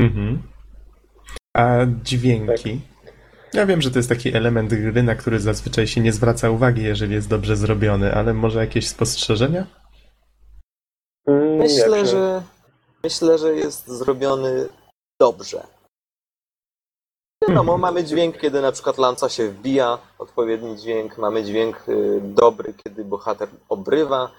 [0.00, 0.42] Mhm.
[1.56, 2.80] A dźwięki?
[3.52, 6.82] Ja wiem, że to jest taki element gry, na który zazwyczaj się nie zwraca uwagi,
[6.82, 9.66] jeżeli jest dobrze zrobiony, ale może jakieś spostrzeżenia?
[11.26, 12.42] Mm, Myślę, jak- że
[13.04, 14.68] myślę, że jest zrobiony
[15.20, 15.66] dobrze.
[17.48, 17.80] Wiadomo, Mhm.
[17.80, 23.04] mamy dźwięk, kiedy na przykład lanca się wbija, odpowiedni dźwięk, mamy dźwięk y, dobry, kiedy
[23.04, 24.30] bohater obrywa,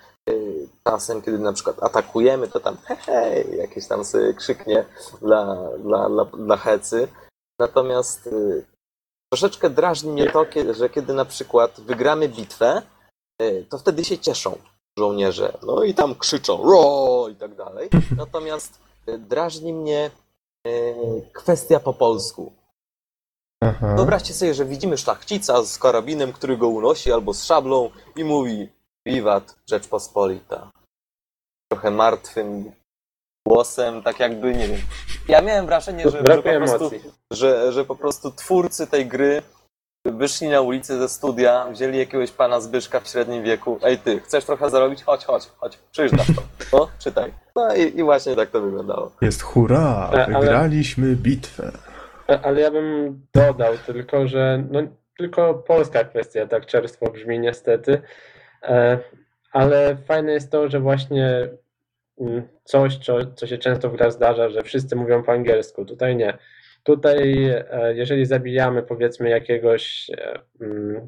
[0.84, 4.86] czasem, kiedy na przykład atakujemy, to tam hej, hej jakieś tam sobie krzyknie
[5.22, 7.08] dla, dla, dla, dla hecy.
[7.60, 8.66] Natomiast y,
[9.34, 12.82] troszeczkę drażni mnie to, że kiedy na przykład wygramy bitwę,
[13.42, 14.58] y, to wtedy się cieszą
[15.00, 15.58] żołnierze.
[15.64, 17.90] No i tam krzyczą ro i tak dalej.
[18.18, 18.80] Natomiast
[19.10, 20.12] y, drażni mnie
[21.34, 22.52] kwestia po polsku.
[23.64, 23.96] Aha.
[23.96, 28.70] Wyobraźcie sobie, że widzimy szlachcica z karabinem, który go unosi, albo z szablą i mówi
[29.08, 30.72] Wiwat Rzeczpospolita.
[31.72, 32.72] Trochę martwym
[33.48, 34.82] głosem, tak jakby, nie wiem.
[35.28, 36.92] Ja miałem wrażenie, że, że, po prostu,
[37.34, 39.42] że, że po prostu twórcy tej gry
[40.06, 43.80] wyszli na ulicę ze studia, wzięli jakiegoś pana Zbyszka w średnim wieku.
[43.84, 45.04] Ej ty, chcesz trochę zarobić?
[45.04, 46.42] Chodź, chodź, chodź, przyjrzasz to.
[46.78, 47.34] No, czytaj.
[47.56, 49.12] No i, i właśnie tak to wyglądało.
[49.22, 51.72] Jest hurra, Ale- ale- wygraliśmy bitwę.
[52.28, 54.80] A- Ale ja bym dodał tylko, że no,
[55.18, 58.02] tylko polska kwestia tak czerstwo brzmi niestety, E,
[59.52, 61.50] ale fajne jest to, że właśnie
[62.22, 65.86] mm, coś, co, co się często w grach zdarza, że wszyscy mówią po angielsku.
[65.86, 66.38] Tutaj nie.
[66.84, 71.08] Tutaj, e, jeżeli zabijamy powiedzmy jakiegoś, e, mm,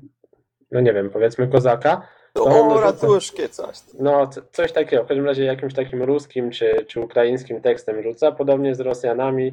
[0.71, 3.77] no nie wiem, powiedzmy kozaka, To, on o, ratuszkie coś.
[3.99, 8.75] no, coś takiego, w każdym razie jakimś takim ruskim czy, czy ukraińskim tekstem rzuca, podobnie
[8.75, 9.51] z Rosjanami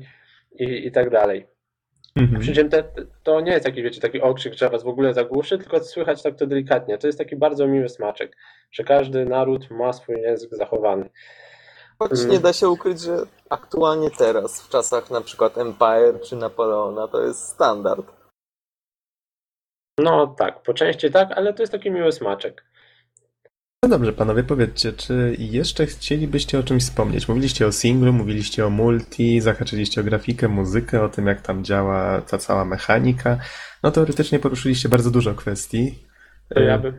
[0.58, 1.46] i, i tak dalej.
[2.16, 2.40] Mhm.
[2.40, 2.84] Przy czym te,
[3.22, 6.36] to nie jest taki, wiecie, taki okrzyk, trzeba was w ogóle zagłuszy, tylko słychać tak
[6.36, 6.98] to delikatnie.
[6.98, 8.36] To jest taki bardzo miły smaczek,
[8.72, 11.10] że każdy naród ma swój język zachowany.
[11.98, 12.30] Choć Mm.
[12.30, 13.16] nie da się ukryć, że
[13.50, 18.12] aktualnie teraz, w czasach na przykład Empire czy Napoleona, to jest standard.
[19.98, 22.64] No tak, po części tak, ale to jest taki miły smaczek.
[23.86, 27.28] No dobrze, panowie, powiedzcie, czy jeszcze chcielibyście o czymś wspomnieć?
[27.28, 32.20] Mówiliście o singlu, mówiliście o multi, zahaczyliście o grafikę, muzykę, o tym, jak tam działa
[32.20, 33.38] ta cała mechanika.
[33.82, 35.98] No teoretycznie poruszyliście bardzo dużo kwestii.
[36.54, 36.98] To ja bym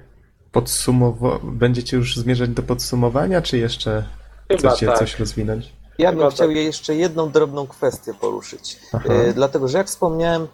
[0.51, 1.39] Podsumowo...
[1.43, 4.03] Będziecie już zmierzać do podsumowania, czy jeszcze
[4.47, 4.99] chyba chcecie tak.
[4.99, 5.73] coś rozwinąć?
[5.97, 6.57] Ja bym Chyba chciał tak.
[6.57, 8.79] jeszcze jedną drobną kwestię poruszyć.
[8.93, 9.09] Aha.
[9.13, 10.47] E, dlatego, że jak wspomniałem,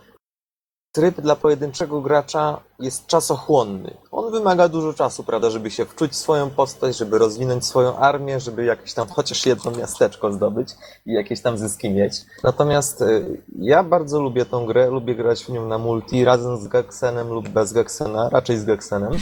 [0.94, 3.98] tryb dla pojedynczego gracza jest czasochłonny.
[4.12, 8.40] On wymaga dużo czasu, prawda, żeby się wczuć w swoją postać, żeby rozwinąć swoją armię,
[8.40, 10.70] żeby jakieś tam chociaż jedno miasteczko zdobyć
[11.06, 12.14] i jakieś tam zyski mieć.
[12.44, 16.68] Natomiast y, ja bardzo lubię tą grę, lubię grać w nią na multi, razem z
[16.68, 19.14] Geksenem lub bez Geksena, raczej z Geksenem.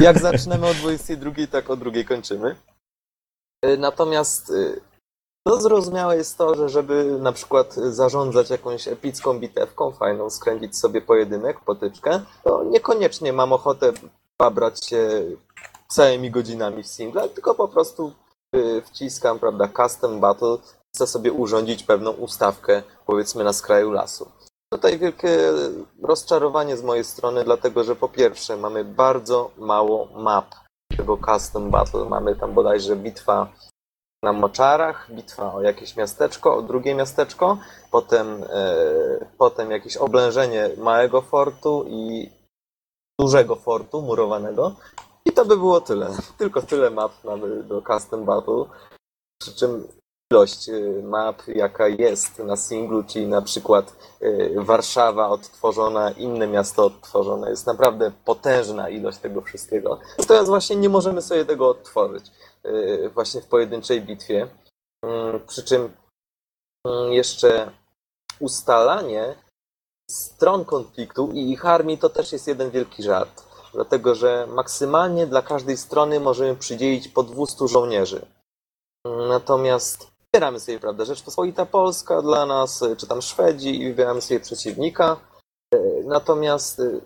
[0.00, 2.56] Jak zaczynamy o 22, tak o drugiej kończymy.
[3.64, 4.89] Y, Natomiast y,
[5.44, 11.00] to zrozumiałe jest to, że żeby na przykład zarządzać jakąś epicką bitewką, fajną, skręcić sobie
[11.00, 13.92] pojedynek, potyczkę, to niekoniecznie mam ochotę
[14.40, 15.22] babrać się
[15.88, 18.12] całymi godzinami w singla, tylko po prostu
[18.56, 20.56] y, wciskam, prawda, custom battle,
[20.94, 24.30] chcę sobie urządzić pewną ustawkę, powiedzmy na skraju lasu.
[24.72, 25.38] Tutaj wielkie
[26.02, 30.46] rozczarowanie z mojej strony, dlatego że po pierwsze mamy bardzo mało map
[30.96, 32.04] tego custom battle.
[32.04, 33.48] Mamy tam bodajże bitwa
[34.22, 37.58] na moczarach, bitwa o jakieś miasteczko, o drugie miasteczko,
[37.90, 42.30] potem, e, potem jakieś oblężenie małego fortu i
[43.20, 44.74] dużego fortu murowanego.
[45.24, 46.10] I to by było tyle.
[46.38, 48.64] Tylko tyle map mamy do Custom Battle.
[49.40, 49.88] Przy czym
[50.32, 56.84] ilość e, map, jaka jest na singlu, czyli na przykład e, Warszawa odtworzona, inne miasto
[56.84, 59.98] odtworzone, jest naprawdę potężna ilość tego wszystkiego.
[60.18, 62.30] Natomiast właśnie nie możemy sobie tego odtworzyć
[63.14, 64.48] właśnie w pojedynczej bitwie.
[65.04, 65.92] Mm, Przy czym
[66.86, 67.70] mm, jeszcze
[68.40, 69.34] ustalanie
[70.10, 73.44] stron konfliktu i ich armii to też jest jeden wielki żart.
[73.72, 78.26] Dlatego, że maksymalnie dla każdej strony możemy przydzielić po 200 żołnierzy.
[79.06, 84.20] Mm, Natomiast wybieramy sobie, prawda, Rzeczpospolita Polska dla nas, y, czy tam Szwedzi i wybieramy
[84.20, 85.16] sobie przeciwnika.
[85.74, 87.00] Y, Natomiast y,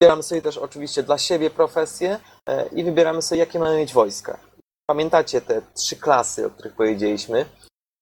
[0.00, 2.20] wybieramy sobie też oczywiście dla siebie profesję
[2.50, 4.47] y, i wybieramy sobie, jakie mamy mieć wojska
[4.90, 7.44] pamiętacie te trzy klasy, o których powiedzieliśmy,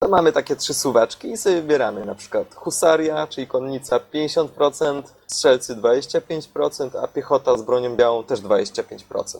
[0.02, 5.76] to mamy takie trzy suweczki i sobie wybieramy na przykład husaria, czyli konnica 50%, strzelcy
[5.76, 9.38] 25%, a piechota z bronią białą też 25%.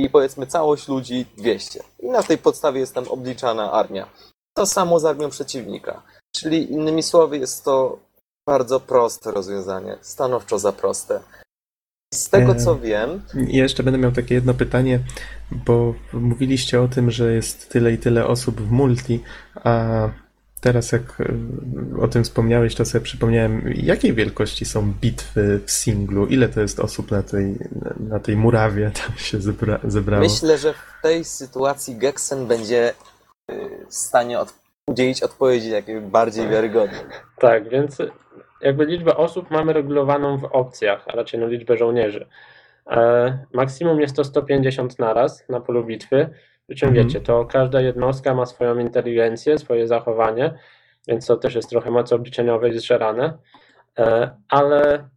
[0.00, 1.82] I powiedzmy całość ludzi 200.
[2.00, 4.08] I na tej podstawie jest tam obliczana armia.
[4.56, 6.02] To samo z armią przeciwnika.
[6.36, 7.98] Czyli innymi słowy jest to
[8.46, 11.20] bardzo proste rozwiązanie, stanowczo za proste.
[12.14, 15.00] Z tego co wiem, Ja jeszcze będę miał takie jedno pytanie,
[15.50, 19.22] bo mówiliście o tym, że jest tyle i tyle osób w multi,
[19.54, 20.08] a
[20.60, 21.34] teraz jak e,
[22.00, 26.26] o tym wspomniałeś, to sobie przypomniałem, jakiej wielkości są bitwy w singlu?
[26.26, 27.58] Ile to jest osób na tej,
[28.00, 30.22] na tej murawie tam się zebra, zebrało?
[30.22, 32.94] Myślę, że w tej sytuacji Geksen będzie
[33.50, 33.54] y,
[33.88, 34.54] w stanie od,
[34.86, 37.00] udzielić odpowiedzi jakiej bardziej wiarygodnej.
[37.38, 37.96] Tak, więc
[38.60, 42.26] jakby liczbę osób mamy regulowaną w opcjach, a raczej no liczbę żołnierzy.
[42.90, 46.30] E, maksimum jest to 150 naraz na polu bitwy.
[46.68, 47.06] Przy czym Mhm.
[47.06, 50.54] wiecie, to każda jednostka ma swoją inteligencję, swoje zachowanie,
[51.08, 53.38] więc to też jest trochę mocy obliczeniowej zżerane.
[53.98, 55.08] E, ale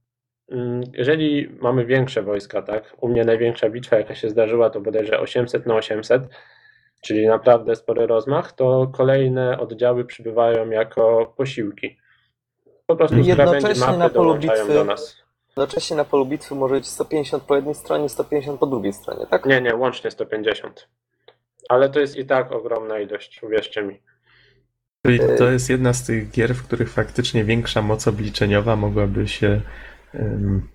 [0.51, 2.95] mm, jeżeli mamy większe wojska, tak?
[3.01, 6.23] U mnie największa bitwa, jaka się zdarzyła, to bodajże 800 na 800,
[7.01, 11.97] czyli naprawdę spory rozmach, to kolejne oddziały przybywają jako posiłki.
[12.91, 15.18] Po prostu Jednocześnie mapy na polu bitwy- do nas.
[15.57, 19.45] Jednocześnie na polu bitwy może być 150 po jednej stronie, 150 po drugiej stronie, tak?
[19.45, 20.88] Nie, nie, łącznie 150.
[21.69, 23.99] Ale to jest i tak ogromna ilość, uwierzcie mi.
[25.05, 29.61] Czyli to jest jedna z tych gier, w których faktycznie większa moc obliczeniowa mogłaby się
[30.13, 30.69] em,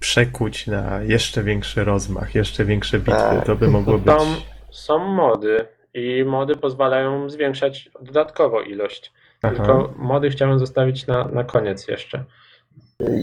[0.00, 3.12] przekuć na jeszcze większy rozmach, jeszcze większe bitwy.
[3.12, 3.46] Tak.
[3.46, 4.14] To by mogło być.
[4.14, 4.34] Są,
[4.70, 9.12] są mody i mody pozwalają zwiększać dodatkowo ilość.
[9.42, 9.54] Aha.
[9.56, 12.24] Tylko mody chciałem zostawić na, na koniec jeszcze.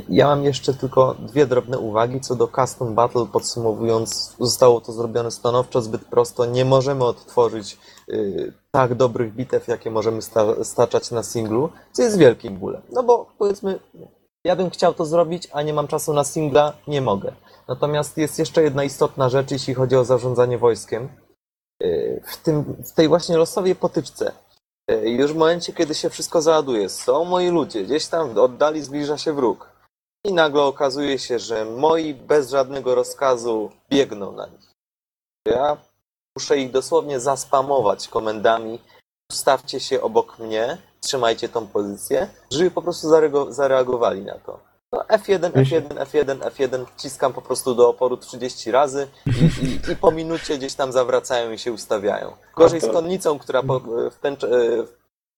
[0.10, 3.26] Ja mam jeszcze tylko dwie drobne uwagi co do Custom Battle.
[3.34, 6.46] Podsumowując, zostało to zrobione stanowczo, zbyt prosto.
[6.46, 7.78] Nie możemy odtworzyć
[8.10, 12.82] y, tak dobrych bitew, jakie możemy sta- staczać na singlu, co jest wielkim bólem.
[12.92, 13.80] No bo powiedzmy,
[14.44, 17.32] ja bym chciał to zrobić, a nie mam czasu na singla, nie mogę.
[17.68, 21.10] Natomiast jest jeszcze jedna istotna rzecz, jeśli chodzi o zarządzanie wojskiem.
[21.84, 24.32] Y, W, tym, w tej właśnie losowej potyczce
[25.04, 29.18] Już w momencie, kiedy się wszystko załaduje, są moi ludzie, gdzieś tam w oddali zbliża
[29.18, 29.70] się wróg.
[30.26, 34.72] I nagle okazuje się, że moi bez żadnego rozkazu biegną na nich.
[35.48, 35.78] Ja
[36.38, 38.80] muszę ich dosłownie zaspamować komendami.
[39.32, 43.08] Ustawcie się obok mnie, trzymajcie tą pozycję, żeby po prostu
[43.50, 44.60] zareagowali na to.
[44.94, 49.96] No F1, F1, F1, F1, wciskam po prostu do oporu 30 razy i, i, i
[49.96, 52.32] po minucie gdzieś tam zawracają i się ustawiają.
[52.56, 53.80] Gorzej z konnicą, która po,
[54.12, 54.38] w ten, e,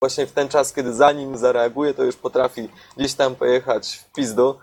[0.01, 4.55] właśnie w ten czas, kiedy zanim zareaguje, to już potrafi gdzieś tam pojechać w pizdu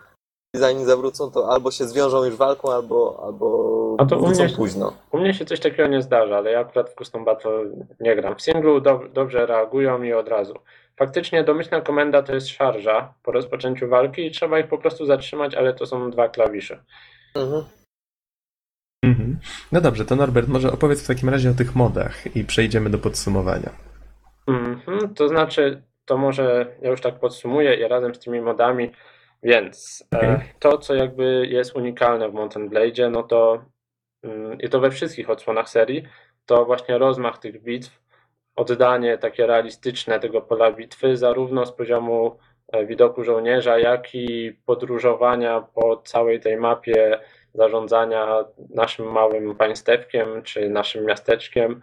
[0.54, 4.48] i zanim zawrócą, to albo się zwiążą już walką, albo, albo A to u mnie-
[4.56, 4.92] późno.
[5.12, 7.64] U mnie się coś takiego nie zdarza, ale ja akurat w Custom Battle
[8.00, 8.36] nie gram.
[8.36, 10.54] W singlu dob- dobrze reagują i od razu.
[10.96, 15.54] Faktycznie domyślna komenda to jest szarża po rozpoczęciu walki i trzeba ich po prostu zatrzymać,
[15.54, 16.84] ale to są dwa klawisze.
[17.34, 17.64] Mhm.
[19.04, 19.38] Mhm.
[19.72, 22.98] No dobrze, to Norbert, może opowiedz w takim razie o tych modach i przejdziemy do
[22.98, 23.70] podsumowania.
[24.46, 28.90] Mhm, to znaczy, to może ja już tak podsumuję i razem z tymi modami,
[29.42, 30.36] więc e, Okej.
[30.58, 33.64] to, co jakby jest unikalne w Mountain Blade, no to
[34.22, 36.04] mm, i to we wszystkich odsłonach serii,
[36.46, 38.03] to właśnie rozmach tych bitw,
[38.56, 42.38] oddanie takie realistyczne tego pola bitwy, zarówno z poziomu
[42.72, 47.18] e, widoku żołnierza, jak i podróżowania po całej tej mapie,
[47.54, 51.80] zarządzania naszym małym państewkiem czy naszym miasteczkiem.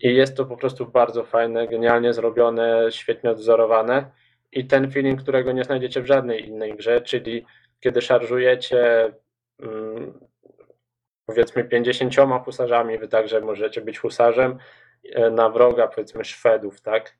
[0.00, 4.10] I jest to po prostu bardzo fajne, genialnie zrobione, świetnie odwzorowane.
[4.52, 7.46] I ten feeling, którego nie znajdziecie w żadnej innej grze, czyli
[7.80, 9.12] kiedy szarżujecie
[9.60, 10.12] mm,
[11.26, 12.14] powiedzmy 50
[12.44, 14.58] husarzami, wy także możecie być husarzem
[15.30, 17.16] na wroga, powiedzmy Szwedów, tak?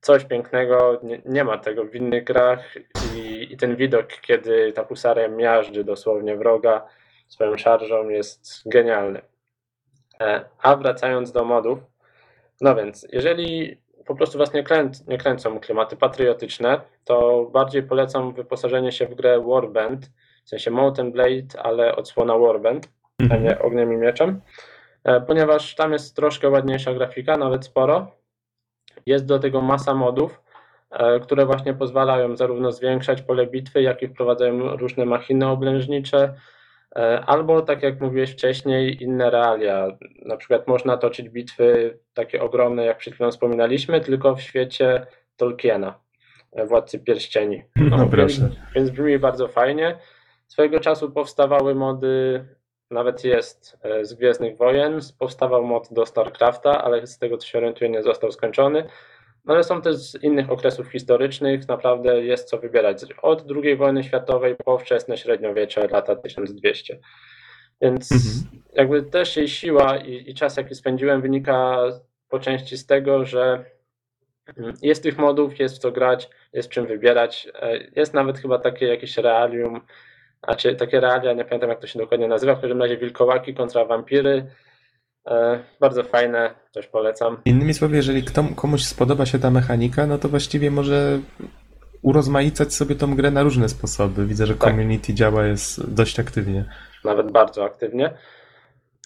[0.00, 2.74] Coś pięknego, nie, nie ma tego w innych grach
[3.16, 6.86] i, i ten widok, kiedy ta husaria miażdży dosłownie wroga
[7.28, 9.20] swoją szarżą jest genialny.
[10.20, 11.78] E, A wracając do modów,
[12.60, 18.34] no więc, jeżeli po prostu Was nie, kręc, nie kręcą klimaty patriotyczne, to bardziej polecam
[18.34, 20.10] wyposażenie się w grę Warband,
[20.44, 22.88] w sensie Mountain Blade, ale odsłona Warband,
[23.20, 23.44] a Mhm.
[23.44, 24.71] nie ogniem i mieczem, e,
[25.26, 28.10] ponieważ tam jest troszkę ładniejsza grafika, nawet sporo.
[29.06, 30.42] Jest do tego masa modów,
[30.90, 36.34] e, które właśnie pozwalają zarówno zwiększać pole bitwy, jak i wprowadzają różne machiny oblężnicze,
[36.96, 39.88] E, Albo, tak jak mówiłeś wcześniej, inne realia.
[40.26, 45.06] Na przykład można toczyć bitwy takie ogromne, jak przed chwilą wspominaliśmy, tylko w świecie
[45.36, 45.98] Tolkiena,
[46.52, 47.62] e, Władcy Pierścieni.
[47.90, 48.40] No proszę.
[48.40, 49.98] Więc, więc brzmi bardzo fajnie.
[50.46, 52.44] Swojego czasu powstawały mody,
[52.92, 57.58] nawet jest e, z Gwiezdnych Wojen, powstawał mod do StarCrafta, ale z tego co się
[57.58, 58.88] orientuję nie został skończony.
[59.44, 63.04] No ale są też z innych okresów historycznych, naprawdę jest co wybierać.
[63.22, 66.98] Od II wojny światowej po wczesne średniowiecze, lata 1200.
[67.80, 68.62] Więc Mhm.
[68.74, 71.78] jakby też jej siła i, i czas, jaki spędziłem, wynika
[72.28, 73.64] po części z tego, że
[74.58, 77.48] mm, jest tych modów, jest w co grać, jest czym wybierać.
[77.54, 79.80] E, Jest nawet chyba takie jakieś realium,
[80.44, 83.84] znaczy takie realia, nie pamiętam jak to się dokładnie nazywa, w każdym razie wilkołaki kontra
[83.84, 84.46] wampiry.
[85.26, 87.36] E, Bardzo fajne, coś polecam.
[87.44, 88.22] Innymi słowy, jeżeli
[88.56, 91.18] komuś spodoba się ta mechanika, no to właściwie może
[92.02, 94.26] urozmaicać sobie tą grę na różne sposoby.
[94.26, 94.70] Widzę, że Tak.
[94.70, 96.64] community działa jest dość aktywnie.
[97.04, 98.10] nawet bardzo aktywnie.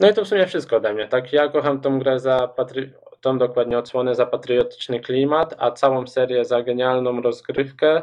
[0.00, 1.08] No i to w sumie wszystko ode mnie.
[1.08, 2.92] Tak, ja kocham tą grę za patry...
[3.20, 8.02] tą dokładnie odsłonę za patriotyczny klimat, a całą serię za genialną rozgrywkę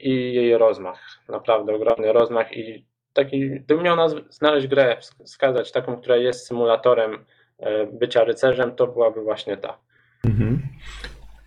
[0.00, 1.00] i jej rozmach.
[1.28, 3.96] Naprawdę ogromny rozmach i taki, gdybym miał
[4.30, 7.24] znaleźć grę, wsk- wskazać taką, która jest symulatorem
[7.58, 9.78] e, bycia rycerzem, to byłaby właśnie ta.
[10.24, 10.62] Mhm.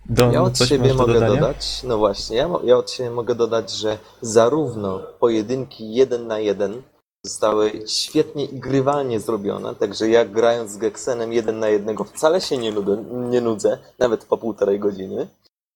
[0.08, 3.70] Don, Ja od siebie do mogę dodać, no właśnie, ja, ja od siebie mogę dodać,
[3.70, 6.82] że zarówno pojedynki jeden na jeden
[7.26, 12.58] zostały świetnie i grywalnie zrobione, także ja grając z Geksenem jeden na jednego wcale się
[12.58, 15.26] nie, nudę, nie nudzę, nawet po półtorej godziny,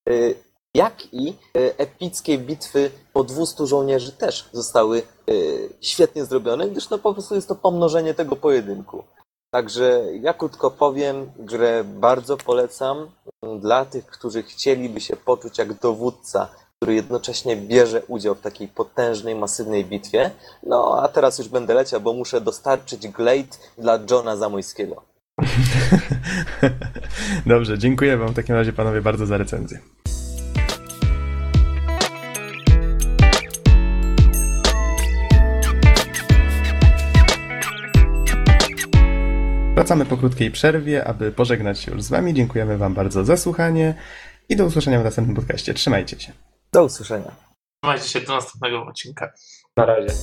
[0.08, 0.34] y,
[0.76, 6.98] jak i y, epickie bitwy po 200 żołnierzy też zostały y, świetnie zrobione, gdyż no
[6.98, 9.04] po prostu jest to pomnożenie tego pojedynku.
[9.50, 13.10] Także ja krótko powiem, grę bardzo polecam
[13.60, 19.34] dla tych, którzy chcieliby się poczuć jak dowódca, który jednocześnie bierze udział w takiej potężnej,
[19.34, 20.30] masywnej bitwie.
[20.62, 25.02] No a teraz już będę leciał, bo muszę dostarczyć Glade dla Johna Zamojskiego.
[27.46, 29.80] Dobrze, dziękuję wam w takim razie panowie bardzo za recenzję.
[39.76, 42.34] Wracamy po krótkiej przerwie, aby pożegnać się już z wami.
[42.34, 43.94] Dziękujemy wam bardzo za słuchanie
[44.48, 45.74] i do usłyszenia w następnym podcaście.
[45.74, 46.32] Trzymajcie się.
[46.72, 47.32] Do usłyszenia.
[47.82, 49.32] Trzymajcie się do następnego odcinka.
[49.76, 50.14] Na razie.